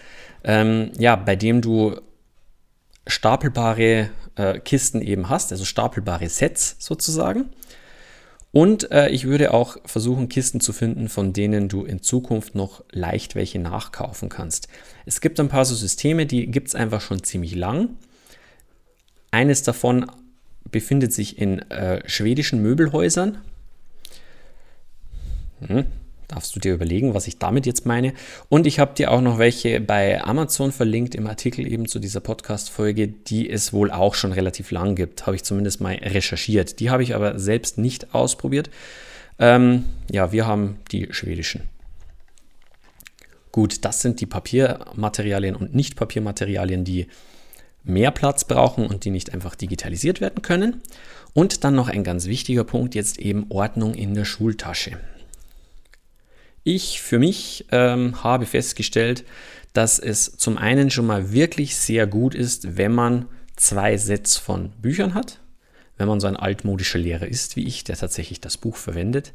ähm, 0.43 0.91
ja, 0.99 1.17
bei 1.17 1.37
dem 1.37 1.61
du 1.61 2.01
stapelbare 3.07 4.09
äh, 4.37 4.59
Kisten 4.61 5.03
eben 5.03 5.29
hast, 5.29 5.53
also 5.53 5.67
stapelbare 5.67 6.31
Sets 6.31 6.77
sozusagen. 6.79 7.51
Und 8.55 8.93
äh, 8.93 9.09
ich 9.09 9.25
würde 9.25 9.53
auch 9.53 9.79
versuchen, 9.85 10.29
Kisten 10.29 10.61
zu 10.61 10.73
finden, 10.73 11.09
von 11.09 11.33
denen 11.33 11.69
du 11.69 11.85
in 11.85 12.03
Zukunft 12.03 12.55
noch 12.55 12.85
leicht 12.93 13.35
welche 13.35 13.59
nachkaufen 13.59 14.29
kannst. 14.29 14.69
Es 15.07 15.21
gibt 15.21 15.41
ein 15.41 15.49
paar 15.49 15.65
so 15.65 15.75
Systeme, 15.75 16.25
die 16.25 16.47
gibt 16.47 16.69
es 16.69 16.77
einfach 16.77 17.01
schon 17.01 17.25
ziemlich 17.25 17.57
lang. 17.57 17.97
Eines 19.33 19.65
davon 19.65 20.07
befindet 20.71 21.13
sich 21.13 21.37
in 21.37 21.69
äh, 21.73 22.09
schwedischen 22.09 22.63
Möbelhäusern. 22.63 23.39
Hm, 25.67 25.87
darfst 26.29 26.55
du 26.55 26.61
dir 26.61 26.75
überlegen, 26.75 27.15
was 27.15 27.27
ich 27.27 27.39
damit 27.39 27.67
jetzt 27.67 27.87
meine. 27.87 28.15
Und 28.49 28.67
ich 28.67 28.79
habe 28.79 28.95
dir 28.95 29.11
auch 29.11 29.21
noch 29.21 29.39
welche 29.39 29.81
bei 29.81 30.23
Amazon 30.23 30.73
verlinkt 30.73 31.15
im 31.15 31.27
Artikel 31.27 31.67
eben 31.67 31.87
zu 31.87 31.99
dieser 31.99 32.21
Podcast-Folge, 32.21 33.09
die 33.09 33.49
es 33.49 33.73
wohl 33.73 33.91
auch 33.91 34.15
schon 34.15 34.33
relativ 34.33 34.71
lang 34.71 34.95
gibt. 34.95 35.27
Habe 35.27 35.37
ich 35.37 35.45
zumindest 35.45 35.81
mal 35.81 35.95
recherchiert. 35.95 36.81
Die 36.81 36.91
habe 36.91 37.03
ich 37.03 37.15
aber 37.15 37.39
selbst 37.39 37.79
nicht 37.79 38.15
ausprobiert. 38.15 38.71
Ähm, 39.39 39.85
ja, 40.11 40.33
wir 40.33 40.47
haben 40.47 40.79
die 40.93 41.09
schwedischen. 41.11 41.63
Gut, 43.53 43.85
das 43.85 44.01
sind 44.01 44.21
die 44.21 44.27
Papiermaterialien 44.27 45.55
und 45.55 45.75
Nicht-Papiermaterialien, 45.75 46.85
die 46.85 47.07
mehr 47.85 48.11
Platz 48.11 48.45
brauchen 48.45 48.87
und 48.87 49.05
die 49.05 49.11
nicht 49.11 49.33
einfach 49.33 49.55
digitalisiert 49.55 50.21
werden 50.21 50.43
können. 50.43 50.83
Und 51.35 51.65
dann 51.65 51.75
noch 51.75 51.89
ein 51.89 52.05
ganz 52.05 52.27
wichtiger 52.27 52.65
Punkt, 52.65 52.95
jetzt 52.95 53.19
eben 53.19 53.47
Ordnung 53.51 53.95
in 53.95 54.15
der 54.15 54.25
Schultasche. 54.25 54.99
Ich 56.65 57.03
für 57.03 57.19
mich 57.19 57.67
ähm, 57.71 58.25
habe 58.25 58.47
festgestellt, 58.47 59.25
dass 59.75 59.99
es 59.99 60.37
zum 60.37 60.57
einen 60.57 60.91
schon 60.91 61.07
mal 61.07 61.33
wirklich 61.33 61.77
sehr 61.77 62.07
gut 62.07 62.35
ist, 62.35 62.77
wenn 62.79 62.93
man 62.93 63.27
zwei 63.57 63.97
Sets 63.97 64.37
von 64.37 64.71
Büchern 64.81 65.15
hat. 65.15 65.41
Wenn 65.97 66.09
man 66.09 66.21
so 66.21 66.27
ein 66.27 66.37
altmodischer 66.37 66.99
Lehrer 66.99 67.27
ist 67.29 67.55
wie 67.55 67.67
ich, 67.67 67.85
der 67.85 67.97
tatsächlich 67.97 68.41
das 68.41 68.57
Buch 68.57 68.77
verwendet. 68.77 69.33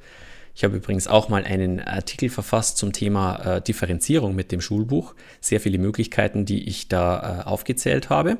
Ich 0.55 0.63
habe 0.63 0.75
übrigens 0.75 1.07
auch 1.07 1.29
mal 1.29 1.45
einen 1.45 1.79
Artikel 1.79 2.29
verfasst 2.29 2.77
zum 2.77 2.91
Thema 2.91 3.57
äh, 3.57 3.61
Differenzierung 3.61 4.35
mit 4.35 4.51
dem 4.51 4.59
Schulbuch. 4.59 5.13
Sehr 5.39 5.61
viele 5.61 5.77
Möglichkeiten, 5.77 6.45
die 6.45 6.67
ich 6.67 6.89
da 6.89 7.41
äh, 7.41 7.43
aufgezählt 7.45 8.09
habe. 8.09 8.37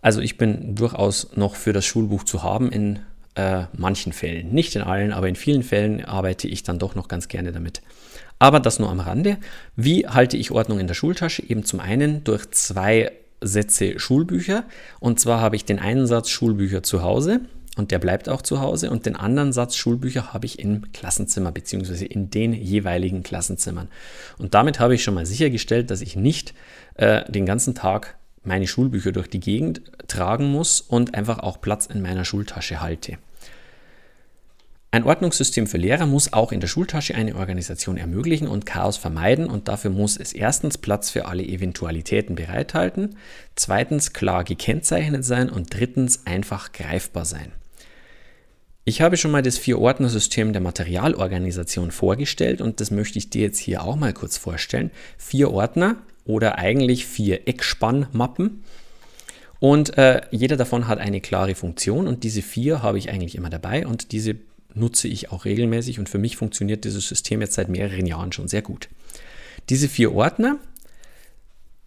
Also 0.00 0.20
ich 0.20 0.38
bin 0.38 0.74
durchaus 0.74 1.36
noch 1.36 1.56
für 1.56 1.72
das 1.72 1.84
Schulbuch 1.84 2.24
zu 2.24 2.42
haben 2.42 2.72
in 2.72 3.00
äh, 3.36 3.64
manchen 3.76 4.12
Fällen. 4.12 4.52
Nicht 4.52 4.74
in 4.76 4.82
allen, 4.82 5.12
aber 5.12 5.28
in 5.28 5.36
vielen 5.36 5.62
Fällen 5.62 6.04
arbeite 6.04 6.48
ich 6.48 6.62
dann 6.62 6.78
doch 6.78 6.94
noch 6.94 7.08
ganz 7.08 7.28
gerne 7.28 7.52
damit. 7.52 7.82
Aber 8.38 8.60
das 8.60 8.78
nur 8.78 8.90
am 8.90 9.00
Rande. 9.00 9.38
Wie 9.76 10.06
halte 10.06 10.36
ich 10.36 10.50
Ordnung 10.50 10.80
in 10.80 10.86
der 10.86 10.94
Schultasche? 10.94 11.42
Eben 11.42 11.64
zum 11.64 11.80
einen 11.80 12.24
durch 12.24 12.50
zwei 12.50 13.12
Sätze 13.40 13.98
Schulbücher. 13.98 14.64
Und 15.00 15.20
zwar 15.20 15.40
habe 15.40 15.56
ich 15.56 15.64
den 15.64 15.78
einen 15.78 16.06
Satz 16.06 16.30
Schulbücher 16.30 16.82
zu 16.82 17.02
Hause 17.02 17.40
und 17.76 17.90
der 17.90 17.98
bleibt 17.98 18.28
auch 18.28 18.42
zu 18.42 18.60
Hause. 18.60 18.90
Und 18.90 19.06
den 19.06 19.16
anderen 19.16 19.52
Satz 19.52 19.76
Schulbücher 19.76 20.32
habe 20.32 20.46
ich 20.46 20.58
im 20.58 20.92
Klassenzimmer 20.92 21.52
bzw. 21.52 22.04
in 22.04 22.30
den 22.30 22.52
jeweiligen 22.52 23.22
Klassenzimmern. 23.22 23.88
Und 24.38 24.54
damit 24.54 24.80
habe 24.80 24.94
ich 24.94 25.04
schon 25.04 25.14
mal 25.14 25.26
sichergestellt, 25.26 25.90
dass 25.90 26.00
ich 26.00 26.16
nicht 26.16 26.54
äh, 26.94 27.30
den 27.30 27.46
ganzen 27.46 27.74
Tag 27.74 28.16
meine 28.44 28.66
Schulbücher 28.66 29.12
durch 29.12 29.28
die 29.28 29.40
Gegend 29.40 29.82
tragen 30.08 30.50
muss 30.50 30.80
und 30.80 31.14
einfach 31.14 31.40
auch 31.40 31.60
Platz 31.60 31.86
in 31.86 32.00
meiner 32.00 32.24
Schultasche 32.24 32.80
halte. 32.80 33.18
Ein 34.96 35.04
Ordnungssystem 35.04 35.66
für 35.66 35.76
Lehrer 35.76 36.06
muss 36.06 36.32
auch 36.32 36.52
in 36.52 36.60
der 36.60 36.68
Schultasche 36.68 37.14
eine 37.14 37.36
Organisation 37.36 37.98
ermöglichen 37.98 38.48
und 38.48 38.64
Chaos 38.64 38.96
vermeiden 38.96 39.44
und 39.44 39.68
dafür 39.68 39.90
muss 39.90 40.16
es 40.16 40.32
erstens 40.32 40.78
Platz 40.78 41.10
für 41.10 41.26
alle 41.26 41.42
Eventualitäten 41.42 42.34
bereithalten, 42.34 43.18
zweitens 43.56 44.14
klar 44.14 44.42
gekennzeichnet 44.42 45.22
sein 45.22 45.50
und 45.50 45.74
drittens 45.74 46.24
einfach 46.24 46.72
greifbar 46.72 47.26
sein. 47.26 47.52
Ich 48.86 49.02
habe 49.02 49.18
schon 49.18 49.32
mal 49.32 49.42
das 49.42 49.58
Vier-Ordner-System 49.58 50.54
der 50.54 50.62
Materialorganisation 50.62 51.90
vorgestellt 51.90 52.62
und 52.62 52.80
das 52.80 52.90
möchte 52.90 53.18
ich 53.18 53.28
dir 53.28 53.42
jetzt 53.42 53.58
hier 53.58 53.84
auch 53.84 53.96
mal 53.96 54.14
kurz 54.14 54.38
vorstellen. 54.38 54.90
Vier 55.18 55.50
Ordner 55.50 55.96
oder 56.24 56.56
eigentlich 56.56 57.04
vier 57.04 57.46
Eckspannmappen. 57.46 58.64
Und 59.60 59.98
äh, 59.98 60.22
jeder 60.30 60.56
davon 60.56 60.88
hat 60.88 61.00
eine 61.00 61.20
klare 61.20 61.54
Funktion 61.54 62.06
und 62.06 62.24
diese 62.24 62.40
vier 62.40 62.82
habe 62.82 62.96
ich 62.96 63.10
eigentlich 63.10 63.34
immer 63.34 63.50
dabei 63.50 63.86
und 63.86 64.12
diese 64.12 64.36
nutze 64.76 65.08
ich 65.08 65.32
auch 65.32 65.44
regelmäßig 65.44 65.98
und 65.98 66.08
für 66.08 66.18
mich 66.18 66.36
funktioniert 66.36 66.84
dieses 66.84 67.08
System 67.08 67.40
jetzt 67.40 67.54
seit 67.54 67.68
mehreren 67.68 68.06
Jahren 68.06 68.32
schon 68.32 68.48
sehr 68.48 68.62
gut. 68.62 68.88
Diese 69.68 69.88
vier 69.88 70.14
Ordner 70.14 70.58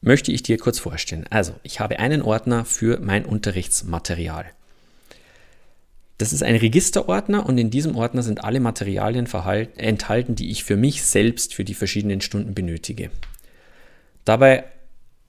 möchte 0.01 0.31
ich 0.31 0.43
dir 0.43 0.57
kurz 0.57 0.79
vorstellen. 0.79 1.25
Also, 1.29 1.53
ich 1.63 1.79
habe 1.79 1.99
einen 1.99 2.21
Ordner 2.21 2.65
für 2.65 2.99
mein 2.99 3.25
Unterrichtsmaterial. 3.25 4.45
Das 6.17 6.33
ist 6.33 6.43
ein 6.43 6.55
Registerordner 6.55 7.45
und 7.45 7.57
in 7.57 7.69
diesem 7.69 7.95
Ordner 7.95 8.23
sind 8.23 8.43
alle 8.43 8.59
Materialien 8.59 9.25
enthalten, 9.77 10.35
die 10.35 10.51
ich 10.51 10.65
für 10.65 10.75
mich 10.75 11.03
selbst 11.03 11.53
für 11.53 11.63
die 11.63 11.73
verschiedenen 11.73 12.19
Stunden 12.19 12.53
benötige. 12.53 13.09
Dabei 14.25 14.65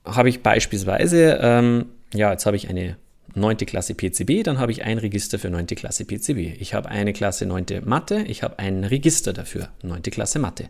habe 0.05 0.29
ich 0.29 0.43
beispielsweise, 0.43 1.39
ähm, 1.41 1.87
ja, 2.13 2.33
jetzt 2.33 2.45
habe 2.45 2.57
ich 2.57 2.69
eine 2.69 2.97
9. 3.35 3.57
Klasse 3.59 3.95
PCB, 3.95 4.43
dann 4.45 4.59
habe 4.59 4.73
ich 4.73 4.85
ein 4.85 4.99
Register 4.99 5.39
für 5.39 5.51
9. 5.51 5.67
Klasse 5.67 6.05
PCB. 6.05 6.61
Ich 6.61 6.75
habe 6.75 6.89
eine 6.89 7.13
Klasse 7.13 7.47
9. 7.47 7.83
Mathe, 7.85 8.23
ich 8.27 8.43
habe 8.43 8.59
ein 8.59 8.85
Register 8.85 9.33
dafür, 9.33 9.69
9. 9.83 10.03
Klasse 10.03 10.39
Mathe. 10.39 10.69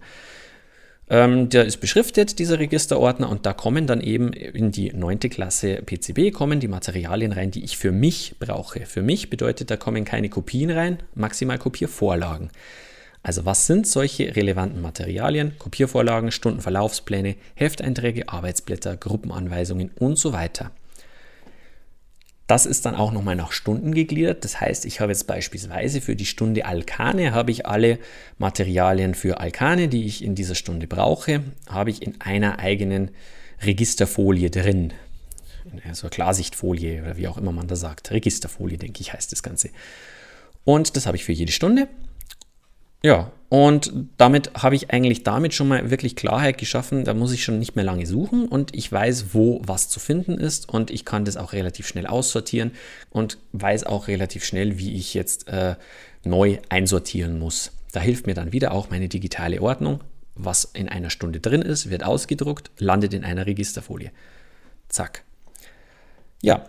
Ähm, 1.09 1.49
der 1.49 1.65
ist 1.65 1.79
beschriftet, 1.79 2.39
dieser 2.39 2.61
Registerordner, 2.61 3.29
und 3.29 3.45
da 3.45 3.53
kommen 3.53 3.89
dann 3.89 4.01
eben 4.01 4.33
in 4.33 4.71
die 4.71 4.93
9. 4.93 5.19
Klasse 5.19 5.83
PCB 5.85 6.33
kommen 6.33 6.61
die 6.61 6.69
Materialien 6.69 7.33
rein, 7.33 7.51
die 7.51 7.65
ich 7.65 7.77
für 7.77 7.91
mich 7.91 8.37
brauche. 8.39 8.87
Für 8.87 9.03
mich 9.03 9.29
bedeutet, 9.29 9.73
da 9.73 9.77
kommen 9.77 10.05
keine 10.05 10.29
Kopien 10.29 10.71
rein, 10.71 10.99
maximal 11.15 11.59
Kopiervorlagen. 11.59 12.51
Also 13.23 13.45
was 13.45 13.67
sind 13.67 13.87
solche 13.87 14.35
relevanten 14.37 14.81
Materialien? 14.81 15.59
Kopiervorlagen, 15.59 16.31
Stundenverlaufspläne, 16.31 17.35
Hefteinträge, 17.55 18.29
Arbeitsblätter, 18.29 18.97
Gruppenanweisungen 18.97 19.91
und 19.99 20.17
so 20.17 20.33
weiter. 20.33 20.71
Das 22.51 22.67
ist 22.67 22.85
dann 22.85 22.97
auch 22.97 23.13
nochmal 23.13 23.37
nach 23.37 23.53
Stunden 23.53 23.95
gegliedert. 23.95 24.45
Das 24.45 24.61
heißt, 24.61 24.85
ich 24.85 24.99
habe 24.99 25.13
jetzt 25.13 25.29
beispielsweise 25.29 26.01
für 26.01 26.17
die 26.17 26.27
Stunde 26.27 26.65
Alkane, 26.65 27.31
habe 27.33 27.53
ich 27.53 27.65
alle 27.65 28.01
Materialien 28.39 29.15
für 29.15 29.39
Alkane, 29.39 29.87
die 29.87 30.05
ich 30.05 30.25
in 30.25 30.35
dieser 30.35 30.57
Stunde 30.57 30.89
brauche, 30.89 31.45
habe 31.69 31.91
ich 31.91 32.03
in 32.03 32.21
einer 32.21 32.59
eigenen 32.59 33.13
Registerfolie 33.63 34.51
drin. 34.51 34.93
Also 35.87 36.09
Klarsichtfolie 36.09 37.03
oder 37.03 37.17
wie 37.17 37.29
auch 37.29 37.39
immer 37.39 37.53
man 37.53 37.69
da 37.69 37.77
sagt. 37.77 38.11
Registerfolie, 38.11 38.79
denke 38.79 39.01
ich, 39.01 39.13
heißt 39.13 39.31
das 39.31 39.45
Ganze. 39.45 39.71
Und 40.65 40.97
das 40.97 41.07
habe 41.07 41.17
ich 41.17 41.23
für 41.23 41.33
jede 41.33 41.53
Stunde. 41.53 41.87
Ja, 43.03 43.33
und 43.49 43.93
damit 44.17 44.53
habe 44.55 44.77
ich 44.77 44.93
eigentlich 44.93 45.25
damit 45.25 45.55
schon 45.55 45.67
mal 45.67 45.91
wirklich 45.91 46.15
Klarheit 46.15 46.57
geschaffen. 46.57 47.05
Da 47.05 47.15
muss 47.15 47.33
ich 47.33 47.43
schon 47.43 47.59
nicht 47.59 47.75
mehr 47.75 47.85
lange 47.85 48.07
suchen 48.07 48.47
und 48.47 48.77
ich 48.77 48.91
weiß, 48.93 49.35
wo 49.35 49.61
was 49.65 49.89
zu 49.89 49.99
finden 49.99 50.39
ist 50.39 50.69
und 50.69 50.93
ich 50.93 51.05
kann 51.05 51.25
das 51.25 51.37
auch 51.37 51.53
relativ 51.53 51.89
schnell 51.89 52.07
aussortieren 52.07 52.71
und 53.11 53.39
weiß 53.53 53.85
auch 53.85 54.07
relativ 54.07 54.45
schnell, 54.45 54.79
wie 54.79 54.95
ich 54.95 55.15
jetzt 55.15 55.49
äh, 55.49 55.75
neu 56.23 56.59
einsortieren 56.69 57.41
muss. 57.41 57.73
Da 57.91 57.99
hilft 57.99 58.29
mir 58.29 58.35
dann 58.35 58.53
wieder 58.53 58.71
auch 58.71 58.91
meine 58.91 59.09
digitale 59.09 59.61
Ordnung. 59.61 60.01
Was 60.37 60.65
in 60.65 60.89
einer 60.89 61.11
Stunde 61.11 61.41
drin 61.41 61.63
ist, 61.63 61.91
wird 61.91 62.05
ausgedruckt, 62.05 62.71
landet 62.79 63.15
in 63.15 63.25
einer 63.25 63.47
Registerfolie. 63.47 64.13
Zack. 64.89 65.25
Ja, 66.41 66.67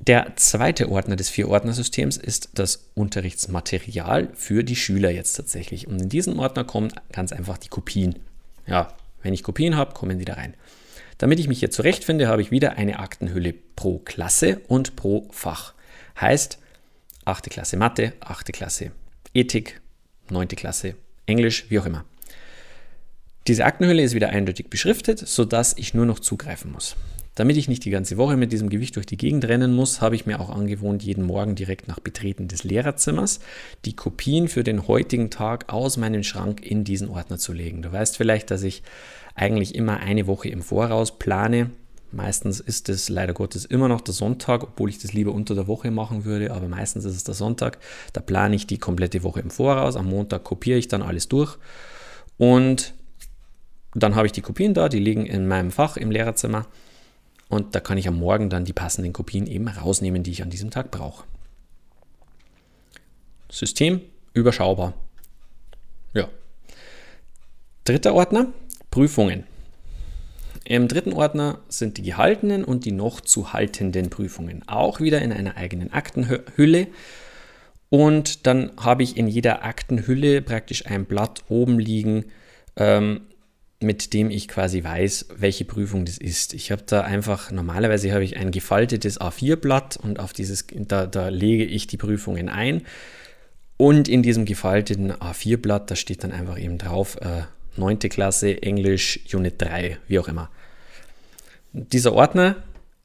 der 0.00 0.36
zweite 0.36 0.90
Ordner 0.90 1.16
des 1.16 1.28
Vier-Ordner-Systems 1.28 2.16
ist 2.16 2.50
das 2.54 2.88
Unterrichtsmaterial 2.94 4.28
für 4.34 4.62
die 4.62 4.76
Schüler 4.76 5.10
jetzt 5.10 5.34
tatsächlich. 5.34 5.88
Und 5.88 6.00
in 6.00 6.08
diesen 6.08 6.38
Ordner 6.38 6.64
kommen 6.64 6.92
ganz 7.12 7.32
einfach 7.32 7.58
die 7.58 7.68
Kopien. 7.68 8.16
Ja, 8.66 8.94
wenn 9.22 9.34
ich 9.34 9.42
Kopien 9.42 9.76
habe, 9.76 9.94
kommen 9.94 10.18
die 10.18 10.24
da 10.24 10.34
rein. 10.34 10.54
Damit 11.18 11.40
ich 11.40 11.48
mich 11.48 11.58
hier 11.58 11.70
zurechtfinde, 11.70 12.28
habe 12.28 12.42
ich 12.42 12.52
wieder 12.52 12.76
eine 12.76 13.00
Aktenhülle 13.00 13.54
pro 13.74 13.98
Klasse 13.98 14.60
und 14.68 14.94
pro 14.94 15.26
Fach. 15.32 15.74
Heißt, 16.20 16.58
8. 17.24 17.50
Klasse 17.50 17.76
Mathe, 17.76 18.12
8. 18.20 18.52
Klasse 18.52 18.92
Ethik, 19.34 19.80
9. 20.30 20.48
Klasse 20.48 20.94
Englisch, 21.26 21.66
wie 21.68 21.78
auch 21.80 21.86
immer. 21.86 22.04
Diese 23.48 23.64
Aktenhülle 23.64 24.02
ist 24.02 24.14
wieder 24.14 24.30
eindeutig 24.30 24.70
beschriftet, 24.70 25.18
sodass 25.18 25.74
ich 25.76 25.92
nur 25.92 26.06
noch 26.06 26.20
zugreifen 26.20 26.70
muss. 26.70 26.96
Damit 27.38 27.56
ich 27.56 27.68
nicht 27.68 27.84
die 27.84 27.90
ganze 27.90 28.16
Woche 28.16 28.36
mit 28.36 28.50
diesem 28.50 28.68
Gewicht 28.68 28.96
durch 28.96 29.06
die 29.06 29.16
Gegend 29.16 29.44
rennen 29.44 29.72
muss, 29.72 30.00
habe 30.00 30.16
ich 30.16 30.26
mir 30.26 30.40
auch 30.40 30.50
angewohnt, 30.50 31.04
jeden 31.04 31.22
Morgen 31.22 31.54
direkt 31.54 31.86
nach 31.86 32.00
Betreten 32.00 32.48
des 32.48 32.64
Lehrerzimmers 32.64 33.38
die 33.84 33.94
Kopien 33.94 34.48
für 34.48 34.64
den 34.64 34.88
heutigen 34.88 35.30
Tag 35.30 35.72
aus 35.72 35.98
meinem 35.98 36.24
Schrank 36.24 36.66
in 36.66 36.82
diesen 36.82 37.08
Ordner 37.08 37.38
zu 37.38 37.52
legen. 37.52 37.80
Du 37.80 37.92
weißt 37.92 38.16
vielleicht, 38.16 38.50
dass 38.50 38.64
ich 38.64 38.82
eigentlich 39.36 39.76
immer 39.76 40.00
eine 40.00 40.26
Woche 40.26 40.48
im 40.48 40.62
Voraus 40.62 41.16
plane. 41.16 41.70
Meistens 42.10 42.58
ist 42.58 42.88
es 42.88 43.08
leider 43.08 43.34
Gottes 43.34 43.64
immer 43.64 43.86
noch 43.86 44.00
der 44.00 44.14
Sonntag, 44.14 44.64
obwohl 44.64 44.90
ich 44.90 44.98
das 44.98 45.12
lieber 45.12 45.30
unter 45.30 45.54
der 45.54 45.68
Woche 45.68 45.92
machen 45.92 46.24
würde, 46.24 46.52
aber 46.52 46.66
meistens 46.66 47.04
ist 47.04 47.14
es 47.14 47.22
der 47.22 47.34
Sonntag. 47.34 47.78
Da 48.14 48.20
plane 48.20 48.56
ich 48.56 48.66
die 48.66 48.78
komplette 48.78 49.22
Woche 49.22 49.38
im 49.38 49.50
Voraus. 49.50 49.94
Am 49.94 50.06
Montag 50.06 50.42
kopiere 50.42 50.80
ich 50.80 50.88
dann 50.88 51.02
alles 51.02 51.28
durch 51.28 51.56
und 52.36 52.94
dann 53.94 54.16
habe 54.16 54.26
ich 54.26 54.32
die 54.32 54.42
Kopien 54.42 54.74
da, 54.74 54.88
die 54.88 54.98
liegen 54.98 55.24
in 55.24 55.46
meinem 55.46 55.70
Fach 55.70 55.96
im 55.96 56.10
Lehrerzimmer 56.10 56.66
und 57.48 57.74
da 57.74 57.80
kann 57.80 57.98
ich 57.98 58.08
am 58.08 58.18
Morgen 58.18 58.50
dann 58.50 58.64
die 58.64 58.72
passenden 58.72 59.12
Kopien 59.12 59.46
eben 59.46 59.68
rausnehmen, 59.68 60.22
die 60.22 60.32
ich 60.32 60.42
an 60.42 60.50
diesem 60.50 60.70
Tag 60.70 60.90
brauche. 60.90 61.24
System 63.50 64.02
überschaubar. 64.34 64.94
Ja. 66.12 66.28
Dritter 67.84 68.14
Ordner, 68.14 68.52
Prüfungen. 68.90 69.44
Im 70.64 70.86
dritten 70.86 71.14
Ordner 71.14 71.60
sind 71.68 71.96
die 71.96 72.02
gehaltenen 72.02 72.62
und 72.62 72.84
die 72.84 72.92
noch 72.92 73.22
zu 73.22 73.54
haltenden 73.54 74.10
Prüfungen. 74.10 74.68
Auch 74.68 75.00
wieder 75.00 75.22
in 75.22 75.32
einer 75.32 75.56
eigenen 75.56 75.94
Aktenhülle. 75.94 76.88
Und 77.88 78.46
dann 78.46 78.72
habe 78.78 79.02
ich 79.02 79.16
in 79.16 79.28
jeder 79.28 79.64
Aktenhülle 79.64 80.42
praktisch 80.42 80.84
ein 80.84 81.06
Blatt 81.06 81.42
oben 81.48 81.78
liegen, 81.78 82.26
ähm, 82.76 83.22
mit 83.80 84.12
dem 84.12 84.30
ich 84.30 84.48
quasi 84.48 84.82
weiß, 84.82 85.26
welche 85.36 85.64
Prüfung 85.64 86.04
das 86.04 86.18
ist. 86.18 86.52
Ich 86.52 86.72
habe 86.72 86.82
da 86.84 87.02
einfach, 87.02 87.52
normalerweise 87.52 88.12
habe 88.12 88.24
ich 88.24 88.36
ein 88.36 88.50
gefaltetes 88.50 89.20
A4-Blatt 89.20 89.96
und 89.96 90.18
auf 90.18 90.32
dieses, 90.32 90.66
da, 90.72 91.06
da 91.06 91.28
lege 91.28 91.64
ich 91.64 91.86
die 91.86 91.96
Prüfungen 91.96 92.48
ein. 92.48 92.82
Und 93.76 94.08
in 94.08 94.24
diesem 94.24 94.44
gefalteten 94.44 95.12
A4-Blatt, 95.12 95.90
da 95.90 95.96
steht 95.96 96.24
dann 96.24 96.32
einfach 96.32 96.58
eben 96.58 96.78
drauf, 96.78 97.16
äh, 97.20 97.42
9. 97.76 98.00
Klasse, 98.00 98.60
Englisch, 98.60 99.20
Unit 99.32 99.54
3, 99.62 99.98
wie 100.08 100.18
auch 100.18 100.26
immer. 100.26 100.50
Dieser 101.72 102.12
Ordner, 102.12 102.56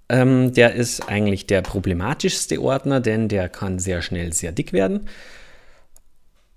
ähm, 0.09 0.53
der 0.53 0.74
ist 0.74 1.07
eigentlich 1.07 1.45
der 1.45 1.61
problematischste 1.61 2.59
Ordner, 2.59 2.99
denn 2.99 3.30
der 3.30 3.49
kann 3.49 3.78
sehr 3.78 4.01
schnell 4.01 4.34
sehr 4.34 4.51
dick 4.51 4.74
werden. 4.74 5.07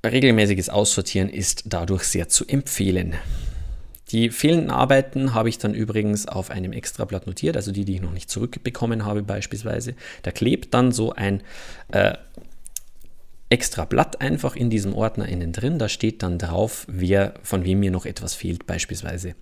Regelmäßiges 0.05 0.71
Aussortieren 0.71 1.29
ist 1.29 1.65
dadurch 1.67 2.05
sehr 2.05 2.29
zu 2.29 2.47
empfehlen. 2.47 3.15
Die 4.13 4.31
fehlenden 4.31 4.71
Arbeiten 4.71 5.35
habe 5.35 5.49
ich 5.49 5.59
dann 5.59 5.75
übrigens 5.75 6.29
auf 6.29 6.51
einem 6.51 6.73
Extrablatt 6.73 7.27
notiert, 7.27 7.57
also 7.57 7.73
die, 7.73 7.85
die 7.85 7.97
ich 7.97 8.03
noch 8.03 8.13
nicht 8.13 8.31
zurückbekommen 8.31 9.05
habe 9.05 9.23
beispielsweise. 9.23 9.95
Da 10.23 10.31
klebt 10.31 10.75
dann 10.75 10.93
so 10.93 11.13
ein 11.13 11.43
äh, 11.89 12.15
extra 13.49 13.85
Blatt 13.85 14.21
einfach 14.21 14.55
in 14.55 14.71
diesem 14.71 14.95
Ordner 14.95 15.29
innen 15.29 15.53
drin. 15.53 15.79
Da 15.79 15.89
steht 15.89 16.23
dann 16.23 16.39
drauf, 16.39 16.87
wer, 16.89 17.35
von 17.43 17.65
wem 17.65 17.81
mir 17.81 17.91
noch 17.91 18.07
etwas 18.07 18.35
fehlt 18.35 18.67
beispielsweise. 18.67 19.35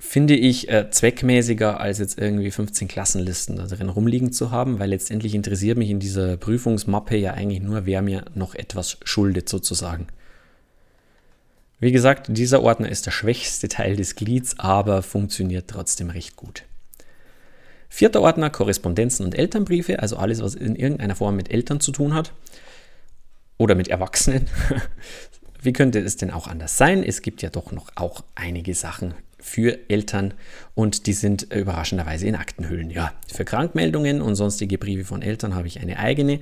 Finde 0.00 0.36
ich 0.36 0.68
äh, 0.68 0.90
zweckmäßiger, 0.90 1.80
als 1.80 1.98
jetzt 1.98 2.20
irgendwie 2.20 2.52
15 2.52 2.86
Klassenlisten 2.86 3.56
da 3.56 3.66
drin 3.66 3.88
rumliegen 3.88 4.32
zu 4.32 4.52
haben, 4.52 4.78
weil 4.78 4.90
letztendlich 4.90 5.34
interessiert 5.34 5.76
mich 5.76 5.90
in 5.90 5.98
dieser 5.98 6.36
Prüfungsmappe 6.36 7.16
ja 7.16 7.34
eigentlich 7.34 7.60
nur, 7.60 7.86
wer 7.86 8.02
mir 8.02 8.24
noch 8.36 8.54
etwas 8.54 8.98
schuldet 9.02 9.48
sozusagen. 9.48 10.06
Wie 11.80 11.92
gesagt, 11.92 12.26
dieser 12.28 12.62
Ordner 12.62 12.88
ist 12.88 13.06
der 13.06 13.12
schwächste 13.12 13.68
Teil 13.68 13.96
des 13.96 14.16
Glieds, 14.16 14.58
aber 14.58 15.02
funktioniert 15.02 15.68
trotzdem 15.68 16.10
recht 16.10 16.36
gut. 16.36 16.64
Vierter 17.88 18.20
Ordner, 18.20 18.50
Korrespondenzen 18.50 19.24
und 19.24 19.34
Elternbriefe, 19.34 20.00
also 20.00 20.16
alles, 20.16 20.42
was 20.42 20.54
in 20.54 20.76
irgendeiner 20.76 21.16
Form 21.16 21.36
mit 21.36 21.50
Eltern 21.50 21.80
zu 21.80 21.92
tun 21.92 22.14
hat 22.14 22.32
oder 23.56 23.74
mit 23.74 23.88
Erwachsenen. 23.88 24.46
Wie 25.62 25.72
könnte 25.72 26.00
es 26.00 26.16
denn 26.16 26.30
auch 26.30 26.46
anders 26.46 26.76
sein? 26.76 27.02
Es 27.02 27.22
gibt 27.22 27.42
ja 27.42 27.50
doch 27.50 27.72
noch 27.72 27.90
auch 27.94 28.22
einige 28.34 28.74
Sachen 28.74 29.14
für 29.38 29.78
Eltern 29.88 30.34
und 30.74 31.06
die 31.06 31.12
sind 31.12 31.52
überraschenderweise 31.54 32.26
in 32.26 32.34
Aktenhüllen. 32.34 32.90
Ja, 32.90 33.12
für 33.32 33.44
Krankmeldungen 33.44 34.20
und 34.20 34.34
sonstige 34.34 34.78
Briefe 34.78 35.04
von 35.04 35.22
Eltern 35.22 35.54
habe 35.54 35.68
ich 35.68 35.80
eine 35.80 35.98
eigene. 35.98 36.40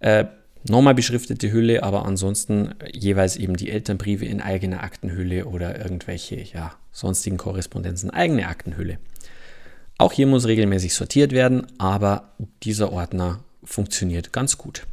Äh, 0.00 0.26
nochmal 0.68 0.94
beschriftete 0.94 1.52
Hülle, 1.52 1.82
aber 1.82 2.04
ansonsten 2.04 2.74
jeweils 2.92 3.36
eben 3.36 3.56
die 3.56 3.70
Elternbriefe 3.70 4.24
in 4.24 4.40
eigener 4.40 4.82
Aktenhülle 4.82 5.46
oder 5.46 5.78
irgendwelche 5.78 6.36
ja, 6.36 6.74
sonstigen 6.92 7.36
Korrespondenzen 7.36 8.10
eigene 8.10 8.48
Aktenhülle. 8.48 8.98
Auch 9.98 10.12
hier 10.12 10.26
muss 10.26 10.46
regelmäßig 10.46 10.94
sortiert 10.94 11.32
werden, 11.32 11.66
aber 11.78 12.32
dieser 12.62 12.92
Ordner 12.92 13.40
funktioniert 13.64 14.32
ganz 14.32 14.58
gut. 14.58 14.86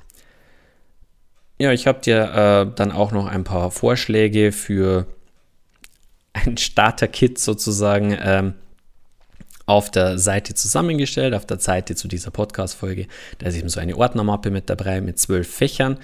Ja, 1.60 1.72
ich 1.72 1.88
habe 1.88 2.02
dir 2.02 2.24
äh, 2.70 2.76
dann 2.76 2.92
auch 2.92 3.12
noch 3.12 3.28
ein 3.28 3.44
paar 3.44 3.70
Vorschläge 3.72 4.52
für 4.52 5.08
ein 6.34 6.58
Starter-Kit 6.58 7.38
sozusagen 7.38 8.18
ähm, 8.20 8.54
auf 9.66 9.90
der 9.90 10.18
Seite 10.18 10.54
zusammengestellt, 10.54 11.34
auf 11.34 11.46
der 11.46 11.60
Seite 11.60 11.96
zu 11.96 12.08
dieser 12.08 12.32
Podcast-Folge. 12.32 13.08
Da 13.38 13.48
ist 13.48 13.56
eben 13.56 13.70
so 13.70 13.80
eine 13.80 13.98
Ordnermappe 13.98 14.52
mit 14.52 14.70
dabei 14.70 15.02
mit 15.02 15.20
zwölf 15.20 15.48
Fächern. 15.48 15.98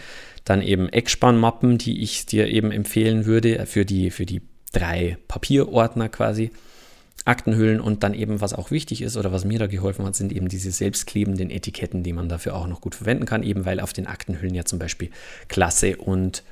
Dann 0.46 0.62
eben 0.62 0.90
Eckspannmappen, 0.90 1.78
die 1.78 2.02
ich 2.02 2.26
dir 2.26 2.48
eben 2.48 2.72
empfehlen 2.72 3.26
würde 3.26 3.66
für 3.66 3.86
die, 3.86 4.12
für 4.12 4.26
die 4.26 4.42
drei 4.72 5.18
Papierordner 5.28 6.10
quasi. 6.10 6.52
Aktenhüllen 7.26 7.82
und 7.82 8.04
dann 8.04 8.14
eben, 8.14 8.40
was 8.40 8.54
auch 8.54 8.72
wichtig 8.72 9.02
ist 9.02 9.18
oder 9.18 9.32
was 9.32 9.44
mir 9.44 9.60
da 9.60 9.68
geholfen 9.68 10.06
hat, 10.06 10.16
sind 10.16 10.32
eben 10.32 10.48
diese 10.48 10.72
selbstklebenden 10.72 11.52
Etiketten, 11.52 12.02
die 12.02 12.14
man 12.14 12.30
dafür 12.30 12.56
auch 12.56 12.66
noch 12.66 12.80
gut 12.80 12.96
verwenden 12.96 13.26
kann, 13.26 13.44
eben 13.44 13.66
weil 13.66 13.82
auf 13.82 13.92
den 13.92 14.08
Aktenhüllen 14.08 14.56
ja 14.56 14.64
zum 14.64 14.80
Beispiel 14.80 15.10
Klasse 15.50 15.98
und 15.98 16.44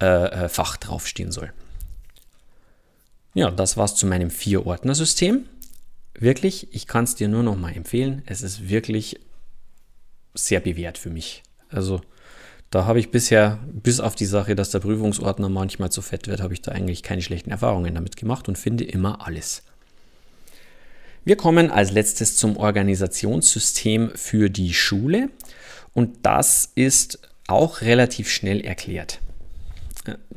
äh, 0.00 0.44
äh 0.44 0.48
Fach 0.50 0.76
draufstehen 0.76 1.32
soll. 1.32 1.52
Ja, 3.32 3.50
das 3.50 3.78
war's 3.78 3.94
zu 3.94 4.06
meinem 4.06 4.30
Vier-Ordner-System 4.30 5.46
wirklich, 6.20 6.68
ich 6.72 6.86
kann 6.86 7.04
es 7.04 7.14
dir 7.14 7.28
nur 7.28 7.42
noch 7.42 7.56
mal 7.56 7.74
empfehlen. 7.74 8.22
Es 8.26 8.42
ist 8.42 8.68
wirklich 8.68 9.20
sehr 10.34 10.60
bewährt 10.60 10.98
für 10.98 11.10
mich. 11.10 11.42
Also 11.68 12.00
Da 12.70 12.84
habe 12.84 13.00
ich 13.00 13.10
bisher, 13.10 13.58
bis 13.72 13.98
auf 13.98 14.14
die 14.14 14.26
Sache, 14.26 14.54
dass 14.54 14.70
der 14.70 14.78
Prüfungsordner 14.78 15.48
manchmal 15.48 15.90
zu 15.90 16.02
fett 16.02 16.28
wird, 16.28 16.40
habe 16.40 16.54
ich 16.54 16.62
da 16.62 16.70
eigentlich 16.70 17.02
keine 17.02 17.20
schlechten 17.20 17.50
Erfahrungen 17.50 17.96
damit 17.96 18.16
gemacht 18.16 18.48
und 18.48 18.56
finde 18.56 18.84
immer 18.84 19.26
alles. 19.26 19.64
Wir 21.24 21.36
kommen 21.36 21.70
als 21.70 21.90
letztes 21.90 22.36
zum 22.36 22.56
Organisationssystem 22.56 24.12
für 24.14 24.50
die 24.50 24.72
Schule 24.72 25.30
und 25.94 26.18
das 26.22 26.70
ist 26.76 27.18
auch 27.48 27.80
relativ 27.80 28.30
schnell 28.30 28.60
erklärt. 28.60 29.20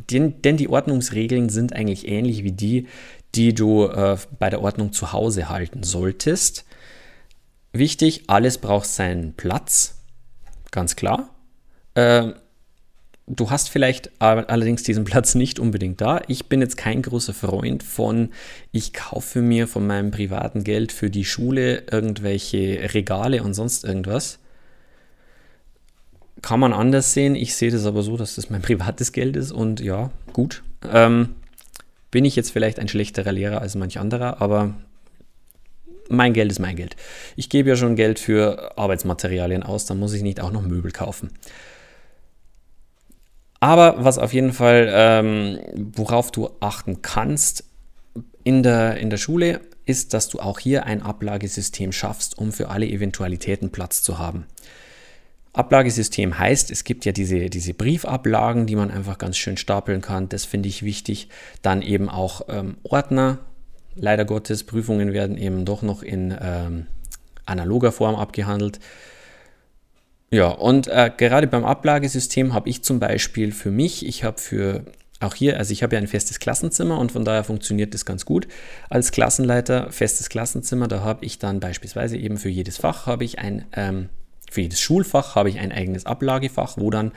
Denn, 0.10 0.42
denn 0.42 0.58
die 0.58 0.68
Ordnungsregeln 0.68 1.50
sind 1.50 1.74
eigentlich 1.74 2.08
ähnlich 2.08 2.44
wie 2.44 2.52
die, 2.52 2.88
die 3.36 3.54
du 3.54 3.86
äh, 3.86 4.18
bei 4.40 4.50
der 4.50 4.62
Ordnung 4.62 4.94
zu 4.94 5.12
Hause 5.12 5.50
halten 5.50 5.84
solltest. 5.84 6.66
Wichtig, 7.72 8.26
alles 8.28 8.60
braucht 8.60 8.86
seinen 8.86 9.34
Platz, 9.34 9.96
ganz 10.72 10.96
klar. 10.96 11.30
Äh, 11.96 12.34
du 13.28 13.50
hast 13.50 13.70
vielleicht 13.70 14.12
allerdings 14.20 14.84
diesen 14.84 15.04
Platz 15.04 15.36
nicht 15.36 15.60
unbedingt 15.60 16.00
da. 16.02 16.22
Ich 16.28 16.48
bin 16.48 16.62
jetzt 16.62 16.78
kein 16.78 17.02
großer 17.02 17.34
Freund 17.34 17.82
von, 17.82 18.30
ich 18.72 18.94
kaufe 18.94 19.42
mir 19.42 19.68
von 19.68 19.88
meinem 19.88 20.12
privaten 20.12 20.64
Geld 20.64 20.92
für 20.92 21.10
die 21.10 21.26
Schule 21.26 21.84
irgendwelche 21.92 22.94
Regale 22.94 23.44
und 23.44 23.56
sonst 23.56 23.84
irgendwas. 23.84 24.40
Kann 26.44 26.60
man 26.60 26.74
anders 26.74 27.14
sehen. 27.14 27.36
Ich 27.36 27.56
sehe 27.56 27.72
das 27.72 27.86
aber 27.86 28.04
so, 28.04 28.18
dass 28.18 28.36
das 28.36 28.50
mein 28.52 28.62
privates 28.64 29.14
Geld 29.14 29.36
ist 29.36 29.52
und 29.52 29.80
ja, 29.80 30.12
gut. 30.34 30.62
Ähm, 30.92 31.30
bin 32.14 32.26
ich 32.26 32.36
jetzt 32.36 32.52
vielleicht 32.52 32.80
ein 32.80 32.88
schlechterer 32.88 33.32
Lehrer 33.32 33.60
als 33.60 33.74
manch 33.74 33.98
anderer, 33.98 34.40
aber 34.40 34.76
mein 36.10 36.34
Geld 36.34 36.52
ist 36.52 36.60
mein 36.60 36.76
Geld. 36.76 36.96
Ich 37.36 37.50
gebe 37.50 37.70
ja 37.70 37.76
schon 37.76 37.96
Geld 37.96 38.20
für 38.20 38.78
Arbeitsmaterialien 38.78 39.64
aus, 39.64 39.88
dann 39.88 39.98
muss 39.98 40.14
ich 40.14 40.22
nicht 40.22 40.40
auch 40.40 40.52
noch 40.52 40.62
Möbel 40.62 40.92
kaufen. 40.92 41.32
Aber 43.60 43.96
was 44.06 44.20
auf 44.20 44.32
jeden 44.32 44.54
Fall, 44.54 44.90
ähm, 44.92 45.60
worauf 45.96 46.30
du 46.30 46.52
achten 46.60 47.02
kannst 47.02 47.64
in 48.44 48.62
der, 48.62 48.98
in 48.98 49.10
der 49.10 49.18
Schule, 49.18 49.62
ist, 49.86 50.14
dass 50.14 50.30
du 50.30 50.40
auch 50.40 50.60
hier 50.60 50.86
ein 50.86 51.02
Ablagesystem 51.02 51.92
schaffst, 51.92 52.38
um 52.38 52.52
für 52.52 52.70
alle 52.70 52.86
Eventualitäten 52.86 53.72
Platz 53.72 54.04
zu 54.04 54.20
haben. 54.20 54.46
Ablagesystem 55.54 56.40
heißt, 56.40 56.72
es 56.72 56.84
gibt 56.84 57.06
ja 57.06 57.12
diese, 57.12 57.50
diese 57.50 57.76
Briefablagen, 57.76 58.66
die 58.66 58.76
man 58.76 58.90
einfach 58.90 59.20
ganz 59.20 59.38
schön 59.38 59.56
stapeln 59.56 60.02
kann. 60.02 60.28
Das 60.28 60.46
finde 60.46 60.68
ich 60.68 60.82
wichtig. 60.82 61.30
Dann 61.62 61.84
eben 61.84 62.10
auch 62.10 62.42
ähm, 62.50 62.78
Ordner. 62.82 63.38
Leider 63.96 64.26
Gottes, 64.26 64.64
Prüfungen 64.64 65.14
werden 65.14 65.38
eben 65.38 65.66
doch 65.66 65.84
noch 65.84 66.02
in 66.02 66.36
ähm, 66.42 66.88
analoger 67.46 67.92
Form 67.92 68.16
abgehandelt. 68.16 68.80
Ja, 70.32 70.48
und 70.48 70.88
äh, 70.88 71.12
gerade 71.16 71.46
beim 71.46 71.64
Ablagesystem 71.64 72.56
habe 72.56 72.68
ich 72.68 72.84
zum 72.84 73.00
Beispiel 73.00 73.52
für 73.52 73.70
mich, 73.70 74.04
ich 74.08 74.24
habe 74.24 74.40
für 74.40 74.84
auch 75.20 75.36
hier, 75.36 75.60
also 75.60 75.72
ich 75.72 75.84
habe 75.84 75.96
ja 75.96 76.02
ein 76.02 76.08
festes 76.08 76.40
Klassenzimmer 76.40 76.98
und 76.98 77.12
von 77.12 77.24
daher 77.24 77.44
funktioniert 77.44 77.94
das 77.94 78.06
ganz 78.06 78.26
gut. 78.26 78.48
Als 78.90 79.12
Klassenleiter, 79.12 79.92
festes 79.92 80.30
Klassenzimmer, 80.30 80.88
da 80.88 81.02
habe 81.02 81.24
ich 81.24 81.38
dann 81.38 81.60
beispielsweise 81.60 82.18
eben 82.18 82.38
für 82.38 82.50
jedes 82.50 82.78
Fach 82.78 83.06
habe 83.06 83.24
ich 83.24 83.38
ein 83.38 83.66
ähm, 83.74 84.10
für 84.54 84.62
jedes 84.62 84.80
Schulfach 84.80 85.36
habe 85.36 85.50
ich 85.50 85.60
ein 85.60 85.72
eigenes 85.72 86.06
Ablagefach, 86.06 86.78
wo 86.78 86.90
dann 86.92 87.12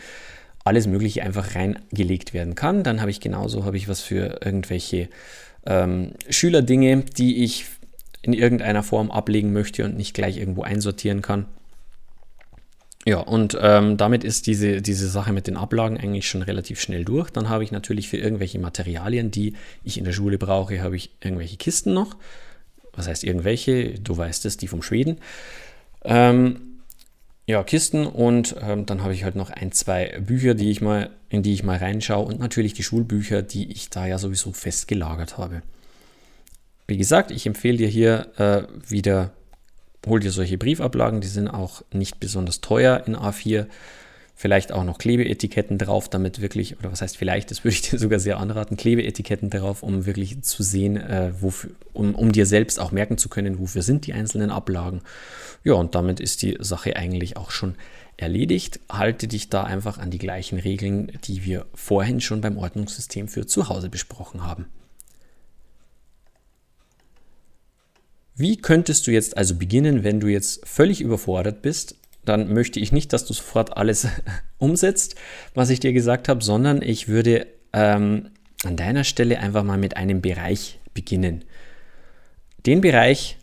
alles 0.64 0.86
Mögliche 0.86 1.22
einfach 1.22 1.54
reingelegt 1.54 2.34
werden 2.34 2.54
kann. 2.54 2.82
Dann 2.82 3.00
habe 3.00 3.10
ich 3.10 3.20
genauso 3.20 3.64
habe 3.64 3.76
ich 3.76 3.88
was 3.88 4.00
für 4.00 4.40
irgendwelche 4.44 5.08
ähm, 5.66 6.12
Schülerdinge, 6.28 7.04
die 7.16 7.44
ich 7.44 7.66
in 8.22 8.32
irgendeiner 8.32 8.82
Form 8.82 9.10
ablegen 9.10 9.52
möchte 9.52 9.84
und 9.84 9.96
nicht 9.96 10.14
gleich 10.14 10.38
irgendwo 10.38 10.62
einsortieren 10.62 11.22
kann. 11.22 11.46
Ja, 13.04 13.18
und 13.18 13.56
ähm, 13.60 13.96
damit 13.96 14.24
ist 14.24 14.48
diese, 14.48 14.82
diese 14.82 15.08
Sache 15.08 15.32
mit 15.32 15.46
den 15.46 15.56
Ablagen 15.56 15.96
eigentlich 15.96 16.28
schon 16.28 16.42
relativ 16.42 16.80
schnell 16.80 17.04
durch. 17.04 17.30
Dann 17.30 17.48
habe 17.48 17.62
ich 17.62 17.70
natürlich 17.70 18.08
für 18.08 18.16
irgendwelche 18.16 18.58
Materialien, 18.58 19.30
die 19.30 19.54
ich 19.84 19.98
in 19.98 20.04
der 20.04 20.12
Schule 20.12 20.38
brauche, 20.38 20.82
habe 20.82 20.96
ich 20.96 21.10
irgendwelche 21.22 21.56
Kisten 21.56 21.94
noch. 21.94 22.16
Was 22.94 23.06
heißt 23.06 23.22
irgendwelche? 23.22 23.90
Du 24.00 24.16
weißt 24.16 24.44
es, 24.46 24.56
die 24.56 24.66
vom 24.66 24.82
Schweden. 24.82 25.18
Ähm, 26.02 26.75
ja, 27.46 27.62
Kisten 27.62 28.06
und 28.06 28.56
ähm, 28.60 28.86
dann 28.86 29.02
habe 29.02 29.14
ich 29.14 29.22
halt 29.22 29.36
noch 29.36 29.50
ein, 29.50 29.70
zwei 29.70 30.18
Bücher, 30.20 30.54
die 30.54 30.70
ich 30.70 30.80
mal, 30.80 31.10
in 31.28 31.44
die 31.44 31.54
ich 31.54 31.62
mal 31.62 31.78
reinschaue 31.78 32.26
und 32.26 32.40
natürlich 32.40 32.74
die 32.74 32.82
Schulbücher, 32.82 33.42
die 33.42 33.70
ich 33.70 33.88
da 33.88 34.04
ja 34.04 34.18
sowieso 34.18 34.52
fest 34.52 34.88
gelagert 34.88 35.38
habe. 35.38 35.62
Wie 36.88 36.96
gesagt, 36.96 37.30
ich 37.30 37.46
empfehle 37.46 37.78
dir 37.78 37.88
hier 37.88 38.26
äh, 38.36 38.62
wieder, 38.90 39.30
hol 40.06 40.18
dir 40.18 40.32
solche 40.32 40.58
Briefablagen, 40.58 41.20
die 41.20 41.28
sind 41.28 41.48
auch 41.48 41.82
nicht 41.92 42.18
besonders 42.18 42.60
teuer 42.60 43.04
in 43.06 43.16
A4 43.16 43.66
vielleicht 44.38 44.70
auch 44.70 44.84
noch 44.84 44.98
Klebeetiketten 44.98 45.78
drauf, 45.78 46.10
damit 46.10 46.42
wirklich, 46.42 46.78
oder 46.78 46.92
was 46.92 47.00
heißt 47.00 47.16
vielleicht, 47.16 47.50
das 47.50 47.64
würde 47.64 47.74
ich 47.74 47.82
dir 47.82 47.98
sogar 47.98 48.20
sehr 48.20 48.38
anraten, 48.38 48.76
Klebeetiketten 48.76 49.50
drauf, 49.50 49.82
um 49.82 50.06
wirklich 50.06 50.42
zu 50.42 50.62
sehen, 50.62 50.98
äh, 50.98 51.32
wofür, 51.40 51.70
um, 51.94 52.14
um 52.14 52.30
dir 52.30 52.46
selbst 52.46 52.78
auch 52.78 52.92
merken 52.92 53.18
zu 53.18 53.28
können, 53.28 53.58
wofür 53.58 53.82
sind 53.82 54.06
die 54.06 54.12
einzelnen 54.12 54.50
Ablagen. 54.50 55.00
Ja, 55.64 55.72
und 55.72 55.94
damit 55.94 56.20
ist 56.20 56.42
die 56.42 56.58
Sache 56.60 56.94
eigentlich 56.96 57.36
auch 57.36 57.50
schon 57.50 57.74
erledigt. 58.18 58.78
Halte 58.90 59.26
dich 59.26 59.48
da 59.48 59.64
einfach 59.64 59.98
an 59.98 60.10
die 60.10 60.18
gleichen 60.18 60.58
Regeln, 60.58 61.12
die 61.24 61.44
wir 61.44 61.66
vorhin 61.74 62.20
schon 62.20 62.42
beim 62.42 62.58
Ordnungssystem 62.58 63.28
für 63.28 63.46
zu 63.46 63.68
Hause 63.68 63.88
besprochen 63.88 64.44
haben. 64.44 64.66
Wie 68.38 68.58
könntest 68.58 69.06
du 69.06 69.12
jetzt 69.12 69.38
also 69.38 69.54
beginnen, 69.54 70.04
wenn 70.04 70.20
du 70.20 70.26
jetzt 70.26 70.66
völlig 70.68 71.00
überfordert 71.00 71.62
bist, 71.62 71.96
dann 72.28 72.52
möchte 72.52 72.80
ich 72.80 72.92
nicht, 72.92 73.12
dass 73.12 73.24
du 73.24 73.32
sofort 73.32 73.76
alles 73.76 74.06
umsetzt, 74.58 75.16
was 75.54 75.70
ich 75.70 75.80
dir 75.80 75.92
gesagt 75.92 76.28
habe, 76.28 76.42
sondern 76.42 76.82
ich 76.82 77.08
würde 77.08 77.46
ähm, 77.72 78.30
an 78.64 78.76
deiner 78.76 79.04
Stelle 79.04 79.38
einfach 79.38 79.64
mal 79.64 79.78
mit 79.78 79.96
einem 79.96 80.20
Bereich 80.20 80.80
beginnen. 80.94 81.44
Den 82.66 82.80
Bereich, 82.80 83.38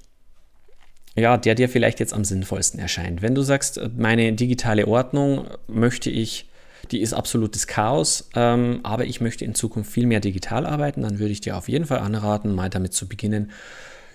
ja, 1.16 1.38
der 1.38 1.56
dir 1.56 1.70
vielleicht 1.70 2.00
jetzt 2.00 2.14
am 2.14 2.26
sinnvollsten 2.26 2.80
erscheint. 2.80 3.22
Wenn 3.22 3.36
du 3.36 3.42
sagst, 3.42 3.80
meine 3.96 4.34
digitale 4.34 4.88
Ordnung 4.88 5.48
möchte 5.68 6.10
ich, 6.10 6.50
die 6.92 7.02
ist 7.02 7.14
absolutes 7.14 7.68
Chaos, 7.68 8.30
ähm, 8.36 8.82
aber 8.84 9.06
ich 9.06 9.22
möchte 9.22 9.46
in 9.46 9.56
Zukunft 9.56 9.92
viel 9.92 10.06
mehr 10.06 10.20
digital 10.20 10.66
arbeiten, 10.66 11.04
dann 11.04 11.20
würde 11.20 11.32
ich 11.32 11.40
dir 11.40 11.56
auf 11.56 11.70
jeden 11.70 11.86
Fall 11.86 12.00
anraten, 12.00 12.54
mal 12.54 12.70
damit 12.70 12.94
zu 12.94 13.08
beginnen, 13.08 13.52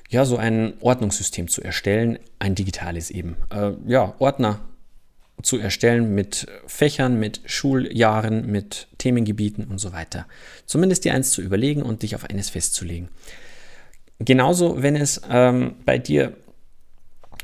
ja, 0.08 0.24
so 0.24 0.36
ein 0.36 0.74
Ordnungssystem 0.80 1.48
zu 1.48 1.62
erstellen, 1.62 2.18
ein 2.38 2.54
digitales 2.54 3.10
eben. 3.10 3.36
Äh, 3.50 3.72
ja, 3.86 4.14
Ordner 4.18 4.60
zu 5.42 5.58
erstellen 5.58 6.14
mit 6.14 6.46
Fächern, 6.66 7.18
mit 7.20 7.42
Schuljahren, 7.44 8.50
mit 8.50 8.88
Themengebieten 8.98 9.64
und 9.64 9.78
so 9.78 9.92
weiter. 9.92 10.26
Zumindest 10.66 11.04
dir 11.04 11.14
eins 11.14 11.30
zu 11.30 11.42
überlegen 11.42 11.82
und 11.82 12.02
dich 12.02 12.14
auf 12.16 12.24
eines 12.24 12.50
festzulegen. 12.50 13.08
Genauso, 14.18 14.82
wenn 14.82 14.96
es 14.96 15.20
ähm, 15.30 15.76
bei 15.84 15.98
dir 15.98 16.36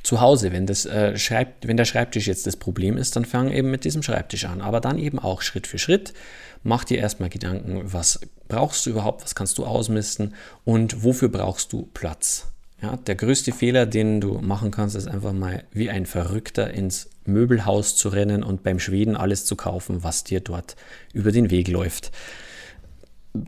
zu 0.02 0.20
Hause, 0.20 0.52
wenn, 0.52 0.66
das, 0.66 0.86
äh, 0.86 1.16
schreibt, 1.16 1.68
wenn 1.68 1.76
der 1.76 1.84
Schreibtisch 1.84 2.26
jetzt 2.26 2.46
das 2.46 2.56
Problem 2.56 2.96
ist, 2.96 3.14
dann 3.16 3.24
fang 3.24 3.50
eben 3.50 3.70
mit 3.70 3.84
diesem 3.84 4.02
Schreibtisch 4.02 4.44
an. 4.44 4.60
Aber 4.60 4.80
dann 4.80 4.98
eben 4.98 5.18
auch 5.18 5.40
Schritt 5.40 5.66
für 5.66 5.78
Schritt. 5.78 6.14
Mach 6.62 6.84
dir 6.84 6.98
erstmal 6.98 7.28
Gedanken, 7.28 7.92
was 7.92 8.20
brauchst 8.48 8.86
du 8.86 8.90
überhaupt, 8.90 9.22
was 9.22 9.34
kannst 9.34 9.58
du 9.58 9.66
ausmisten 9.66 10.34
und 10.64 11.04
wofür 11.04 11.28
brauchst 11.28 11.72
du 11.72 11.88
Platz. 11.94 12.53
Ja, 12.82 12.96
der 12.96 13.14
größte 13.14 13.52
Fehler, 13.52 13.86
den 13.86 14.20
du 14.20 14.40
machen 14.40 14.70
kannst, 14.70 14.96
ist 14.96 15.08
einfach 15.08 15.32
mal 15.32 15.64
wie 15.72 15.90
ein 15.90 16.06
Verrückter 16.06 16.72
ins 16.72 17.08
Möbelhaus 17.24 17.96
zu 17.96 18.08
rennen 18.08 18.42
und 18.42 18.62
beim 18.62 18.78
Schweden 18.78 19.16
alles 19.16 19.44
zu 19.44 19.56
kaufen, 19.56 20.02
was 20.02 20.24
dir 20.24 20.40
dort 20.40 20.76
über 21.12 21.32
den 21.32 21.50
Weg 21.50 21.68
läuft. 21.68 22.10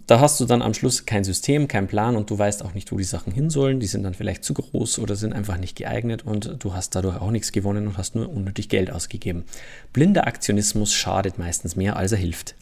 Da 0.06 0.18
hast 0.18 0.40
du 0.40 0.46
dann 0.46 0.62
am 0.62 0.74
Schluss 0.74 1.06
kein 1.06 1.22
System, 1.22 1.68
keinen 1.68 1.86
Plan 1.86 2.16
und 2.16 2.28
du 2.28 2.36
weißt 2.36 2.64
auch 2.64 2.74
nicht, 2.74 2.90
wo 2.90 2.96
die 2.96 3.04
Sachen 3.04 3.32
hin 3.32 3.50
sollen. 3.50 3.78
Die 3.78 3.86
sind 3.86 4.02
dann 4.02 4.14
vielleicht 4.14 4.42
zu 4.42 4.52
groß 4.52 4.98
oder 4.98 5.14
sind 5.14 5.32
einfach 5.32 5.58
nicht 5.58 5.76
geeignet 5.76 6.26
und 6.26 6.56
du 6.58 6.74
hast 6.74 6.96
dadurch 6.96 7.20
auch 7.20 7.30
nichts 7.30 7.52
gewonnen 7.52 7.86
und 7.86 7.96
hast 7.96 8.16
nur 8.16 8.28
unnötig 8.28 8.68
Geld 8.68 8.90
ausgegeben. 8.90 9.44
Blinder 9.92 10.26
Aktionismus 10.26 10.92
schadet 10.92 11.38
meistens 11.38 11.76
mehr, 11.76 11.96
als 11.96 12.10
er 12.10 12.18
hilft. 12.18 12.56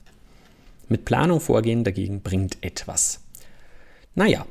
Mit 0.90 1.06
Planung 1.06 1.40
vorgehen 1.40 1.82
dagegen 1.82 2.20
bringt 2.20 2.58
etwas. 2.62 3.20
Naja, 4.14 4.44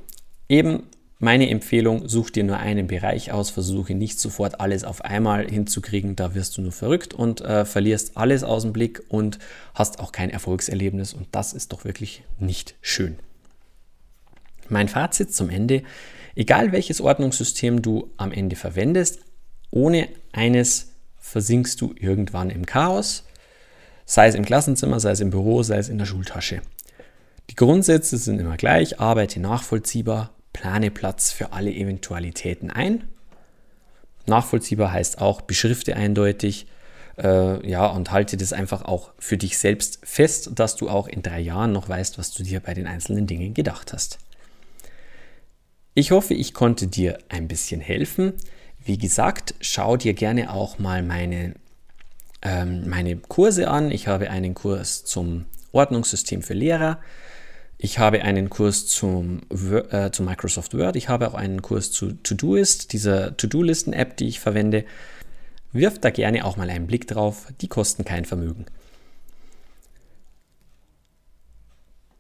eben 0.50 0.84
meine 1.24 1.50
Empfehlung, 1.50 2.10
such 2.10 2.32
dir 2.32 2.44
nur 2.44 2.58
einen 2.58 2.88
Bereich 2.88 3.32
aus, 3.32 3.50
versuche 3.50 3.96
nicht 3.96 4.20
sofort 4.20 4.60
alles 4.60 4.84
auf 4.84 5.06
einmal 5.06 5.50
hinzukriegen, 5.50 6.18
da 6.18 6.36
wirst 6.36 6.58
du 6.58 6.62
nur 6.62 6.74
verrückt 6.74 7.14
und 7.14 7.40
äh, 7.40 7.64
verlierst 7.64 8.18
alles 8.18 8.44
aus 8.44 8.64
dem 8.64 8.74
Blick 8.74 9.02
und 9.08 9.40
hast 9.74 10.00
auch 10.00 10.12
kein 10.12 10.30
Erfolgserlebnis 10.30 11.14
und 11.14 11.28
das 11.32 11.54
ist 11.54 11.72
doch 11.72 11.86
wirklich 11.86 12.24
nicht 12.40 12.76
schön. 12.82 13.16
Mein 14.68 14.90
Fazit 14.90 15.34
zum 15.34 15.50
Ende, 15.50 15.84
egal 16.36 16.74
welches 16.74 17.00
Ordnungssystem 17.00 17.82
du 17.82 18.12
am 18.18 18.34
Ende 18.34 18.58
verwendest, 18.58 19.20
ohne 19.72 20.10
eines 20.34 20.92
versinkst 21.20 21.80
du 21.80 21.96
irgendwann 21.98 22.50
im 22.50 22.66
Chaos, 22.66 23.24
sei 24.06 24.28
es 24.28 24.36
im 24.36 24.44
Klassenzimmer, 24.44 25.00
sei 25.00 25.12
es 25.12 25.22
im 25.22 25.30
Büro, 25.30 25.64
sei 25.64 25.78
es 25.78 25.88
in 25.88 26.00
der 26.00 26.06
Schultasche. 26.06 26.62
Die 27.50 27.56
Grundsätze 27.56 28.18
sind 28.18 28.40
immer 28.40 28.58
gleich, 28.58 29.00
arbeite 29.00 29.40
nachvollziehbar, 29.40 30.33
plane 30.54 30.92
Platz 30.92 31.32
für 31.32 31.52
alle 31.52 31.72
Eventualitäten 31.72 32.72
ein. 32.72 33.04
Nachvollziehbar 34.26 34.92
heißt 34.92 35.20
auch, 35.20 35.42
beschrifte 35.42 35.96
eindeutig, 35.96 36.68
Äh, 37.16 37.70
ja, 37.70 37.86
und 37.86 38.10
halte 38.10 38.38
das 38.38 38.54
einfach 38.54 38.86
auch 38.86 39.12
für 39.20 39.38
dich 39.38 39.60
selbst 39.60 40.00
fest, 40.04 40.50
dass 40.56 40.76
du 40.76 40.90
auch 40.90 41.08
in 41.08 41.22
drei 41.22 41.40
Jahren 41.40 41.72
noch 41.72 41.88
weißt, 41.88 42.18
was 42.18 42.32
du 42.34 42.42
dir 42.42 42.60
bei 42.60 42.74
den 42.74 42.88
einzelnen 42.88 43.28
Dingen 43.28 43.54
gedacht 43.54 43.94
hast. 43.94 44.18
Ich 45.94 46.10
hoffe, 46.10 46.34
ich 46.34 46.56
konnte 46.56 46.88
dir 46.88 47.20
ein 47.30 47.48
bisschen 47.48 47.82
helfen. 47.82 48.34
Wie 48.84 48.98
gesagt, 48.98 49.54
schau 49.62 49.96
dir 49.96 50.16
gerne 50.16 50.52
auch 50.52 50.80
mal 50.80 51.04
meine, 51.04 51.54
ähm, 52.42 52.90
meine 52.90 53.18
Kurse 53.18 53.68
an. 53.68 53.92
Ich 53.92 54.08
habe 54.08 54.32
einen 54.32 54.56
Kurs 54.56 55.06
zum 55.06 55.46
Ordnungssystem 55.72 56.42
für 56.42 56.56
Lehrer. 56.56 56.98
Ich 57.84 58.00
habe 58.00 58.22
einen 58.22 58.50
Kurs 58.50 58.88
zum, 58.88 59.42
äh, 59.52 60.10
zu 60.10 60.24
Microsoft 60.24 60.74
Word. 60.74 60.96
Ich 60.96 61.10
habe 61.10 61.28
auch 61.28 61.34
einen 61.34 61.62
Kurs 61.62 61.92
zu 61.92 62.14
Todoist, 62.14 62.94
dieser 62.94 63.36
To-Do-Listen-App, 63.36 64.16
die 64.16 64.30
ich 64.30 64.40
verwende. 64.40 64.86
Wirf 65.74 66.00
da 66.00 66.10
gerne 66.10 66.46
auch 66.46 66.56
mal 66.56 66.70
einen 66.70 66.88
Blick 66.88 67.10
drauf. 67.10 67.48
Die 67.60 67.68
kosten 67.68 68.06
kein 68.06 68.24
Vermögen. 68.24 68.68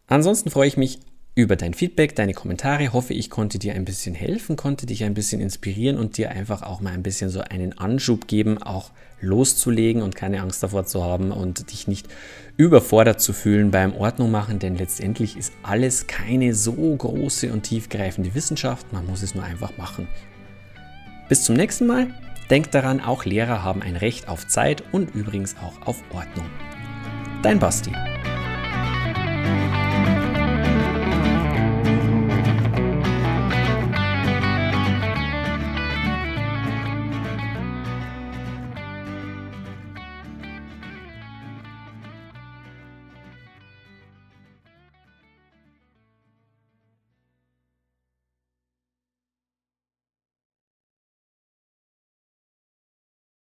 Ansonsten 0.08 0.52
freue 0.52 0.68
ich 0.68 0.76
mich 0.76 1.00
über 1.36 1.56
dein 1.56 1.74
Feedback, 1.74 2.16
deine 2.16 2.34
Kommentare. 2.34 2.94
Hoffe, 2.94 3.14
ich 3.14 3.30
konnte 3.30 3.58
dir 3.58 3.74
ein 3.74 3.86
bisschen 3.86 4.14
helfen, 4.14 4.56
konnte 4.56 4.86
dich 4.86 5.04
ein 5.04 5.14
bisschen 5.14 5.42
inspirieren 5.42 5.98
und 5.98 6.18
dir 6.18 6.32
einfach 6.32 6.62
auch 6.62 6.80
mal 6.80 6.94
ein 6.94 7.04
bisschen 7.04 7.30
so 7.30 7.42
einen 7.42 7.78
Anschub 7.78 8.28
geben, 8.28 8.62
auch 8.62 8.92
loszulegen 9.20 10.02
und 10.02 10.16
keine 10.16 10.42
Angst 10.42 10.62
davor 10.62 10.86
zu 10.86 11.04
haben 11.04 11.32
und 11.32 11.72
dich 11.72 11.88
nicht 11.88 12.08
überfordert 12.58 13.22
zu 13.22 13.34
fühlen 13.34 13.72
beim 13.72 13.96
Ordnung 13.96 14.30
machen, 14.30 14.60
denn 14.60 14.76
letztendlich 14.76 15.38
ist 15.38 15.54
alles 15.64 16.08
keine 16.08 16.54
so 16.54 16.74
große 16.74 17.52
und 17.52 17.64
tiefgreifende 17.64 18.36
Wissenschaft, 18.36 18.92
man 18.92 19.06
muss 19.06 19.24
es 19.24 19.34
nur 19.34 19.44
einfach 19.44 19.76
machen. 19.78 20.08
Bis 21.30 21.44
zum 21.44 21.56
nächsten 21.56 21.88
Mal. 21.88 22.14
Denk 22.50 22.72
daran, 22.72 23.00
auch 23.00 23.24
Lehrer 23.24 23.64
haben 23.64 23.82
ein 23.82 23.96
Recht 23.96 24.28
auf 24.28 24.46
Zeit 24.48 24.84
und 24.92 25.16
übrigens 25.16 25.56
auch 25.58 25.88
auf 25.88 26.04
Ordnung. 26.12 26.46
Dein 27.42 27.58
Basti. 27.58 27.92